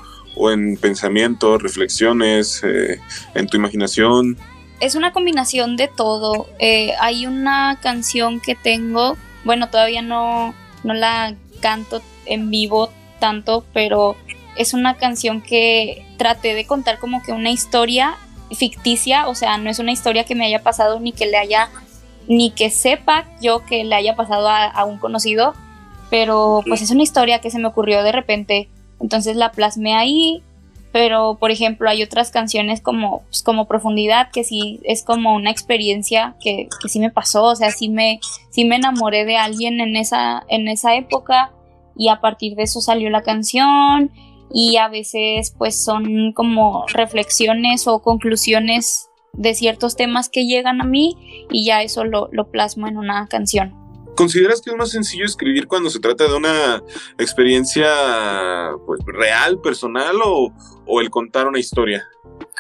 en 0.53 0.77
pensamientos, 0.77 1.61
reflexiones, 1.61 2.63
eh, 2.63 3.01
en 3.35 3.49
tu 3.49 3.57
imaginación? 3.57 4.39
Es 4.79 4.95
una 4.95 5.13
combinación 5.13 5.77
de 5.77 5.89
todo. 5.89 6.47
Eh, 6.61 6.93
hay 7.01 7.27
una 7.27 7.81
canción 7.83 8.39
que 8.39 8.55
tengo, 8.55 9.17
bueno, 9.45 9.69
todavía 9.69 10.03
no, 10.03 10.55
no 10.85 10.95
la 10.95 11.35
canto 11.61 12.03
en 12.27 12.51
vivo 12.51 12.91
tanto, 13.19 13.65
pero 13.73 14.17
es 14.57 14.75
una 14.75 14.97
canción 14.97 15.41
que 15.41 16.07
traté 16.17 16.55
de 16.55 16.67
contar 16.67 16.99
como 16.99 17.23
que 17.23 17.33
una 17.33 17.51
historia 17.51 18.17
ficticia, 18.53 19.29
o 19.29 19.35
sea, 19.35 19.59
no 19.59 19.71
es 19.71 19.79
una 19.79 19.93
historia 19.93 20.25
que 20.25 20.35
me 20.35 20.47
haya 20.47 20.63
pasado 20.63 21.01
ni 21.01 21.13
que 21.13 21.27
le 21.27 21.37
haya, 21.37 21.71
ni 22.29 22.51
que 22.51 22.71
sepa 22.71 23.27
yo 23.41 23.65
que 23.65 23.85
le 23.85 23.95
haya 23.95 24.17
pasado 24.17 24.49
a, 24.49 24.85
un 24.85 24.99
conocido, 24.99 25.55
pero 26.11 26.63
pues 26.67 26.83
es 26.83 26.91
una 26.91 27.03
historia 27.03 27.41
que 27.41 27.51
se 27.51 27.59
me 27.59 27.67
ocurrió 27.67 28.03
de 28.03 28.13
repente, 28.13 28.69
entonces 29.01 29.37
la 29.37 29.51
plasmé 29.51 29.95
ahí, 29.95 30.43
pero 30.93 31.37
por 31.41 31.51
ejemplo 31.51 31.89
hay 31.89 32.03
otras 32.03 32.31
canciones 32.31 32.81
como, 32.81 33.23
pues, 33.23 33.43
como 33.43 33.67
Profundidad, 33.67 34.31
que 34.31 34.45
sí 34.45 34.81
es 34.85 35.03
como 35.03 35.35
una 35.35 35.51
experiencia 35.51 36.37
que, 36.41 36.69
que 36.81 36.89
sí 36.89 37.01
me 37.01 37.11
pasó, 37.11 37.45
o 37.45 37.57
sea, 37.57 37.73
sí 37.73 37.89
me, 37.89 38.21
sí 38.51 38.65
me 38.65 38.77
enamoré 38.77 39.25
de 39.25 39.37
alguien 39.37 39.81
en 39.81 39.97
esa, 39.97 40.45
en 40.49 40.69
esa 40.69 40.95
época 40.95 41.51
y 41.97 42.09
a 42.09 42.21
partir 42.21 42.55
de 42.55 42.65
eso 42.65 42.81
salió 42.81 43.11
la 43.11 43.23
canción 43.23 44.11
y 44.55 44.77
a 44.77 44.89
veces 44.89 45.53
pues 45.59 45.85
son 45.85 46.33
como 46.33 46.87
reflexiones 46.87 47.89
o 47.89 48.01
conclusiones 48.01 49.11
de 49.33 49.53
ciertos 49.55 49.97
temas 49.97 50.29
que 50.29 50.47
llegan 50.47 50.81
a 50.81 50.85
mí 50.85 51.47
y 51.51 51.67
ya 51.67 51.83
eso 51.83 52.05
lo, 52.05 52.29
lo 52.31 52.51
plasmo 52.51 52.87
en 52.87 52.97
una 52.97 53.27
canción. 53.27 53.75
¿Consideras 54.17 54.63
que 54.63 54.71
es 54.71 54.77
más 54.77 54.93
sencillo 54.93 55.25
escribir 55.25 55.67
cuando 55.67 55.91
se 55.91 55.99
trata 55.99 56.29
de 56.29 56.37
una 56.37 56.81
experiencia 57.19 57.91
pues, 58.87 59.01
real, 59.07 59.61
personal 59.61 60.17
o, 60.25 60.53
o 60.87 61.01
el 61.01 61.11
contar 61.11 61.49
una 61.49 61.59
historia? 61.59 62.07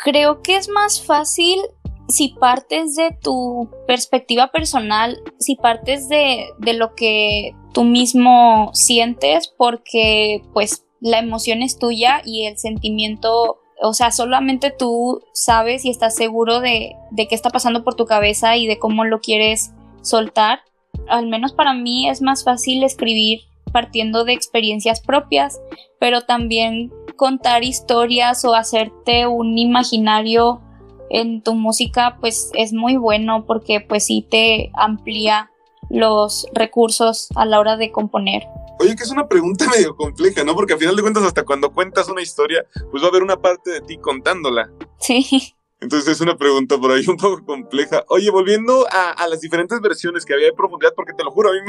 Creo 0.03 0.43
que 0.43 0.57
es 0.57 0.69
más 0.69 1.01
fácil 1.01 1.61
si 2.09 2.31
partes 2.41 2.97
de 2.97 3.17
tu 3.23 3.71
perspectiva 3.87 4.51
personal, 4.51 5.23
si 5.39 5.55
partes 5.55 6.09
de, 6.09 6.49
de, 6.59 6.75
lo 6.75 6.95
que 6.95 7.55
tú 7.73 7.85
mismo 7.85 8.71
sientes, 8.75 9.53
porque 9.57 10.43
pues 10.53 10.84
la 11.05 11.19
emoción 11.19 11.61
es 11.61 11.79
tuya 11.79 12.23
y 12.25 12.47
el 12.47 12.57
sentimiento 12.57 13.61
o 13.83 13.93
sea, 13.93 14.11
solamente 14.11 14.71
tú 14.71 15.21
sabes 15.33 15.85
y 15.85 15.91
estás 15.91 16.15
seguro 16.15 16.61
de, 16.61 16.97
de 17.11 17.29
qué 17.29 17.35
está 17.35 17.51
pasando 17.51 17.85
por 17.85 17.95
tu 17.95 18.07
cabeza 18.07 18.57
y 18.57 18.67
de 18.67 18.79
cómo 18.79 19.05
lo 19.05 19.21
quieres 19.21 19.73
soltar. 20.01 20.61
Al 21.09 21.27
menos 21.27 21.53
para 21.53 21.75
mí 21.75 22.09
es 22.09 22.23
más 22.23 22.45
fácil 22.45 22.83
escribir 22.85 23.41
partiendo 23.73 24.25
de 24.25 24.33
experiencias 24.33 25.03
propias, 25.03 25.61
pero 25.99 26.23
también 26.23 26.91
contar 27.17 27.65
historias 27.65 28.45
o 28.47 28.55
hacerte 28.55 29.27
un 29.27 29.59
imaginario 29.59 30.63
en 31.11 31.43
tu 31.43 31.55
música 31.55 32.17
pues 32.21 32.51
es 32.55 32.73
muy 32.73 32.97
bueno 32.97 33.45
porque 33.45 33.81
pues 33.81 34.07
sí 34.07 34.27
te 34.27 34.71
amplía 34.73 35.51
los 35.91 36.47
recursos 36.55 37.29
a 37.35 37.45
la 37.45 37.61
hora 37.61 37.77
de 37.77 37.93
componer. 37.93 38.47
Oye, 38.81 38.97
que 38.97 39.03
es 39.03 39.11
una 39.11 39.29
pregunta 39.29 39.66
medio 39.70 39.97
compleja, 39.97 40.45
¿no? 40.45 40.55
Porque 40.55 40.75
al 40.75 40.79
final 40.79 40.97
de 40.97 41.03
cuentas, 41.03 41.25
hasta 41.25 41.45
cuando 41.45 41.72
cuentas 41.72 42.09
una 42.09 42.22
historia, 42.22 42.64
pues 42.91 43.03
va 43.03 43.07
a 43.07 43.11
haber 43.11 43.22
una 43.22 43.37
parte 43.37 43.70
de 43.70 43.81
ti 43.81 43.99
contándola. 43.99 44.70
Sí. 44.99 45.55
Entonces 45.81 46.09
es 46.09 46.20
una 46.20 46.37
pregunta 46.37 46.79
por 46.79 46.93
ahí 46.93 47.05
un 47.09 47.16
poco 47.16 47.45
compleja. 47.45 48.05
Oye, 48.09 48.31
volviendo 48.31 48.87
a, 48.91 49.27
las 49.29 49.41
diferentes 49.41 49.81
versiones 49.81 50.25
que 50.25 50.35
había 50.35 50.47
de 50.47 50.53
profundidad, 50.53 50.93
porque 50.95 51.12
te 51.12 51.22
lo 51.22 51.31
juro, 51.31 51.51
a 51.51 51.53
mí 51.53 51.61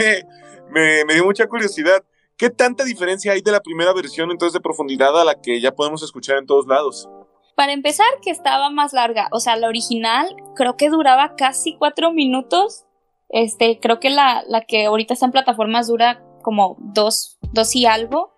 me, 0.71 1.03
me, 1.05 1.13
dio 1.13 1.25
mucha 1.25 1.47
curiosidad. 1.47 2.03
¿Qué 2.37 2.49
tanta 2.49 2.83
diferencia 2.83 3.31
hay 3.31 3.41
de 3.41 3.51
la 3.51 3.61
primera 3.61 3.93
versión 3.93 4.31
entonces 4.31 4.53
de 4.53 4.59
profundidad 4.59 5.19
a 5.19 5.23
la 5.23 5.41
que 5.41 5.61
ya 5.61 5.73
podemos 5.73 6.03
escuchar 6.03 6.37
en 6.37 6.45
todos 6.45 6.67
lados? 6.67 7.09
Para 7.55 7.71
empezar, 7.71 8.07
que 8.21 8.29
estaba 8.29 8.69
más 8.69 8.91
larga. 8.91 9.29
O 9.31 9.39
sea, 9.39 9.55
la 9.55 9.69
original 9.69 10.27
creo 10.55 10.75
que 10.75 10.89
duraba 10.89 11.35
casi 11.35 11.77
cuatro 11.77 12.11
minutos. 12.11 12.83
Este, 13.29 13.79
creo 13.81 14.01
que 14.01 14.09
la, 14.09 14.43
la 14.47 14.61
que 14.61 14.85
ahorita 14.85 15.13
está 15.13 15.25
en 15.25 15.31
plataformas 15.31 15.87
dura 15.87 16.24
como 16.45 16.77
dos, 16.79 17.39
dos 17.53 17.75
y 17.75 17.87
algo. 17.87 18.31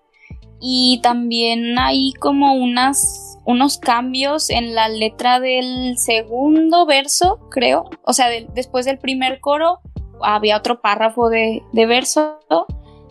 Y 0.62 1.02
también 1.04 1.78
hay 1.78 2.14
como 2.14 2.54
unas, 2.54 3.38
unos 3.46 3.78
cambios 3.78 4.50
en 4.50 4.74
la 4.74 4.88
letra 4.88 5.42
del 5.42 5.98
segundo 5.98 6.86
verso, 6.86 7.40
creo. 7.52 7.90
O 8.04 8.14
sea, 8.14 8.30
después 8.56 8.86
del 8.86 8.98
primer 8.98 9.42
coro 9.42 9.82
había 10.22 10.58
otro 10.58 10.82
párrafo 10.82 11.30
de, 11.30 11.62
de 11.74 11.86
verso. 11.86 12.40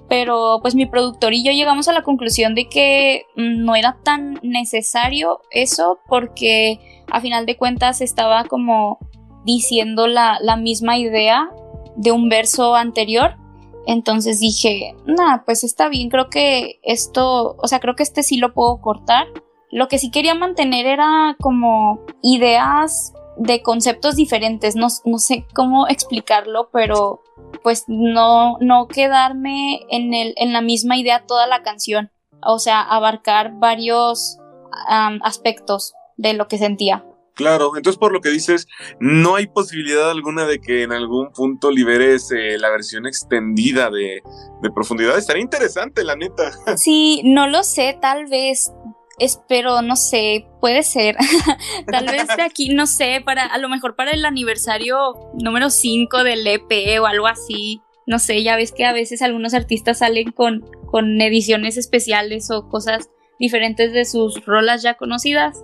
Pero 0.08 0.60
pues 0.62 0.74
mi 0.74 0.86
productor 0.86 1.34
y 1.34 1.44
yo 1.44 1.52
llegamos 1.52 1.88
a 1.88 1.92
la 1.92 2.02
conclusión 2.02 2.54
de 2.54 2.68
que 2.68 3.24
no 3.36 3.76
era 3.76 3.98
tan 4.02 4.38
necesario 4.42 5.40
eso 5.50 5.98
porque 6.08 6.78
a 7.10 7.20
final 7.20 7.44
de 7.44 7.56
cuentas 7.56 8.00
estaba 8.00 8.44
como 8.44 8.98
diciendo 9.44 10.06
la, 10.06 10.38
la 10.40 10.56
misma 10.56 10.96
idea 10.96 11.50
de 11.96 12.12
un 12.12 12.28
verso 12.28 12.76
anterior 12.76 13.36
entonces 13.86 14.40
dije, 14.40 14.94
nada, 15.06 15.44
pues 15.44 15.64
está 15.64 15.88
bien, 15.88 16.10
creo 16.10 16.28
que 16.28 16.80
esto, 16.82 17.56
o 17.58 17.68
sea, 17.68 17.80
creo 17.80 17.94
que 17.94 18.02
este 18.02 18.22
sí 18.22 18.36
lo 18.36 18.52
puedo 18.52 18.80
cortar. 18.80 19.26
Lo 19.70 19.88
que 19.88 19.98
sí 19.98 20.10
quería 20.10 20.34
mantener 20.34 20.86
era 20.86 21.36
como 21.40 22.00
ideas 22.22 23.12
de 23.36 23.62
conceptos 23.62 24.16
diferentes, 24.16 24.76
no, 24.76 24.88
no 25.04 25.18
sé 25.18 25.46
cómo 25.54 25.88
explicarlo, 25.88 26.70
pero 26.72 27.22
pues 27.62 27.84
no, 27.86 28.56
no 28.60 28.88
quedarme 28.88 29.80
en, 29.90 30.14
el, 30.14 30.34
en 30.36 30.52
la 30.52 30.60
misma 30.60 30.96
idea 30.96 31.24
toda 31.26 31.46
la 31.46 31.62
canción, 31.62 32.10
o 32.42 32.58
sea, 32.58 32.80
abarcar 32.80 33.52
varios 33.58 34.38
aspectos 35.22 35.94
de 36.16 36.34
lo 36.34 36.48
que 36.48 36.58
sentía. 36.58 37.04
Claro, 37.36 37.76
entonces 37.76 37.98
por 37.98 38.12
lo 38.12 38.22
que 38.22 38.30
dices, 38.30 38.66
no 38.98 39.36
hay 39.36 39.46
posibilidad 39.46 40.10
alguna 40.10 40.46
de 40.46 40.58
que 40.58 40.82
en 40.82 40.92
algún 40.92 41.32
punto 41.32 41.70
liberes 41.70 42.32
eh, 42.32 42.56
la 42.58 42.70
versión 42.70 43.06
extendida 43.06 43.90
de, 43.90 44.22
de, 44.62 44.70
profundidad. 44.74 45.18
Estaría 45.18 45.42
interesante, 45.42 46.02
la 46.02 46.16
neta. 46.16 46.50
Sí, 46.78 47.20
no 47.24 47.46
lo 47.46 47.62
sé, 47.62 47.98
tal 48.00 48.26
vez. 48.26 48.72
Espero, 49.18 49.82
no 49.82 49.96
sé, 49.96 50.46
puede 50.60 50.82
ser. 50.82 51.16
tal 51.90 52.06
vez 52.06 52.26
de 52.26 52.42
aquí, 52.42 52.70
no 52.70 52.86
sé, 52.86 53.22
para, 53.24 53.44
a 53.44 53.58
lo 53.58 53.68
mejor 53.68 53.96
para 53.96 54.12
el 54.12 54.24
aniversario 54.24 54.96
número 55.34 55.68
5 55.68 56.24
del 56.24 56.46
EP 56.46 57.00
o 57.00 57.06
algo 57.06 57.26
así. 57.26 57.82
No 58.06 58.18
sé, 58.18 58.42
ya 58.42 58.56
ves 58.56 58.72
que 58.72 58.86
a 58.86 58.92
veces 58.94 59.20
algunos 59.20 59.52
artistas 59.52 59.98
salen 59.98 60.32
con, 60.32 60.62
con 60.86 61.20
ediciones 61.20 61.76
especiales 61.76 62.50
o 62.50 62.68
cosas 62.68 63.10
diferentes 63.38 63.92
de 63.92 64.06
sus 64.06 64.44
rolas 64.46 64.82
ya 64.82 64.94
conocidas. 64.94 65.62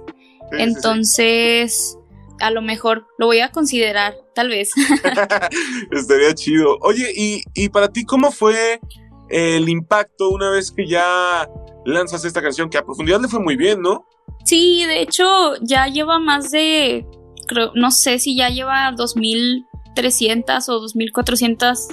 Entonces, 0.58 1.96
a 2.40 2.50
lo 2.50 2.60
mejor 2.60 3.06
lo 3.18 3.26
voy 3.26 3.40
a 3.40 3.50
considerar, 3.50 4.14
tal 4.34 4.48
vez. 4.48 4.70
Estaría 5.90 6.34
chido. 6.34 6.78
Oye, 6.80 7.12
¿y, 7.16 7.42
¿y, 7.54 7.68
para 7.68 7.88
ti 7.88 8.04
cómo 8.04 8.32
fue 8.32 8.80
el 9.28 9.68
impacto 9.68 10.30
una 10.30 10.50
vez 10.50 10.72
que 10.72 10.86
ya 10.86 11.48
lanzas 11.84 12.24
esta 12.24 12.42
canción? 12.42 12.68
Que 12.68 12.78
a 12.78 12.84
profundidad 12.84 13.20
le 13.20 13.28
fue 13.28 13.40
muy 13.40 13.56
bien, 13.56 13.80
¿no? 13.80 14.06
Sí, 14.44 14.84
de 14.86 15.02
hecho, 15.02 15.24
ya 15.62 15.86
lleva 15.86 16.18
más 16.18 16.50
de, 16.50 17.06
creo, 17.46 17.70
no 17.74 17.90
sé 17.90 18.18
si 18.18 18.36
ya 18.36 18.48
lleva 18.48 18.92
2300 18.96 20.68
o 20.68 20.80
2400 20.80 21.88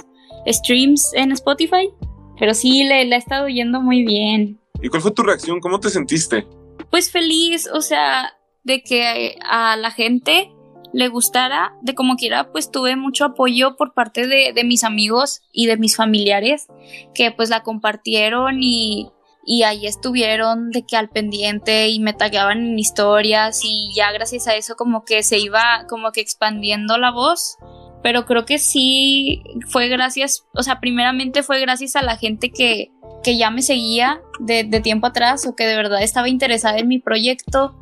streams 0.46 1.12
en 1.14 1.32
Spotify, 1.32 1.90
pero 2.38 2.54
sí, 2.54 2.82
le, 2.84 3.04
le 3.04 3.14
ha 3.14 3.18
estado 3.18 3.48
yendo 3.48 3.80
muy 3.80 4.04
bien. 4.04 4.58
¿Y 4.82 4.88
cuál 4.88 5.02
fue 5.02 5.12
tu 5.12 5.22
reacción? 5.22 5.60
¿Cómo 5.60 5.78
te 5.78 5.90
sentiste? 5.90 6.46
Pues 6.90 7.10
feliz, 7.10 7.68
o 7.72 7.82
sea, 7.82 8.32
de 8.64 8.82
que 8.82 9.38
a 9.42 9.76
la 9.76 9.90
gente 9.90 10.52
le 10.92 11.08
gustara, 11.08 11.74
de 11.82 11.94
como 11.94 12.16
quiera, 12.16 12.50
pues 12.50 12.70
tuve 12.70 12.96
mucho 12.96 13.24
apoyo 13.24 13.76
por 13.76 13.94
parte 13.94 14.26
de, 14.26 14.64
mis 14.64 14.84
amigos 14.84 15.42
y 15.52 15.66
de 15.66 15.76
mis 15.76 15.96
familiares 15.96 16.66
que 17.14 17.30
pues 17.30 17.48
la 17.48 17.62
compartieron 17.62 18.58
y, 18.62 19.08
y 19.44 19.62
ahí 19.62 19.86
estuvieron 19.86 20.70
de 20.70 20.84
que 20.84 20.96
al 20.96 21.08
pendiente 21.08 21.88
y 21.88 22.00
me 22.00 22.12
tagueaban 22.12 22.58
en 22.58 22.78
historias 22.78 23.60
y 23.64 23.92
ya 23.94 24.12
gracias 24.12 24.48
a 24.48 24.54
eso 24.54 24.76
como 24.76 25.04
que 25.04 25.22
se 25.22 25.38
iba 25.38 25.86
como 25.88 26.12
que 26.12 26.20
expandiendo 26.20 26.98
la 26.98 27.10
voz. 27.10 27.56
Pero 28.02 28.24
creo 28.24 28.46
que 28.46 28.58
sí 28.58 29.42
fue 29.68 29.88
gracias, 29.88 30.46
o 30.54 30.62
sea, 30.62 30.80
primeramente 30.80 31.42
fue 31.42 31.60
gracias 31.60 31.96
a 31.96 32.02
la 32.02 32.16
gente 32.16 32.50
que, 32.50 32.90
que 33.22 33.36
ya 33.36 33.50
me 33.50 33.60
seguía 33.60 34.22
de, 34.38 34.64
de 34.64 34.80
tiempo 34.80 35.06
atrás 35.06 35.46
o 35.46 35.54
que 35.54 35.66
de 35.66 35.76
verdad 35.76 36.02
estaba 36.02 36.30
interesada 36.30 36.78
en 36.78 36.88
mi 36.88 36.98
proyecto 36.98 37.76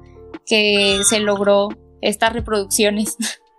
que 0.48 1.00
se 1.04 1.20
logró 1.20 1.68
estas 2.00 2.32
reproducciones. 2.32 3.16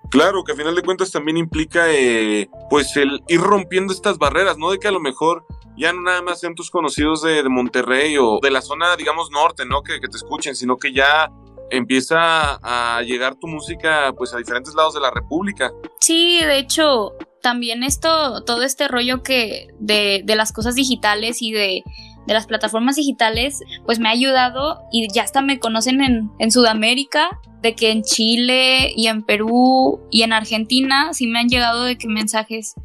Claro, 0.10 0.44
que 0.44 0.54
a 0.54 0.56
final 0.56 0.74
de 0.74 0.82
cuentas 0.82 1.12
también 1.12 1.38
implica 1.38 1.86
eh, 1.92 2.50
pues 2.70 2.98
el 2.98 3.22
ir 3.28 3.42
rompiendo 3.42 3.94
estas 3.94 4.18
barreras, 4.18 4.58
¿no? 4.58 4.72
De 4.72 4.80
que 4.80 4.88
a 4.88 4.92
lo 4.92 5.00
mejor 5.00 5.46
ya 5.78 5.94
no 5.94 6.02
nada 6.02 6.22
más 6.24 6.40
sean 6.40 6.56
tus 6.56 6.72
conocidos 6.72 7.22
de, 7.22 7.44
Monterrey 7.48 8.18
o 8.18 8.40
de 8.42 8.50
la 8.50 8.62
zona, 8.62 8.96
digamos, 8.96 9.30
norte, 9.30 9.66
¿no? 9.66 9.84
Que, 9.84 10.00
que, 10.00 10.08
te 10.08 10.18
escuchen, 10.18 10.56
sino 10.56 10.78
que 10.78 10.94
ya 10.94 11.32
empieza 11.70 12.56
a 12.64 13.02
llegar 13.04 13.36
tu 13.36 13.48
música 13.48 14.12
pues 14.18 14.34
a 14.34 14.38
diferentes 14.38 14.74
lados 14.74 14.96
de 14.96 15.02
la 15.02 15.12
República. 15.12 15.72
Sí, 16.00 16.40
de 16.42 16.58
hecho, 16.58 17.14
también 17.42 17.84
esto, 17.84 18.44
todo 18.44 18.64
este 18.64 18.88
rollo 18.88 19.24
que 19.24 19.68
de, 19.80 20.22
de 20.26 20.36
las 20.36 20.52
cosas 20.52 20.76
digitales 20.76 21.42
y 21.42 21.52
de 21.52 21.84
de 22.30 22.36
las 22.36 22.46
plataformas 22.46 22.96
digitales, 22.96 23.64
pues 23.86 24.00
me 24.00 24.08
ha 24.08 24.12
ayudado 24.12 24.84
y 24.92 25.12
ya 25.12 25.24
hasta 25.24 25.42
me 25.42 25.58
conocen 25.58 26.04
en, 26.04 26.30
en 26.38 26.52
Sudamérica, 26.52 27.40
de 27.64 27.74
que 27.74 27.90
en 27.90 28.04
Chile 28.04 28.94
y 28.96 29.08
en 29.08 29.24
Perú 29.24 30.00
y 30.12 30.22
en 30.22 30.32
Argentina 30.32 31.12
sí 31.12 31.26
me 31.26 31.40
han 31.40 31.50
llegado 31.50 31.84
de 31.84 31.98
que 31.98 32.08
mensajes 32.08 32.76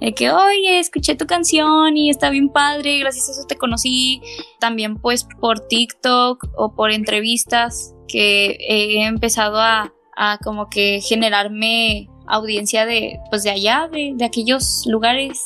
de 0.00 0.14
que, 0.14 0.30
oye, 0.30 0.78
escuché 0.78 1.16
tu 1.16 1.26
canción 1.26 1.96
y 1.96 2.10
está 2.10 2.30
bien 2.30 2.48
padre, 2.48 3.00
gracias 3.00 3.28
a 3.28 3.32
eso 3.32 3.46
te 3.48 3.56
conocí. 3.56 4.22
También 4.60 4.96
pues 4.96 5.26
por 5.40 5.66
TikTok 5.66 6.46
o 6.56 6.74
por 6.76 6.92
entrevistas 6.92 7.94
que 8.06 8.56
he 8.60 9.04
empezado 9.04 9.60
a, 9.60 9.92
a 10.16 10.38
como 10.38 10.68
que 10.68 11.00
generarme 11.00 12.08
audiencia 12.26 12.86
de, 12.86 13.18
pues 13.30 13.42
de 13.42 13.50
allá, 13.50 13.88
de, 13.90 14.12
de 14.14 14.24
aquellos 14.24 14.84
lugares. 14.86 15.42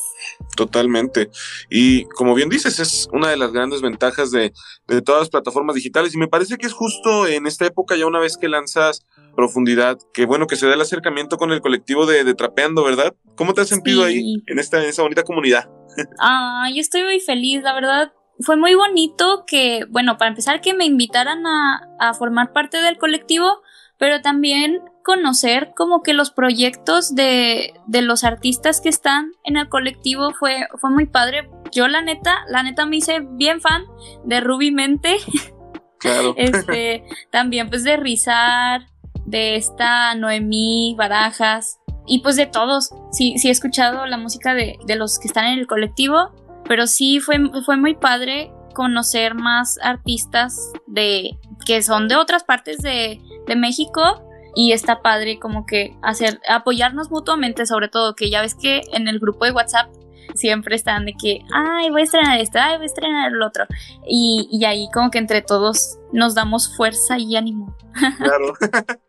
Totalmente. 0.56 1.30
Y 1.70 2.04
como 2.06 2.34
bien 2.34 2.48
dices, 2.48 2.78
es 2.78 3.08
una 3.12 3.28
de 3.28 3.36
las 3.36 3.52
grandes 3.52 3.82
ventajas 3.82 4.30
de, 4.30 4.52
de, 4.88 5.02
todas 5.02 5.22
las 5.22 5.30
plataformas 5.30 5.76
digitales. 5.76 6.14
Y 6.14 6.18
me 6.18 6.28
parece 6.28 6.56
que 6.56 6.66
es 6.66 6.72
justo 6.72 7.26
en 7.26 7.46
esta 7.46 7.66
época, 7.66 7.96
ya 7.96 8.06
una 8.06 8.20
vez 8.20 8.36
que 8.36 8.48
lanzas 8.48 9.04
profundidad, 9.36 9.98
que 10.14 10.24
bueno 10.24 10.46
que 10.46 10.56
se 10.56 10.66
da 10.66 10.74
el 10.74 10.80
acercamiento 10.80 11.36
con 11.36 11.52
el 11.52 11.60
colectivo 11.60 12.06
de, 12.06 12.24
de 12.24 12.34
Trapeando, 12.34 12.82
¿verdad? 12.82 13.14
¿Cómo 13.36 13.52
te 13.52 13.60
has 13.60 13.68
sentido 13.68 14.02
ahí, 14.02 14.42
en 14.46 14.58
esta, 14.58 14.82
en 14.82 14.88
esa 14.88 15.02
bonita 15.02 15.22
comunidad? 15.22 15.68
ah, 16.18 16.68
yo 16.74 16.80
estoy 16.80 17.04
muy 17.04 17.20
feliz, 17.20 17.62
la 17.62 17.74
verdad. 17.74 18.12
Fue 18.40 18.56
muy 18.56 18.74
bonito 18.74 19.44
que, 19.46 19.84
bueno, 19.88 20.18
para 20.18 20.30
empezar, 20.30 20.60
que 20.60 20.74
me 20.74 20.84
invitaran 20.84 21.46
a, 21.46 21.88
a 22.00 22.14
formar 22.14 22.52
parte 22.52 22.78
del 22.82 22.98
colectivo, 22.98 23.62
pero 23.98 24.20
también 24.20 24.80
conocer 25.06 25.70
como 25.76 26.02
que 26.02 26.14
los 26.14 26.32
proyectos 26.32 27.14
de, 27.14 27.74
de, 27.86 28.02
los 28.02 28.24
artistas 28.24 28.80
que 28.80 28.88
están 28.88 29.30
en 29.44 29.56
el 29.56 29.68
colectivo 29.68 30.32
fue, 30.32 30.66
fue 30.80 30.90
muy 30.90 31.06
padre. 31.06 31.48
Yo 31.70 31.86
la 31.86 32.02
neta, 32.02 32.44
la 32.48 32.64
neta 32.64 32.86
me 32.86 32.96
hice 32.96 33.20
bien 33.20 33.60
fan 33.60 33.84
de 34.24 34.40
Ruby 34.40 34.72
Mente. 34.72 35.16
Claro. 35.98 36.34
este, 36.36 37.04
también 37.30 37.70
pues 37.70 37.82
de 37.82 37.96
Rizar, 37.96 38.82
de 39.24 39.56
esta 39.56 40.14
Noemí 40.14 40.94
Barajas 40.96 41.80
y 42.06 42.20
pues 42.20 42.36
de 42.36 42.44
todos. 42.44 42.90
Sí, 43.12 43.38
sí 43.38 43.48
he 43.48 43.50
escuchado 43.50 44.04
la 44.04 44.18
música 44.18 44.52
de, 44.52 44.76
de 44.86 44.96
los 44.96 45.18
que 45.18 45.26
están 45.26 45.46
en 45.46 45.58
el 45.58 45.66
colectivo, 45.66 46.34
pero 46.68 46.86
sí 46.86 47.18
fue, 47.20 47.38
fue 47.64 47.78
muy 47.78 47.94
padre 47.94 48.52
conocer 48.74 49.34
más 49.34 49.78
artistas 49.82 50.70
de 50.86 51.38
que 51.64 51.82
son 51.82 52.08
de 52.08 52.16
otras 52.16 52.44
partes 52.44 52.76
de, 52.82 53.18
de 53.46 53.56
México 53.56 54.25
y 54.56 54.72
está 54.72 55.02
padre 55.02 55.38
como 55.38 55.66
que 55.66 55.94
hacer 56.02 56.40
apoyarnos 56.48 57.10
mutuamente 57.10 57.66
sobre 57.66 57.88
todo 57.88 58.16
que 58.16 58.30
ya 58.30 58.40
ves 58.40 58.54
que 58.54 58.80
en 58.92 59.06
el 59.06 59.20
grupo 59.20 59.44
de 59.44 59.52
WhatsApp 59.52 59.90
siempre 60.36 60.76
están 60.76 61.06
de 61.06 61.14
que 61.14 61.40
ay 61.52 61.90
voy 61.90 62.02
a 62.02 62.04
estrenar 62.04 62.40
esto 62.40 62.58
ay 62.60 62.76
voy 62.76 62.84
a 62.84 62.86
estrenar 62.86 63.32
el 63.32 63.42
otro 63.42 63.64
y, 64.06 64.48
y 64.50 64.64
ahí 64.64 64.88
como 64.92 65.10
que 65.10 65.18
entre 65.18 65.42
todos 65.42 65.98
nos 66.12 66.34
damos 66.34 66.74
fuerza 66.76 67.18
y 67.18 67.36
ánimo 67.36 67.76
claro 68.18 68.54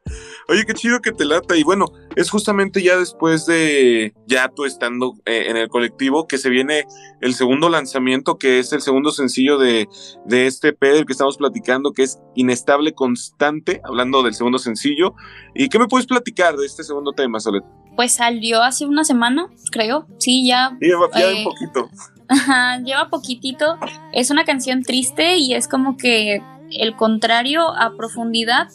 Oye, 0.49 0.65
qué 0.65 0.73
chido 0.73 1.01
que 1.01 1.11
te 1.11 1.25
lata. 1.25 1.55
Y 1.55 1.63
bueno, 1.63 1.87
es 2.15 2.29
justamente 2.29 2.81
ya 2.81 2.97
después 2.97 3.45
de 3.45 4.13
ya 4.25 4.49
tú 4.49 4.65
estando 4.65 5.15
eh, 5.25 5.45
en 5.49 5.57
el 5.57 5.67
colectivo 5.67 6.27
que 6.27 6.37
se 6.37 6.49
viene 6.49 6.85
el 7.21 7.33
segundo 7.33 7.69
lanzamiento, 7.69 8.37
que 8.37 8.59
es 8.59 8.71
el 8.71 8.81
segundo 8.81 9.11
sencillo 9.11 9.57
de, 9.57 9.89
de 10.25 10.47
este 10.47 10.73
P 10.73 10.87
del 10.87 11.05
que 11.05 11.11
estamos 11.11 11.37
platicando, 11.37 11.91
que 11.91 12.03
es 12.03 12.19
Inestable 12.35 12.93
Constante, 12.93 13.81
hablando 13.83 14.23
del 14.23 14.33
segundo 14.33 14.57
sencillo. 14.57 15.15
¿Y 15.53 15.69
qué 15.69 15.79
me 15.79 15.87
puedes 15.87 16.07
platicar 16.07 16.55
de 16.55 16.65
este 16.65 16.83
segundo 16.83 17.11
tema, 17.11 17.39
Solet? 17.39 17.63
Pues 17.97 18.13
salió 18.13 18.63
hace 18.63 18.85
una 18.85 19.03
semana, 19.03 19.49
creo. 19.71 20.05
Sí, 20.19 20.47
ya. 20.47 20.77
Lleva, 20.79 21.09
ya 21.13 21.31
eh, 21.31 21.39
un 21.39 21.43
poquito. 21.43 21.89
Ajá, 22.29 22.77
lleva 22.77 23.09
poquitito. 23.09 23.77
Es 24.13 24.29
una 24.29 24.45
canción 24.45 24.83
triste 24.83 25.37
y 25.37 25.55
es 25.55 25.67
como 25.67 25.97
que 25.97 26.41
el 26.71 26.95
contrario 26.95 27.75
a 27.75 27.97
profundidad 27.97 28.69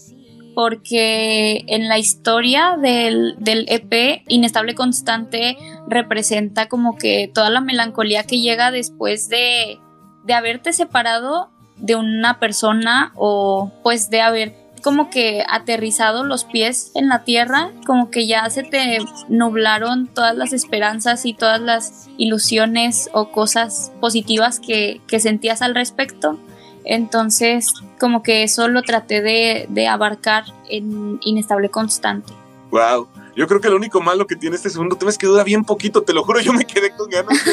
porque 0.55 1.65
en 1.69 1.89
la 1.89 1.99
historia 1.99 2.77
del, 2.77 3.37
del, 3.39 3.65
EP, 3.69 4.23
Inestable 4.29 4.75
Constante 4.75 5.57
representa 5.89 6.69
como 6.69 6.97
que 6.99 7.31
toda 7.33 7.49
la 7.49 7.61
melancolía 7.61 8.25
que 8.25 8.41
llega 8.41 8.71
después 8.71 9.29
de, 9.29 9.79
de 10.25 10.35
haberte 10.35 10.73
separado 10.73 11.49
de 11.77 11.97
una 11.97 12.39
persona 12.39 13.13
o 13.15 13.71
pues 13.83 14.11
de 14.11 14.21
haber 14.21 14.62
como 14.83 15.11
que 15.11 15.45
aterrizado 15.49 16.25
los 16.25 16.45
pies 16.45 16.91
en 16.95 17.09
la 17.09 17.25
tierra, 17.25 17.71
como 17.87 18.11
que 18.11 18.27
ya 18.27 18.49
se 18.51 18.63
te 18.63 18.99
nublaron 19.29 20.09
todas 20.09 20.37
las 20.37 20.53
esperanzas 20.53 21.25
y 21.25 21.35
todas 21.35 21.61
las 21.61 22.09
ilusiones 22.19 23.09
o 23.13 23.31
cosas 23.31 23.93
positivas 24.01 24.61
que, 24.61 25.01
que 25.07 25.21
sentías 25.21 25.63
al 25.63 25.75
respecto. 25.75 26.39
Entonces, 26.85 27.73
como 28.01 28.23
que 28.23 28.43
eso 28.43 28.67
lo 28.69 28.83
traté 28.83 29.23
de, 29.23 29.67
de 29.69 29.87
abarcar 29.87 30.45
en 30.69 31.21
Inestable 31.23 31.69
Constante. 31.69 32.33
Wow. 32.71 33.07
Yo 33.35 33.47
creo 33.47 33.61
que 33.61 33.71
lo 33.71 33.77
único 33.77 34.01
malo 34.01 34.27
que 34.27 34.37
tiene 34.37 34.57
este 34.57 34.69
segundo 34.69 34.97
tema 34.97 35.11
es 35.11 35.17
que 35.17 35.27
dura 35.27 35.43
bien 35.43 35.65
poquito, 35.65 36.03
te 36.03 36.13
lo 36.13 36.23
juro, 36.23 36.41
yo 36.41 36.53
me 36.53 36.67
quedé 36.67 36.91
con 36.91 37.09
ganas 37.09 37.43
de 37.45 37.53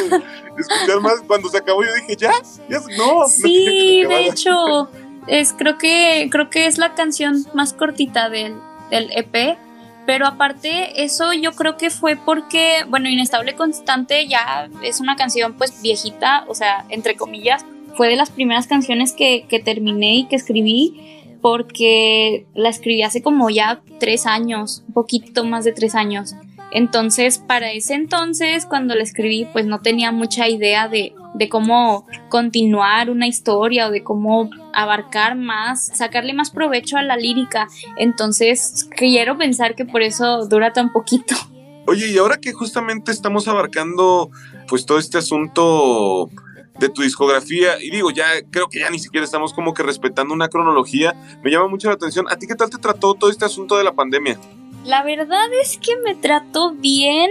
escuchar 0.57 0.99
más. 0.99 1.21
Cuando 1.25 1.49
se 1.49 1.57
acabó 1.57 1.83
yo 1.83 1.93
dije, 1.93 2.17
ya, 2.17 2.31
ya 2.69 2.79
no. 2.97 3.27
Sí, 3.27 4.03
de 4.05 4.27
hecho, 4.27 4.89
es, 5.29 5.53
creo, 5.53 5.77
que, 5.77 6.27
creo 6.31 6.49
que 6.49 6.65
es 6.65 6.77
la 6.77 6.95
canción 6.95 7.45
más 7.53 7.73
cortita 7.73 8.29
del, 8.29 8.55
del 8.89 9.09
EP. 9.11 9.57
Pero 10.05 10.25
aparte, 10.25 11.03
eso 11.03 11.33
yo 11.33 11.51
creo 11.51 11.77
que 11.77 11.91
fue 11.91 12.15
porque, 12.15 12.83
bueno, 12.87 13.09
Inestable 13.09 13.53
Constante 13.53 14.27
ya 14.27 14.67
es 14.83 14.99
una 14.99 15.15
canción 15.15 15.53
pues 15.53 15.81
viejita, 15.83 16.45
o 16.47 16.55
sea, 16.55 16.85
entre 16.89 17.15
comillas, 17.15 17.63
fue 17.95 18.09
de 18.09 18.15
las 18.15 18.31
primeras 18.31 18.65
canciones 18.65 19.13
que, 19.13 19.45
que 19.47 19.59
terminé 19.59 20.15
y 20.15 20.27
que 20.27 20.35
escribí 20.35 21.19
porque 21.41 22.47
la 22.55 22.69
escribí 22.69 23.03
hace 23.03 23.21
como 23.21 23.49
ya 23.49 23.81
tres 23.99 24.25
años, 24.25 24.83
un 24.87 24.93
poquito 24.93 25.43
más 25.45 25.63
de 25.63 25.73
tres 25.73 25.93
años. 25.95 26.33
Entonces, 26.71 27.37
para 27.39 27.71
ese 27.71 27.93
entonces, 27.93 28.65
cuando 28.65 28.95
la 28.95 29.03
escribí, 29.03 29.45
pues 29.51 29.65
no 29.65 29.81
tenía 29.81 30.11
mucha 30.11 30.47
idea 30.47 30.87
de, 30.87 31.13
de, 31.39 31.49
cómo 31.49 32.05
continuar 32.29 33.09
una 33.09 33.27
historia 33.27 33.87
o 33.87 33.91
de 33.91 34.03
cómo 34.03 34.49
abarcar 34.73 35.35
más, 35.35 35.87
sacarle 35.87 36.33
más 36.33 36.51
provecho 36.51 36.97
a 36.97 37.01
la 37.01 37.17
lírica. 37.17 37.67
Entonces, 37.97 38.87
quiero 38.95 39.37
pensar 39.37 39.75
que 39.75 39.85
por 39.85 40.01
eso 40.01 40.45
dura 40.47 40.73
tan 40.73 40.91
poquito. 40.91 41.35
Oye, 41.87 42.07
y 42.11 42.17
ahora 42.17 42.37
que 42.37 42.53
justamente 42.53 43.11
estamos 43.11 43.47
abarcando 43.47 44.29
pues 44.67 44.85
todo 44.85 44.99
este 44.99 45.17
asunto 45.17 46.29
de 46.79 46.89
tu 46.89 47.01
discografía. 47.01 47.81
Y 47.81 47.91
digo, 47.91 48.11
ya 48.11 48.25
creo 48.49 48.67
que 48.69 48.79
ya 48.79 48.89
ni 48.89 48.99
siquiera 48.99 49.25
estamos 49.25 49.53
como 49.53 49.73
que 49.73 49.83
respetando 49.83 50.33
una 50.33 50.49
cronología. 50.49 51.15
Me 51.43 51.51
llama 51.51 51.67
mucho 51.67 51.87
la 51.87 51.95
atención. 51.95 52.25
¿A 52.29 52.37
ti 52.37 52.47
qué 52.47 52.55
tal 52.55 52.69
te 52.69 52.77
trató 52.77 53.13
todo 53.13 53.29
este 53.29 53.45
asunto 53.45 53.77
de 53.77 53.83
la 53.83 53.93
pandemia? 53.93 54.39
La 54.85 55.03
verdad 55.03 55.53
es 55.61 55.77
que 55.77 55.97
me 55.97 56.15
trató 56.15 56.71
bien. 56.71 57.29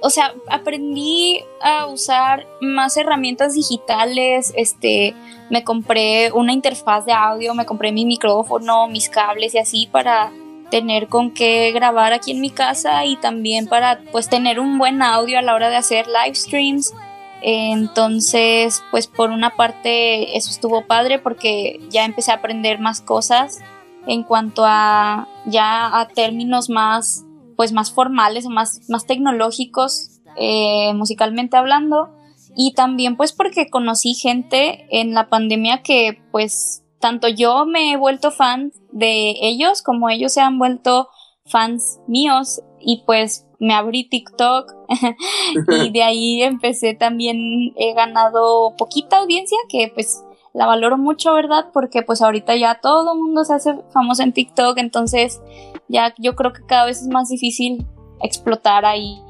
O 0.00 0.10
sea, 0.10 0.34
aprendí 0.48 1.42
a 1.60 1.86
usar 1.86 2.46
más 2.60 2.96
herramientas 2.96 3.54
digitales, 3.54 4.52
este, 4.56 5.14
me 5.50 5.64
compré 5.64 6.30
una 6.32 6.52
interfaz 6.52 7.04
de 7.04 7.12
audio, 7.12 7.54
me 7.54 7.66
compré 7.66 7.90
mi 7.90 8.04
micrófono, 8.06 8.86
mis 8.86 9.08
cables 9.08 9.54
y 9.54 9.58
así 9.58 9.88
para 9.90 10.30
tener 10.70 11.08
con 11.08 11.32
qué 11.32 11.72
grabar 11.72 12.12
aquí 12.12 12.30
en 12.32 12.40
mi 12.40 12.50
casa 12.50 13.04
y 13.04 13.16
también 13.16 13.66
para 13.66 14.00
pues 14.12 14.28
tener 14.28 14.60
un 14.60 14.78
buen 14.78 15.02
audio 15.02 15.38
a 15.38 15.42
la 15.42 15.54
hora 15.54 15.70
de 15.70 15.76
hacer 15.76 16.06
live 16.06 16.34
streams. 16.34 16.94
Entonces, 17.40 18.82
pues 18.90 19.06
por 19.06 19.30
una 19.30 19.56
parte 19.56 20.36
eso 20.36 20.50
estuvo 20.50 20.86
padre 20.86 21.18
porque 21.18 21.80
ya 21.90 22.04
empecé 22.04 22.30
a 22.30 22.34
aprender 22.34 22.78
más 22.78 23.00
cosas 23.00 23.58
en 24.06 24.22
cuanto 24.22 24.64
a 24.66 25.28
ya 25.46 25.98
a 25.98 26.08
términos 26.08 26.68
más 26.68 27.24
pues 27.58 27.72
más 27.72 27.90
formales 27.90 28.46
más, 28.46 28.88
más 28.88 29.04
tecnológicos 29.04 30.20
eh, 30.36 30.94
musicalmente 30.94 31.56
hablando. 31.56 32.08
Y 32.56 32.72
también 32.74 33.16
pues 33.16 33.32
porque 33.32 33.68
conocí 33.68 34.14
gente 34.14 34.86
en 34.90 35.12
la 35.12 35.28
pandemia 35.28 35.82
que 35.82 36.22
pues 36.30 36.84
tanto 37.00 37.26
yo 37.26 37.66
me 37.66 37.90
he 37.90 37.96
vuelto 37.96 38.30
fan 38.30 38.70
de 38.92 39.34
ellos 39.40 39.82
como 39.82 40.08
ellos 40.08 40.32
se 40.32 40.40
han 40.40 40.56
vuelto 40.60 41.08
fans 41.46 41.98
míos. 42.06 42.62
Y 42.78 43.02
pues 43.04 43.44
me 43.58 43.74
abrí 43.74 44.08
TikTok 44.08 44.72
y 45.82 45.90
de 45.90 46.04
ahí 46.04 46.42
empecé 46.42 46.94
también, 46.94 47.72
he 47.74 47.92
ganado 47.92 48.76
poquita 48.76 49.18
audiencia 49.18 49.58
que 49.68 49.90
pues 49.92 50.22
la 50.54 50.66
valoro 50.66 50.96
mucho, 50.96 51.34
¿verdad? 51.34 51.70
Porque 51.72 52.02
pues 52.02 52.22
ahorita 52.22 52.54
ya 52.54 52.76
todo 52.80 53.14
el 53.14 53.18
mundo 53.18 53.42
se 53.42 53.54
hace 53.54 53.74
famoso 53.92 54.22
en 54.22 54.32
TikTok, 54.32 54.78
entonces 54.78 55.40
ya 55.88 56.14
yo 56.18 56.34
creo 56.34 56.52
que 56.52 56.64
cada 56.66 56.86
vez 56.86 57.02
es 57.02 57.08
más 57.08 57.28
difícil 57.28 57.86
explotar 58.22 58.84
ahí 58.84 59.20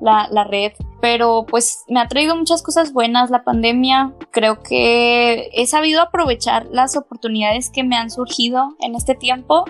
la, 0.00 0.28
la 0.30 0.44
red. 0.44 0.72
Pero 1.00 1.46
pues 1.46 1.84
me 1.88 2.00
ha 2.00 2.08
traído 2.08 2.36
muchas 2.36 2.62
cosas 2.62 2.92
buenas 2.92 3.30
la 3.30 3.44
pandemia. 3.44 4.14
Creo 4.30 4.62
que 4.62 5.50
he 5.52 5.66
sabido 5.66 6.02
aprovechar 6.02 6.66
las 6.70 6.96
oportunidades 6.96 7.70
que 7.70 7.84
me 7.84 7.96
han 7.96 8.10
surgido 8.10 8.76
en 8.80 8.94
este 8.94 9.14
tiempo 9.14 9.64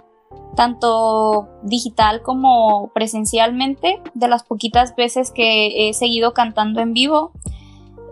tanto 0.56 1.48
digital 1.62 2.22
como 2.22 2.90
presencialmente, 2.92 4.00
de 4.14 4.26
las 4.26 4.42
poquitas 4.42 4.96
veces 4.96 5.30
que 5.30 5.88
he 5.88 5.94
seguido 5.94 6.32
cantando 6.32 6.80
en 6.80 6.94
vivo. 6.94 7.30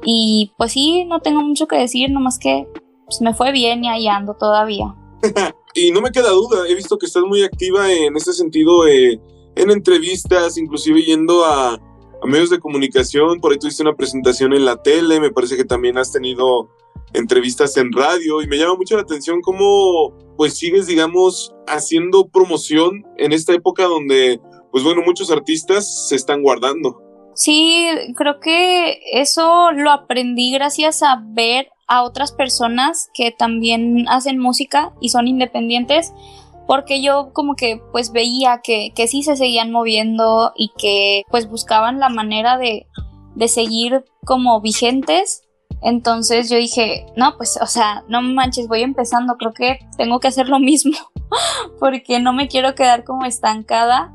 Y 0.05 0.53
pues 0.57 0.73
sí, 0.73 1.05
no 1.07 1.21
tengo 1.21 1.41
mucho 1.41 1.67
que 1.67 1.77
decir, 1.77 2.11
nomás 2.11 2.39
que 2.39 2.69
pues, 3.07 3.21
me 3.21 3.35
fue 3.35 3.51
bien 3.51 3.83
y 3.85 3.89
ahí 3.89 4.07
ando 4.07 4.35
todavía. 4.35 4.95
y 5.75 5.91
no 5.91 6.01
me 6.01 6.11
queda 6.11 6.31
duda, 6.31 6.69
he 6.69 6.75
visto 6.75 6.99
que 6.99 7.07
estás 7.07 7.23
muy 7.25 7.43
activa 7.43 7.93
en 7.93 8.17
ese 8.17 8.33
sentido, 8.33 8.87
eh, 8.87 9.21
en 9.57 9.71
entrevistas, 9.71 10.59
inclusive 10.59 11.03
yendo 11.03 11.45
a, 11.45 11.75
a 11.75 12.27
medios 12.27 12.51
de 12.51 12.59
comunicación, 12.59 13.41
por 13.41 13.53
ahí 13.53 13.59
tuviste 13.59 13.83
una 13.83 13.95
presentación 13.95 14.53
en 14.53 14.65
la 14.65 14.83
tele, 14.83 15.21
me 15.21 15.31
parece 15.31 15.57
que 15.57 15.65
también 15.65 15.99
has 15.99 16.13
tenido 16.13 16.69
entrevistas 17.13 17.77
en 17.77 17.93
radio 17.93 18.43
y 18.43 18.47
me 18.47 18.57
llama 18.57 18.75
mucho 18.75 18.97
la 18.97 19.03
atención 19.03 19.41
cómo 19.41 20.17
pues 20.37 20.55
sigues 20.55 20.89
digamos 20.89 21.55
haciendo 21.69 22.27
promoción 22.27 23.05
en 23.19 23.33
esta 23.33 23.53
época 23.53 23.85
donde 23.85 24.41
pues 24.75 24.83
bueno, 24.83 25.03
muchos 25.07 25.31
artistas 25.31 26.09
se 26.09 26.17
están 26.17 26.43
guardando. 26.43 27.01
Sí, 27.35 27.89
creo 28.17 28.41
que 28.41 29.01
eso 29.13 29.73
lo 29.73 29.91
aprendí 29.91 30.53
gracias 30.53 31.03
a 31.03 31.21
ver 31.25 31.69
a 31.87 32.03
otras 32.03 32.33
personas 32.33 33.11
que 33.13 33.31
también 33.31 34.07
hacen 34.09 34.39
música 34.39 34.93
y 35.01 35.11
son 35.11 35.29
independientes, 35.29 36.15
porque 36.67 37.03
yo 37.03 37.33
como 37.33 37.57
que 37.57 37.81
pues 37.93 38.13
veía 38.13 38.61
que, 38.63 38.93
que 38.95 39.07
sí 39.09 39.23
se 39.23 39.37
seguían 39.37 39.71
moviendo 39.71 40.53
y 40.57 40.73
que 40.79 41.25
pues 41.31 41.49
buscaban 41.49 42.01
la 42.01 42.09
manera 42.09 42.57
de, 42.57 42.87
de 43.35 43.49
seguir 43.49 44.05
como 44.25 44.61
vigentes. 44.61 45.43
Entonces 45.83 46.49
yo 46.49 46.57
dije, 46.57 47.07
no, 47.17 47.37
pues, 47.37 47.59
o 47.61 47.67
sea, 47.67 48.05
no 48.09 48.23
manches, 48.23 48.69
voy 48.69 48.83
empezando, 48.83 49.37
creo 49.37 49.53
que 49.53 49.81
tengo 49.99 50.19
que 50.19 50.29
hacer 50.29 50.49
lo 50.49 50.59
mismo, 50.59 50.97
porque 51.79 52.21
no 52.21 52.33
me 52.33 52.49
quiero 52.49 52.75
quedar 52.75 53.05
como 53.05 53.27
estancada. 53.27 54.13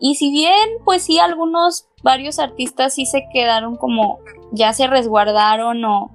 Y 0.00 0.14
si 0.14 0.30
bien, 0.30 0.54
pues 0.86 1.02
sí, 1.02 1.18
algunos, 1.18 1.88
varios 2.02 2.38
artistas 2.38 2.94
sí 2.94 3.06
se 3.06 3.24
quedaron 3.32 3.76
como, 3.76 4.18
ya 4.52 4.72
se 4.72 4.86
resguardaron 4.86 5.84
o, 5.84 6.10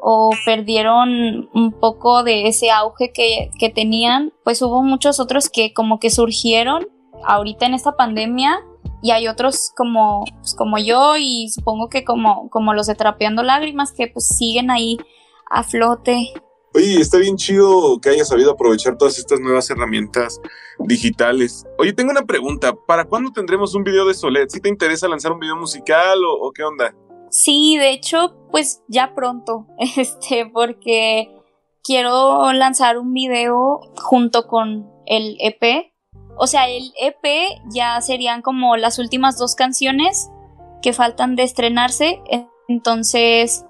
o 0.00 0.30
perdieron 0.44 1.48
un 1.52 1.72
poco 1.72 2.22
de 2.22 2.46
ese 2.46 2.70
auge 2.70 3.12
que, 3.12 3.50
que 3.58 3.70
tenían, 3.70 4.32
pues 4.44 4.60
hubo 4.62 4.82
muchos 4.82 5.20
otros 5.20 5.48
que 5.48 5.72
como 5.72 5.98
que 5.98 6.10
surgieron 6.10 6.86
ahorita 7.24 7.66
en 7.66 7.74
esta 7.74 7.92
pandemia 7.92 8.60
y 9.02 9.10
hay 9.10 9.28
otros 9.28 9.70
como, 9.76 10.24
pues, 10.38 10.54
como 10.54 10.78
yo 10.78 11.16
y 11.18 11.48
supongo 11.50 11.88
que 11.88 12.04
como, 12.04 12.48
como 12.48 12.72
los 12.72 12.86
de 12.86 12.94
Trapeando 12.94 13.42
Lágrimas 13.42 13.92
que 13.92 14.08
pues 14.08 14.28
siguen 14.28 14.70
ahí 14.70 14.98
a 15.50 15.62
flote. 15.62 16.32
Oye, 16.76 17.00
está 17.00 17.18
bien 17.18 17.36
chido 17.36 18.00
que 18.00 18.08
hayas 18.08 18.28
sabido 18.28 18.50
aprovechar 18.50 18.98
todas 18.98 19.16
estas 19.16 19.38
nuevas 19.38 19.70
herramientas 19.70 20.40
digitales. 20.80 21.64
Oye, 21.78 21.92
tengo 21.92 22.10
una 22.10 22.26
pregunta. 22.26 22.74
¿Para 22.74 23.04
cuándo 23.04 23.30
tendremos 23.30 23.76
un 23.76 23.84
video 23.84 24.06
de 24.06 24.14
Solet? 24.14 24.50
¿Si 24.50 24.60
te 24.60 24.68
interesa 24.68 25.06
lanzar 25.06 25.30
un 25.30 25.38
video 25.38 25.56
musical 25.56 26.18
o, 26.24 26.48
o 26.48 26.50
qué 26.50 26.64
onda? 26.64 26.92
Sí, 27.30 27.76
de 27.78 27.92
hecho, 27.92 28.34
pues 28.50 28.82
ya 28.88 29.14
pronto, 29.14 29.68
este, 29.96 30.46
porque 30.46 31.30
quiero 31.84 32.52
lanzar 32.52 32.98
un 32.98 33.12
video 33.12 33.80
junto 33.96 34.48
con 34.48 34.90
el 35.06 35.36
EP. 35.38 35.92
O 36.36 36.48
sea, 36.48 36.68
el 36.68 36.92
EP 37.00 37.24
ya 37.72 38.00
serían 38.00 38.42
como 38.42 38.76
las 38.76 38.98
últimas 38.98 39.38
dos 39.38 39.54
canciones 39.54 40.28
que 40.82 40.92
faltan 40.92 41.36
de 41.36 41.44
estrenarse. 41.44 42.20
Entonces, 42.66 43.64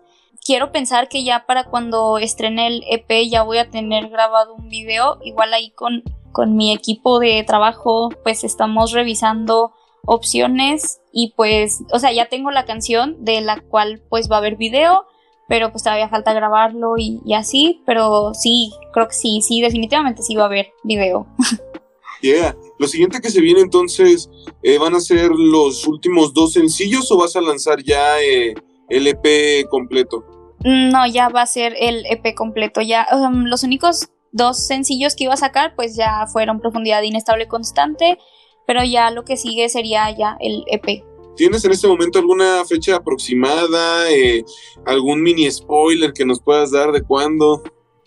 quiero 0.45 0.71
pensar 0.71 1.09
que 1.09 1.25
ya 1.25 1.47
para 1.47 1.65
cuando 1.65 2.19
estrene 2.19 2.67
el 2.67 2.85
EP 2.89 3.29
ya 3.29 3.43
voy 3.43 3.59
a 3.59 3.71
tener 3.71 4.09
grabado 4.11 4.55
un 4.55 4.69
video. 4.69 5.19
Igual 5.25 5.55
ahí 5.55 5.71
con, 5.71 6.03
con 6.33 6.55
mi 6.55 6.73
equipo 6.73 7.19
de 7.19 7.43
trabajo, 7.45 8.11
pues 8.23 8.45
estamos 8.45 8.93
revisando 8.93 9.73
opciones 10.07 11.01
y 11.13 11.33
pues, 11.35 11.83
o 11.91 11.99
sea, 11.99 12.13
ya 12.13 12.29
tengo 12.29 12.51
la 12.51 12.67
canción 12.67 13.25
de 13.25 13.41
la 13.41 13.61
cual 13.61 14.03
pues 14.11 14.31
va 14.31 14.37
a 14.37 14.39
haber 14.41 14.57
video, 14.57 15.07
pero 15.49 15.73
pues 15.73 15.83
todavía 15.83 16.11
falta 16.11 16.35
grabarlo 16.35 16.95
y, 16.99 17.21
así, 17.35 17.83
pero 17.87 18.35
sí, 18.35 18.73
creo 18.93 19.09
que 19.09 19.15
sí, 19.15 19.41
sí, 19.41 19.63
definitivamente 19.63 20.23
sí 20.23 20.35
va 20.37 20.43
a 20.43 20.47
haber 20.47 20.73
video. 20.85 21.27
Yeah. 22.23 22.57
Lo 22.79 22.89
siguiente 22.89 23.21
que 23.21 23.29
se 23.29 23.43
viene 23.43 23.61
entonces, 23.61 24.31
eh, 24.63 24.79
¿van 24.79 24.95
a 24.95 25.01
ser 25.01 25.31
los 25.31 25.87
últimos 25.87 26.33
dos 26.33 26.55
sencillos 26.55 27.13
o 27.13 27.19
vas 27.19 27.37
a 27.37 27.43
lanzar 27.43 27.83
ya 27.83 28.19
eh, 28.23 28.55
el 28.89 29.07
EP 29.09 29.69
completo? 29.69 30.25
No, 30.65 31.07
ya 31.07 31.29
va 31.29 31.43
a 31.43 31.47
ser 31.47 31.75
el 31.79 32.05
EP 32.07 32.35
completo. 32.35 32.81
Ya 32.81 33.07
um, 33.13 33.45
los 33.45 33.63
únicos 33.63 34.09
dos 34.33 34.67
sencillos 34.67 35.15
que 35.15 35.25
iba 35.25 35.35
a 35.35 35.37
sacar, 35.37 35.75
pues 35.77 35.95
ya 35.97 36.27
fueron 36.27 36.59
Profundidad 36.59 37.03
Inestable 37.03 37.47
Constante 37.47 38.19
pero 38.67 38.85
ya 38.85 39.11
lo 39.11 39.25
que 39.25 39.37
sigue 39.37 39.69
sería 39.69 40.11
ya 40.17 40.37
el 40.41 40.65
EP. 40.67 41.05
¿Tienes 41.37 41.65
en 41.65 41.73
este 41.73 41.89
momento 41.89 42.19
alguna 42.19 42.65
fecha 42.65 42.97
aproximada, 42.97 44.11
eh, 44.11 44.45
algún 44.87 45.21
mini 45.21 45.51
spoiler 45.51 46.13
que 46.13 46.25
nos 46.25 46.41
puedas 46.41 46.71
dar 46.71 46.93
de 46.93 47.03
cuándo? 47.03 47.63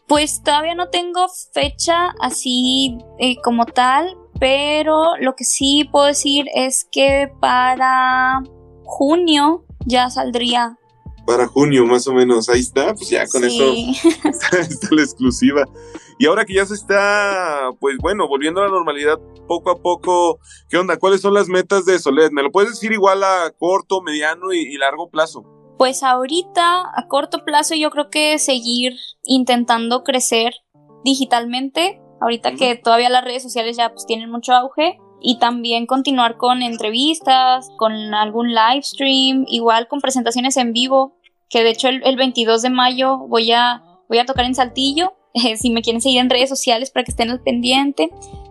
Pues 0.08 0.42
todavía 0.42 0.76
no 0.76 0.88
tengo 0.90 1.26
fecha 1.52 2.14
así 2.22 2.98
eh, 3.20 3.36
como 3.44 3.66
tal, 3.66 4.18
pero 4.40 5.18
lo 5.20 5.36
que 5.36 5.44
sí 5.44 5.90
puedo 5.92 6.06
decir 6.06 6.46
es 6.56 6.88
que 6.90 7.30
para 7.42 8.42
junio 8.86 9.66
ya 9.86 10.10
saldría. 10.10 10.78
Para 11.28 11.46
junio, 11.46 11.86
más 11.86 12.08
o 12.08 12.14
menos, 12.14 12.48
ahí 12.48 12.62
está, 12.62 12.94
pues 12.96 13.10
ya 13.10 13.28
con 13.28 13.44
eso 13.44 13.66
está 14.24 14.96
la 14.96 15.02
exclusiva. 15.02 15.66
Y 16.18 16.26
ahora 16.26 16.46
que 16.46 16.54
ya 16.54 16.66
se 16.66 16.74
está, 16.74 17.70
pues 17.82 17.98
bueno, 17.98 18.30
volviendo 18.30 18.62
a 18.62 18.64
la 18.64 18.72
normalidad 18.72 19.20
poco 19.46 19.70
a 19.70 19.82
poco, 19.82 20.40
¿qué 20.70 20.78
onda? 20.78 20.96
¿Cuáles 20.96 21.20
son 21.20 21.34
las 21.34 21.50
metas 21.50 21.84
de 21.84 22.00
Soledad? 22.00 22.32
¿Me 22.32 22.44
lo 22.44 22.52
puedes 22.52 22.70
decir 22.70 22.94
igual 22.94 23.26
a 23.26 23.52
corto, 23.60 24.02
mediano 24.02 24.54
y, 24.54 24.78
largo 24.78 25.10
plazo? 25.10 25.44
Pues 25.78 26.02
ahorita, 26.02 26.84
a 26.96 27.08
corto 27.10 27.44
plazo, 27.44 27.76
yo 27.76 27.92
creo 27.92 28.10
que 28.10 28.40
seguir 28.40 28.94
intentando 29.24 30.06
crecer 30.06 30.54
digitalmente, 31.04 32.02
ahorita 32.22 32.56
que 32.56 32.76
todavía 32.76 33.10
las 33.10 33.26
redes 33.26 33.44
sociales 33.44 33.76
ya 33.76 33.90
pues 33.92 34.06
tienen 34.06 34.32
mucho 34.32 34.54
auge, 34.54 34.98
y 35.20 35.40
también 35.40 35.86
continuar 35.86 36.38
con 36.38 36.62
entrevistas, 36.62 37.70
con 37.78 37.94
algún 38.14 38.50
live 38.50 38.84
stream, 38.84 39.46
igual 39.48 39.88
con 39.88 40.00
presentaciones 40.00 40.58
en 40.58 40.74
vivo, 40.74 41.17
que 41.50 41.64
de 41.64 41.70
hecho 41.70 41.88
el, 41.88 42.02
el 42.06 42.16
22 42.16 42.62
de 42.62 42.70
mayo 42.70 43.18
voy 43.18 43.52
a, 43.52 43.84
voy 44.10 44.20
a 44.20 44.26
tocar 44.26 44.46
en 44.46 44.56
Saltillo 44.56 45.14
si 45.58 45.70
me 45.70 45.82
quieren 45.82 46.02
seguir 46.02 46.20
en 46.20 46.30
redes 46.30 46.50
sociales 46.50 46.92
para 46.92 47.04
que 47.04 47.12
estén 47.12 47.30
al 47.30 47.42
pendiente. 47.42 48.10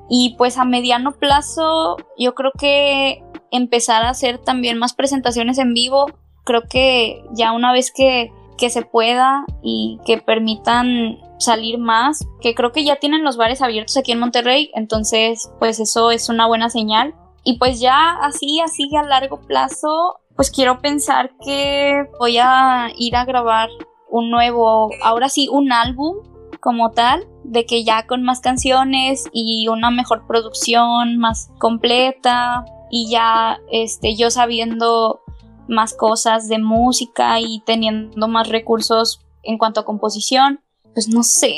Y 0.09 0.35
pues 0.39 0.57
a 0.57 0.65
mediano 0.65 1.13
plazo 1.13 1.97
yo 2.19 2.35
creo 2.35 2.53
que 2.59 3.23
empezar 3.51 4.05
a 4.05 4.11
hacer 4.11 4.39
también 4.39 4.79
más 4.79 4.95
presentaciones 4.95 5.59
en 5.59 5.75
vivo. 5.75 6.07
Creo 6.45 6.63
que 6.69 7.25
ya 7.33 7.53
una 7.53 7.73
vez 7.73 7.93
que, 7.93 8.31
que 8.57 8.71
se 8.71 8.83
pueda 8.83 9.45
y 9.63 9.99
que 10.07 10.19
permitan 10.19 11.19
salir 11.39 11.79
más, 11.79 12.27
que 12.41 12.55
creo 12.55 12.73
que 12.73 12.85
ya 12.85 12.97
tienen 12.97 13.25
los 13.25 13.37
bares 13.37 13.63
abiertos 13.63 13.97
aquí 13.97 14.13
en 14.13 14.21
Monterrey, 14.21 14.71
entonces 14.75 15.51
pues 15.59 15.81
eso 15.81 16.11
es 16.11 16.29
una 16.29 16.47
buena 16.47 16.71
señal. 16.71 17.15
Y 17.43 17.59
pues 17.59 17.79
ya 17.81 18.13
así, 18.23 18.61
así 18.61 18.89
a 18.97 19.03
largo 19.03 19.41
plazo, 19.41 20.21
pues 20.37 20.51
quiero 20.51 20.81
pensar 20.81 21.33
que 21.43 22.05
voy 22.19 22.39
a 22.39 22.89
ir 22.97 23.17
a 23.17 23.25
grabar 23.25 23.71
un 24.09 24.31
nuevo, 24.31 24.91
ahora 25.03 25.29
sí, 25.29 25.49
un 25.51 25.73
álbum 25.73 26.19
como 26.61 26.91
tal, 26.91 27.27
de 27.45 27.65
que 27.65 27.85
ya 27.85 28.07
con 28.07 28.23
más 28.23 28.41
canciones 28.41 29.25
y 29.33 29.69
una 29.69 29.91
mejor 29.91 30.27
producción 30.27 31.17
más 31.19 31.51
completa 31.59 32.65
y 32.91 33.11
ya 33.11 33.59
este 33.71 34.17
yo 34.17 34.31
sabiendo 34.31 35.21
más 35.69 35.95
cosas 35.95 36.49
de 36.49 36.59
música 36.59 37.41
y 37.41 37.61
teniendo 37.61 38.29
más 38.29 38.49
recursos 38.49 39.21
en 39.43 39.59
cuanto 39.59 39.81
a 39.81 39.85
composición, 39.85 40.61
pues 40.93 41.09
no 41.09 41.23
sé, 41.23 41.53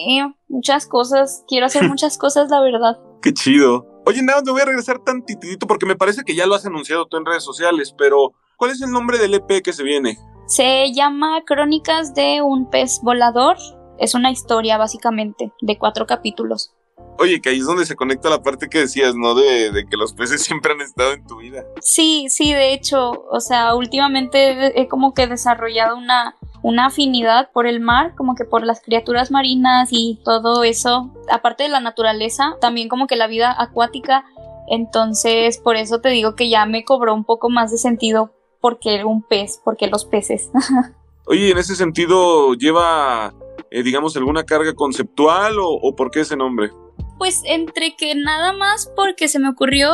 muchas 0.49 0.87
cosas, 0.87 1.45
quiero 1.49 1.67
hacer 1.67 1.83
muchas 1.89 2.17
cosas, 2.17 2.51
la 2.51 2.61
verdad. 2.61 2.99
Qué 3.23 3.33
chido. 3.35 3.87
Oye, 4.07 4.23
nada, 4.23 4.41
me 4.43 4.53
voy 4.53 4.61
a 4.61 4.67
regresar 4.67 5.01
tantitito 5.01 5.67
porque 5.67 5.85
me 5.85 5.97
parece 5.97 6.23
que 6.23 6.35
ya 6.35 6.47
lo 6.47 6.55
has 6.55 6.65
anunciado 6.65 7.07
tú 7.07 7.17
en 7.17 7.27
redes 7.27 7.45
sociales, 7.45 7.95
pero 7.97 8.33
¿cuál 8.59 8.73
es 8.73 8.83
el 8.83 8.91
nombre 8.91 9.17
del 9.17 9.33
EP 9.33 9.63
que 9.63 9.73
se 9.73 9.83
viene? 9.83 10.19
Se 10.47 10.93
llama 10.93 11.43
Crónicas 11.47 12.15
de 12.15 12.43
un 12.43 12.69
pez 12.69 13.01
volador 13.03 13.57
es 13.99 14.15
una 14.15 14.31
historia 14.31 14.77
básicamente 14.79 15.53
de 15.61 15.79
cuatro 15.79 16.07
capítulos. 16.07 16.73
Oye, 17.19 17.41
que 17.41 17.49
ahí 17.49 17.59
es 17.59 17.67
donde 17.67 17.85
se 17.85 17.97
conecta 17.97 18.31
la 18.31 18.43
parte 18.43 18.69
que 18.69 18.81
decías, 18.81 19.17
¿no? 19.17 19.35
De, 19.35 19.87
que 19.91 19.97
los 19.97 20.13
peces 20.13 20.43
siempre 20.45 20.73
han 20.73 20.81
estado 20.81 21.13
en 21.13 21.27
tu 21.27 21.39
vida. 21.39 21.65
Sí, 21.81 22.27
sí, 22.29 22.53
de 22.53 22.73
hecho, 22.73 23.25
o 23.31 23.41
sea, 23.41 23.75
últimamente 23.75 24.81
he 24.81 24.87
como 24.87 25.15
que 25.15 25.27
desarrollado 25.27 25.97
una, 25.97 26.37
una 26.63 26.87
afinidad 26.87 27.51
por 27.53 27.67
el 27.67 27.81
mar, 27.81 28.15
como 28.17 28.35
que 28.37 28.45
por 28.45 28.65
las 28.65 28.81
criaturas 28.81 29.31
marinas 29.31 29.89
y 29.91 30.21
todo 30.25 30.63
eso, 30.63 31.13
aparte 31.31 31.65
de 31.65 31.71
la 31.71 31.81
naturaleza, 31.81 32.57
también 32.61 32.89
como 32.89 33.09
que 33.09 33.17
la 33.17 33.27
vida 33.27 33.55
acuática, 33.57 34.25
entonces 34.69 35.59
por 35.59 35.77
eso 35.77 36.01
te 36.01 36.11
digo 36.11 36.37
que 36.37 36.49
ya 36.49 36.67
me 36.67 36.85
cobró 36.85 37.15
un 37.15 37.25
poco 37.25 37.51
más 37.51 37.73
de 37.73 37.79
sentido 37.79 38.33
porque 38.61 39.05
un 39.05 39.23
pez, 39.23 39.61
porque 39.65 39.87
los 39.87 40.05
peces. 40.05 40.51
Oye, 41.27 41.51
en 41.51 41.59
ese 41.59 41.77
sentido, 41.77 42.55
¿lleva 42.55 43.35
eh, 43.71 43.83
digamos, 43.83 44.17
alguna 44.17 44.45
carga 44.45 44.75
conceptual 44.75 45.57
o, 45.61 45.95
por 45.95 46.11
qué 46.11 46.21
ese 46.21 46.37
nombre? 46.37 46.71
Pues 47.19 47.43
entre 47.45 47.97
que 47.97 48.15
nada 48.15 48.53
más 48.53 48.91
porque 48.97 49.29
se 49.29 49.39
me 49.39 49.49
ocurrió 49.49 49.91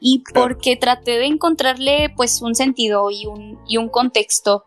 y 0.00 0.24
porque 0.34 0.76
traté 0.76 1.18
de 1.18 1.26
encontrarle 1.26 2.12
pues 2.16 2.40
un 2.42 2.54
sentido 2.54 3.10
y 3.10 3.26
un, 3.26 3.58
y 3.68 3.76
un 3.76 3.88
contexto. 3.88 4.64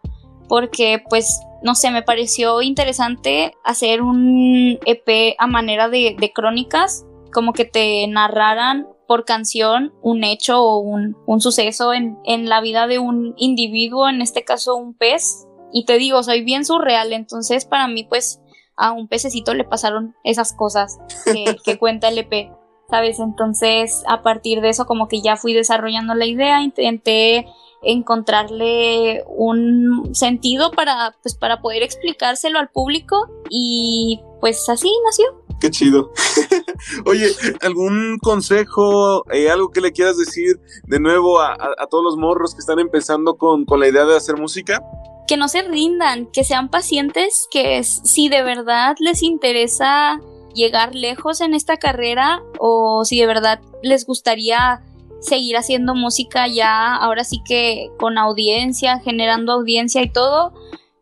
Porque 0.48 1.04
pues 1.10 1.42
no 1.64 1.74
sé, 1.74 1.90
me 1.90 2.04
pareció 2.04 2.62
interesante 2.62 3.54
hacer 3.64 4.02
un 4.02 4.80
EP 4.86 5.36
a 5.40 5.48
manera 5.48 5.90
de, 5.90 6.32
crónicas, 6.34 7.06
como 7.34 7.54
que 7.54 7.66
te 7.66 8.08
narraran 8.08 8.88
por 9.08 9.26
canción 9.26 9.94
un 10.02 10.24
hecho 10.24 10.62
o 10.62 10.80
un, 10.80 11.18
un 11.26 11.42
suceso 11.42 11.94
en, 11.94 12.18
en, 12.26 12.50
la 12.50 12.62
vida 12.62 12.88
de 12.88 13.00
un 13.00 13.34
individuo, 13.38 14.10
en 14.10 14.22
este 14.22 14.44
caso 14.44 14.76
un 14.76 14.94
pez. 14.94 15.48
Y 15.72 15.86
te 15.86 15.98
digo, 15.98 16.24
soy 16.24 16.44
bien 16.44 16.66
surreal, 16.66 17.14
entonces 17.14 17.66
para 17.66 17.88
mí 17.88 18.04
pues 18.04 18.40
a 18.78 18.92
un 18.92 19.08
pececito 19.08 19.54
le 19.54 19.64
pasaron 19.64 20.16
esas 20.24 20.54
cosas 20.54 20.98
que, 21.26 21.78
cuenta 21.80 22.10
el 22.10 22.18
EP. 22.18 22.52
¿sabes? 22.90 23.20
Entonces, 23.20 24.04
a 24.08 24.22
partir 24.22 24.62
de 24.62 24.70
eso, 24.70 24.86
como 24.86 25.08
que 25.08 25.20
ya 25.22 25.38
fui 25.38 25.54
desarrollando 25.54 26.14
la 26.14 26.28
idea, 26.28 26.62
intenté 26.62 27.48
encontrarle 27.82 29.24
un 29.28 30.14
sentido 30.14 30.72
para, 30.72 31.16
pues, 31.24 31.36
para 31.36 31.62
poder 31.62 31.82
explicárselo 31.82 32.60
al 32.60 32.70
público 32.70 33.28
y 33.50 34.20
pues 34.40 34.68
así 34.70 34.92
nació. 35.06 35.45
Qué 35.60 35.70
chido. 35.72 36.12
Oye, 37.06 37.28
¿algún 37.62 38.18
consejo, 38.22 39.24
eh, 39.32 39.50
algo 39.50 39.72
que 39.72 39.82
le 39.82 39.92
quieras 39.92 40.18
decir 40.18 40.60
de 40.84 41.00
nuevo 41.00 41.40
a, 41.40 41.56
todos 41.90 42.04
los 42.04 42.18
morros 42.18 42.54
que 42.54 42.60
están 42.60 42.80
empezando 42.80 43.38
con, 43.38 43.66
con 43.66 43.80
la 43.80 43.88
idea 43.88 44.06
de 44.06 44.16
hacer 44.16 44.38
música? 44.38 44.82
Que 45.28 45.38
no 45.38 45.48
se 45.48 45.64
rindan, 45.64 46.28
que 46.28 46.44
sean 46.44 46.70
pacientes, 46.70 47.48
que 47.50 47.84
si 47.84 48.30
de 48.30 48.44
verdad 48.44 48.96
les 49.00 49.24
interesa 49.24 50.20
llegar 50.54 50.96
lejos 50.96 51.42
en 51.42 51.54
esta 51.54 51.78
carrera 51.78 52.42
o 52.60 53.04
si 53.06 53.20
de 53.20 53.28
verdad 53.28 53.60
les 53.82 54.06
gustaría 54.06 54.82
seguir 55.20 55.58
haciendo 55.58 55.96
música 55.96 56.48
ya 56.48 56.96
ahora 56.96 57.24
sí 57.24 57.42
que 57.46 57.90
con 57.98 58.18
audiencia, 58.18 59.00
generando 59.00 59.54
audiencia 59.54 60.02
y 60.02 60.10
todo, 60.10 60.54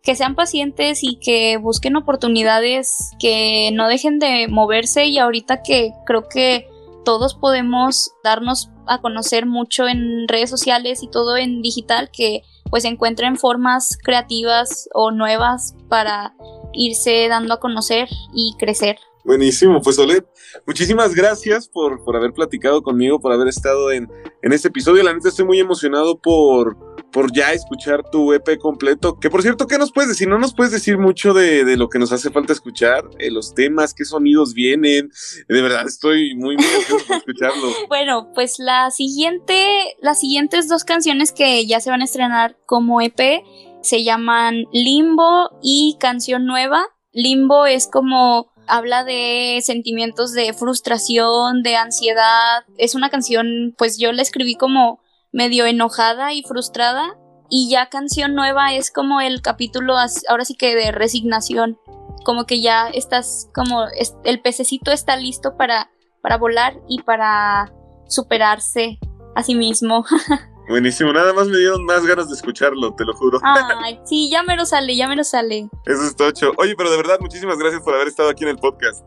que 0.03 0.15
sean 0.15 0.35
pacientes 0.35 0.99
y 1.01 1.15
que 1.15 1.57
busquen 1.57 1.95
oportunidades, 1.95 3.11
que 3.19 3.71
no 3.73 3.87
dejen 3.87 4.19
de 4.19 4.47
moverse 4.49 5.05
y 5.05 5.17
ahorita 5.17 5.63
que 5.63 5.91
creo 6.05 6.27
que 6.27 6.67
todos 7.05 7.35
podemos 7.35 8.11
darnos 8.21 8.69
a 8.85 8.99
conocer 9.01 9.45
mucho 9.45 9.87
en 9.87 10.27
redes 10.27 10.49
sociales 10.49 11.03
y 11.03 11.07
todo 11.09 11.37
en 11.37 11.61
digital, 11.61 12.09
que 12.11 12.41
pues 12.69 12.83
encuentren 12.83 13.37
formas 13.37 13.97
creativas 14.03 14.89
o 14.93 15.11
nuevas 15.11 15.73
para 15.87 16.35
irse 16.73 17.27
dando 17.29 17.53
a 17.53 17.59
conocer 17.61 18.09
y 18.33 18.55
crecer. 18.59 18.97
Buenísimo, 19.23 19.81
pues 19.81 19.97
Olet, 19.99 20.25
muchísimas 20.67 21.15
gracias 21.15 21.69
por, 21.69 22.03
por 22.03 22.17
haber 22.17 22.33
platicado 22.33 22.83
conmigo, 22.83 23.21
por 23.21 23.31
haber 23.31 23.47
estado 23.47 23.89
en, 23.93 24.09
en 24.41 24.51
este 24.51 24.67
episodio. 24.67 25.01
La 25.01 25.13
neta 25.13 25.29
estoy 25.29 25.45
muy 25.45 25.59
emocionado 25.61 26.17
por, 26.19 26.92
por 27.13 27.31
ya 27.31 27.53
escuchar 27.53 28.03
tu 28.09 28.33
EP 28.33 28.57
completo. 28.57 29.19
Que 29.19 29.29
por 29.29 29.43
cierto, 29.43 29.67
¿qué 29.67 29.77
nos 29.77 29.91
puedes 29.93 30.09
decir? 30.09 30.27
No 30.27 30.39
nos 30.39 30.53
puedes 30.53 30.73
decir 30.73 30.97
mucho 30.97 31.33
de, 31.33 31.63
de 31.63 31.77
lo 31.77 31.87
que 31.87 31.99
nos 31.99 32.11
hace 32.11 32.31
falta 32.31 32.51
escuchar, 32.51 33.05
eh, 33.19 33.31
los 33.31 33.53
temas, 33.53 33.93
qué 33.93 34.03
sonidos 34.03 34.53
vienen. 34.53 35.11
De 35.47 35.61
verdad, 35.61 35.85
estoy 35.87 36.35
muy, 36.35 36.57
muy 36.57 36.65
por 36.89 37.17
escucharlo. 37.17 37.69
Bueno, 37.87 38.31
pues 38.33 38.57
la 38.57 38.89
siguiente, 38.89 39.95
las 40.01 40.19
siguientes 40.19 40.67
dos 40.67 40.83
canciones 40.83 41.31
que 41.31 41.65
ya 41.67 41.79
se 41.79 41.91
van 41.91 42.01
a 42.01 42.05
estrenar 42.05 42.57
como 42.65 43.01
EP 43.01 43.43
se 43.83 44.03
llaman 44.03 44.65
Limbo 44.73 45.51
y 45.61 45.97
Canción 45.99 46.45
Nueva. 46.45 46.83
Limbo 47.11 47.67
es 47.67 47.87
como 47.87 48.51
habla 48.67 49.03
de 49.03 49.59
sentimientos 49.61 50.33
de 50.33 50.53
frustración, 50.53 51.61
de 51.61 51.75
ansiedad. 51.75 52.63
Es 52.77 52.95
una 52.95 53.09
canción, 53.09 53.75
pues 53.77 53.99
yo 53.99 54.11
la 54.11 54.23
escribí 54.23 54.55
como 54.55 55.02
medio 55.33 55.65
enojada 55.65 56.33
y 56.33 56.43
frustrada. 56.43 57.17
Y 57.49 57.69
ya 57.69 57.89
canción 57.89 58.33
nueva 58.33 58.73
es 58.73 58.89
como 58.91 59.19
el 59.19 59.41
capítulo, 59.41 59.95
ahora 60.29 60.45
sí 60.45 60.55
que 60.55 60.75
de 60.75 60.91
resignación. 60.91 61.77
Como 62.23 62.45
que 62.45 62.61
ya 62.61 62.87
estás, 62.87 63.49
como 63.53 63.85
el 64.23 64.41
pececito 64.41 64.91
está 64.91 65.17
listo 65.17 65.57
para, 65.57 65.91
para 66.21 66.37
volar 66.37 66.79
y 66.87 67.01
para 67.01 67.73
superarse 68.07 68.97
a 69.35 69.43
sí 69.43 69.55
mismo. 69.55 70.05
Buenísimo, 70.69 71.11
nada 71.11 71.33
más 71.33 71.47
me 71.47 71.57
dieron 71.57 71.83
más 71.83 72.05
ganas 72.05 72.29
de 72.29 72.35
escucharlo, 72.35 72.95
te 72.95 73.03
lo 73.03 73.13
juro. 73.13 73.39
Ay, 73.43 73.99
sí, 74.05 74.29
ya 74.31 74.43
me 74.43 74.55
lo 74.55 74.65
sale, 74.65 74.95
ya 74.95 75.09
me 75.09 75.17
lo 75.17 75.25
sale. 75.25 75.69
Eso 75.85 76.03
es 76.03 76.15
tocho. 76.15 76.53
Oye, 76.57 76.73
pero 76.77 76.89
de 76.89 76.97
verdad, 76.97 77.17
muchísimas 77.19 77.57
gracias 77.57 77.81
por 77.81 77.93
haber 77.93 78.07
estado 78.07 78.29
aquí 78.29 78.45
en 78.45 78.51
el 78.51 78.57
podcast. 78.57 79.03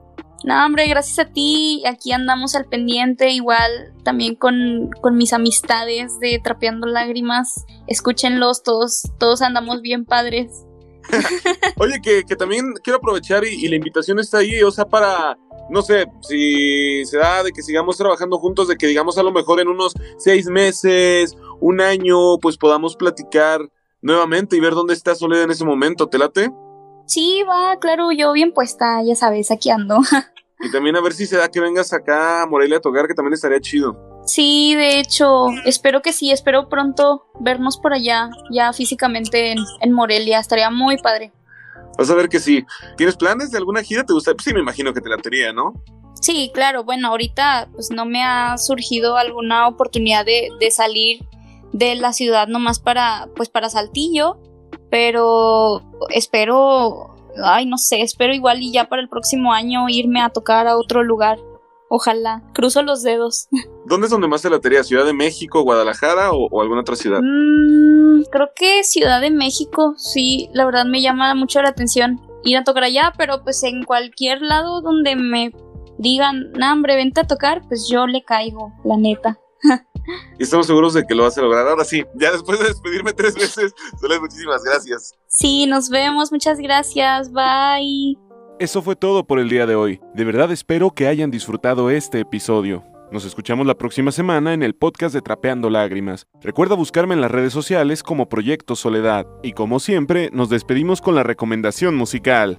No, 0.46 0.64
hombre, 0.64 0.86
gracias 0.86 1.18
a 1.18 1.32
ti. 1.32 1.82
Aquí 1.86 2.12
andamos 2.12 2.54
al 2.54 2.66
pendiente, 2.66 3.30
igual 3.30 3.92
también 4.04 4.36
con, 4.36 4.90
con 5.02 5.16
mis 5.16 5.32
amistades 5.32 6.20
de 6.20 6.40
Trapeando 6.42 6.86
Lágrimas. 6.86 7.66
Escúchenlos, 7.88 8.62
todos, 8.62 9.02
todos 9.18 9.42
andamos 9.42 9.82
bien 9.82 10.04
padres. 10.04 10.64
Oye, 11.78 12.00
que, 12.00 12.22
que, 12.22 12.36
también 12.36 12.74
quiero 12.84 12.98
aprovechar 12.98 13.44
y, 13.44 13.54
y, 13.54 13.68
la 13.68 13.74
invitación 13.74 14.20
está 14.20 14.38
ahí, 14.38 14.62
o 14.62 14.70
sea, 14.70 14.84
para 14.84 15.36
no 15.68 15.82
sé, 15.82 16.06
si 16.20 17.04
se 17.04 17.18
da 17.18 17.42
de 17.42 17.50
que 17.50 17.62
sigamos 17.62 17.96
trabajando 17.96 18.38
juntos, 18.38 18.68
de 18.68 18.76
que 18.76 18.86
digamos 18.86 19.18
a 19.18 19.24
lo 19.24 19.32
mejor 19.32 19.60
en 19.60 19.66
unos 19.66 19.94
seis 20.16 20.46
meses, 20.46 21.36
un 21.60 21.80
año, 21.80 22.38
pues 22.38 22.56
podamos 22.56 22.94
platicar 22.94 23.60
nuevamente 24.00 24.56
y 24.56 24.60
ver 24.60 24.74
dónde 24.74 24.94
está 24.94 25.16
Soledad 25.16 25.44
en 25.44 25.50
ese 25.50 25.64
momento, 25.64 26.08
¿te 26.08 26.18
late? 26.18 26.50
Sí, 27.06 27.42
va, 27.48 27.78
claro, 27.78 28.12
yo 28.12 28.32
bien 28.32 28.52
puesta, 28.52 29.02
ya 29.02 29.14
sabes, 29.14 29.50
aquí 29.50 29.70
ando. 29.70 29.98
y 30.60 30.70
también 30.70 30.96
a 30.96 31.00
ver 31.00 31.12
si 31.12 31.26
se 31.26 31.36
da 31.36 31.50
que 31.50 31.60
vengas 31.60 31.92
acá 31.92 32.42
a 32.42 32.46
Morelia 32.46 32.78
a 32.78 32.80
tocar, 32.80 33.06
que 33.06 33.14
también 33.14 33.34
estaría 33.34 33.60
chido. 33.60 33.96
Sí, 34.24 34.74
de 34.74 34.98
hecho, 34.98 35.48
espero 35.64 36.02
que 36.02 36.12
sí, 36.12 36.32
espero 36.32 36.68
pronto 36.68 37.26
vernos 37.40 37.78
por 37.78 37.92
allá, 37.92 38.30
ya 38.50 38.72
físicamente 38.72 39.52
en, 39.52 39.58
en 39.80 39.92
Morelia, 39.92 40.40
estaría 40.40 40.70
muy 40.70 40.96
padre. 40.98 41.32
Vas 41.98 42.10
a 42.10 42.14
ver 42.14 42.28
que 42.28 42.40
sí. 42.40 42.64
¿Tienes 42.96 43.16
planes 43.16 43.50
de 43.50 43.58
alguna 43.58 43.82
gira? 43.82 44.04
¿Te 44.04 44.12
gusta? 44.12 44.32
Pues 44.32 44.44
sí, 44.44 44.52
me 44.52 44.60
imagino 44.60 44.92
que 44.92 45.00
te 45.00 45.08
la 45.08 45.16
tenía, 45.16 45.52
¿no? 45.52 45.74
Sí, 46.20 46.50
claro. 46.52 46.84
Bueno, 46.84 47.08
ahorita 47.08 47.68
pues 47.72 47.90
no 47.90 48.04
me 48.04 48.22
ha 48.22 48.58
surgido 48.58 49.16
alguna 49.16 49.68
oportunidad 49.68 50.24
de, 50.24 50.48
de 50.58 50.70
salir 50.70 51.24
de 51.72 51.94
la 51.94 52.12
ciudad 52.12 52.48
nomás 52.48 52.80
para, 52.80 53.28
pues 53.36 53.48
para 53.48 53.68
Saltillo, 53.70 54.38
pero 54.90 55.82
espero, 56.10 57.15
ay, 57.44 57.66
no 57.66 57.78
sé, 57.78 58.02
espero 58.02 58.34
igual 58.34 58.62
y 58.62 58.72
ya 58.72 58.88
para 58.88 59.02
el 59.02 59.08
próximo 59.08 59.52
año 59.52 59.88
irme 59.88 60.20
a 60.20 60.30
tocar 60.30 60.66
a 60.66 60.76
otro 60.76 61.02
lugar. 61.02 61.38
Ojalá, 61.88 62.42
cruzo 62.52 62.82
los 62.82 63.02
dedos. 63.02 63.48
¿Dónde 63.86 64.06
es 64.06 64.10
donde 64.10 64.28
más 64.28 64.42
te 64.42 64.50
latería? 64.50 64.82
¿Ciudad 64.82 65.04
de 65.04 65.12
México, 65.12 65.62
Guadalajara 65.62 66.32
o, 66.32 66.60
alguna 66.60 66.80
otra 66.80 66.96
ciudad? 66.96 67.20
Mm, 67.22 68.24
creo 68.30 68.50
que 68.56 68.82
Ciudad 68.82 69.20
de 69.20 69.30
México, 69.30 69.94
sí, 69.96 70.48
la 70.52 70.64
verdad 70.64 70.84
me 70.84 71.00
llama 71.00 71.34
mucho 71.34 71.62
la 71.62 71.68
atención 71.68 72.20
ir 72.44 72.56
a 72.56 72.64
tocar 72.64 72.84
allá, 72.84 73.12
pero 73.16 73.42
pues 73.42 73.62
en 73.62 73.84
cualquier 73.84 74.40
lado 74.40 74.80
donde 74.80 75.16
me 75.16 75.52
digan, 75.98 76.52
nah, 76.52 76.72
hombre, 76.72 76.96
vente 76.96 77.20
a 77.20 77.26
tocar, 77.26 77.62
pues 77.66 77.88
yo 77.88 78.06
le 78.06 78.24
caigo, 78.24 78.72
la 78.84 78.96
neta. 78.96 79.38
y 80.38 80.42
estamos 80.42 80.66
seguros 80.66 80.94
de 80.94 81.06
que 81.06 81.14
lo 81.14 81.24
vas 81.24 81.36
a 81.38 81.42
lograr. 81.42 81.66
Ahora 81.66 81.84
sí, 81.84 82.04
ya 82.14 82.32
después 82.32 82.58
de 82.58 82.66
despedirme 82.68 83.12
tres 83.12 83.34
veces, 83.34 83.74
Soledad, 84.00 84.20
muchísimas 84.20 84.62
gracias. 84.64 85.12
Sí, 85.28 85.66
nos 85.66 85.88
vemos, 85.88 86.32
muchas 86.32 86.58
gracias, 86.58 87.30
bye. 87.32 88.16
Eso 88.58 88.80
fue 88.80 88.96
todo 88.96 89.26
por 89.26 89.38
el 89.38 89.48
día 89.48 89.66
de 89.66 89.76
hoy. 89.76 90.00
De 90.14 90.24
verdad 90.24 90.50
espero 90.50 90.92
que 90.92 91.08
hayan 91.08 91.30
disfrutado 91.30 91.90
este 91.90 92.20
episodio. 92.20 92.84
Nos 93.12 93.24
escuchamos 93.24 93.66
la 93.66 93.78
próxima 93.78 94.10
semana 94.10 94.52
en 94.52 94.64
el 94.64 94.74
podcast 94.74 95.14
de 95.14 95.22
Trapeando 95.22 95.70
Lágrimas. 95.70 96.26
Recuerda 96.42 96.74
buscarme 96.74 97.14
en 97.14 97.20
las 97.20 97.30
redes 97.30 97.52
sociales 97.52 98.02
como 98.02 98.28
Proyecto 98.28 98.74
Soledad. 98.74 99.26
Y 99.44 99.52
como 99.52 99.78
siempre, 99.78 100.30
nos 100.32 100.48
despedimos 100.48 101.00
con 101.00 101.14
la 101.14 101.22
recomendación 101.22 101.94
musical. 101.94 102.58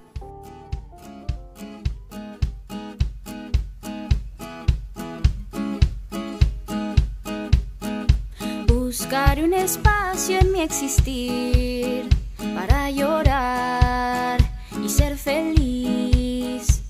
Un 9.44 9.54
espacio 9.54 10.40
en 10.40 10.52
mi 10.52 10.62
existir 10.62 12.10
para 12.56 12.90
llorar 12.90 14.40
y 14.84 14.90
ser 14.90 15.16
feliz. 15.16 16.82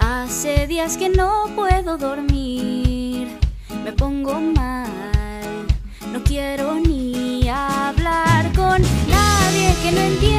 Hace 0.00 0.66
días 0.66 0.96
que 0.96 1.10
no 1.10 1.44
puedo 1.54 1.98
dormir, 1.98 3.28
me 3.84 3.92
pongo 3.92 4.40
mal, 4.40 5.66
no 6.10 6.24
quiero 6.24 6.74
ni 6.74 7.48
hablar 7.48 8.50
con 8.54 8.82
nadie 9.08 9.74
que 9.82 9.92
no 9.92 10.00
entienda 10.00 10.31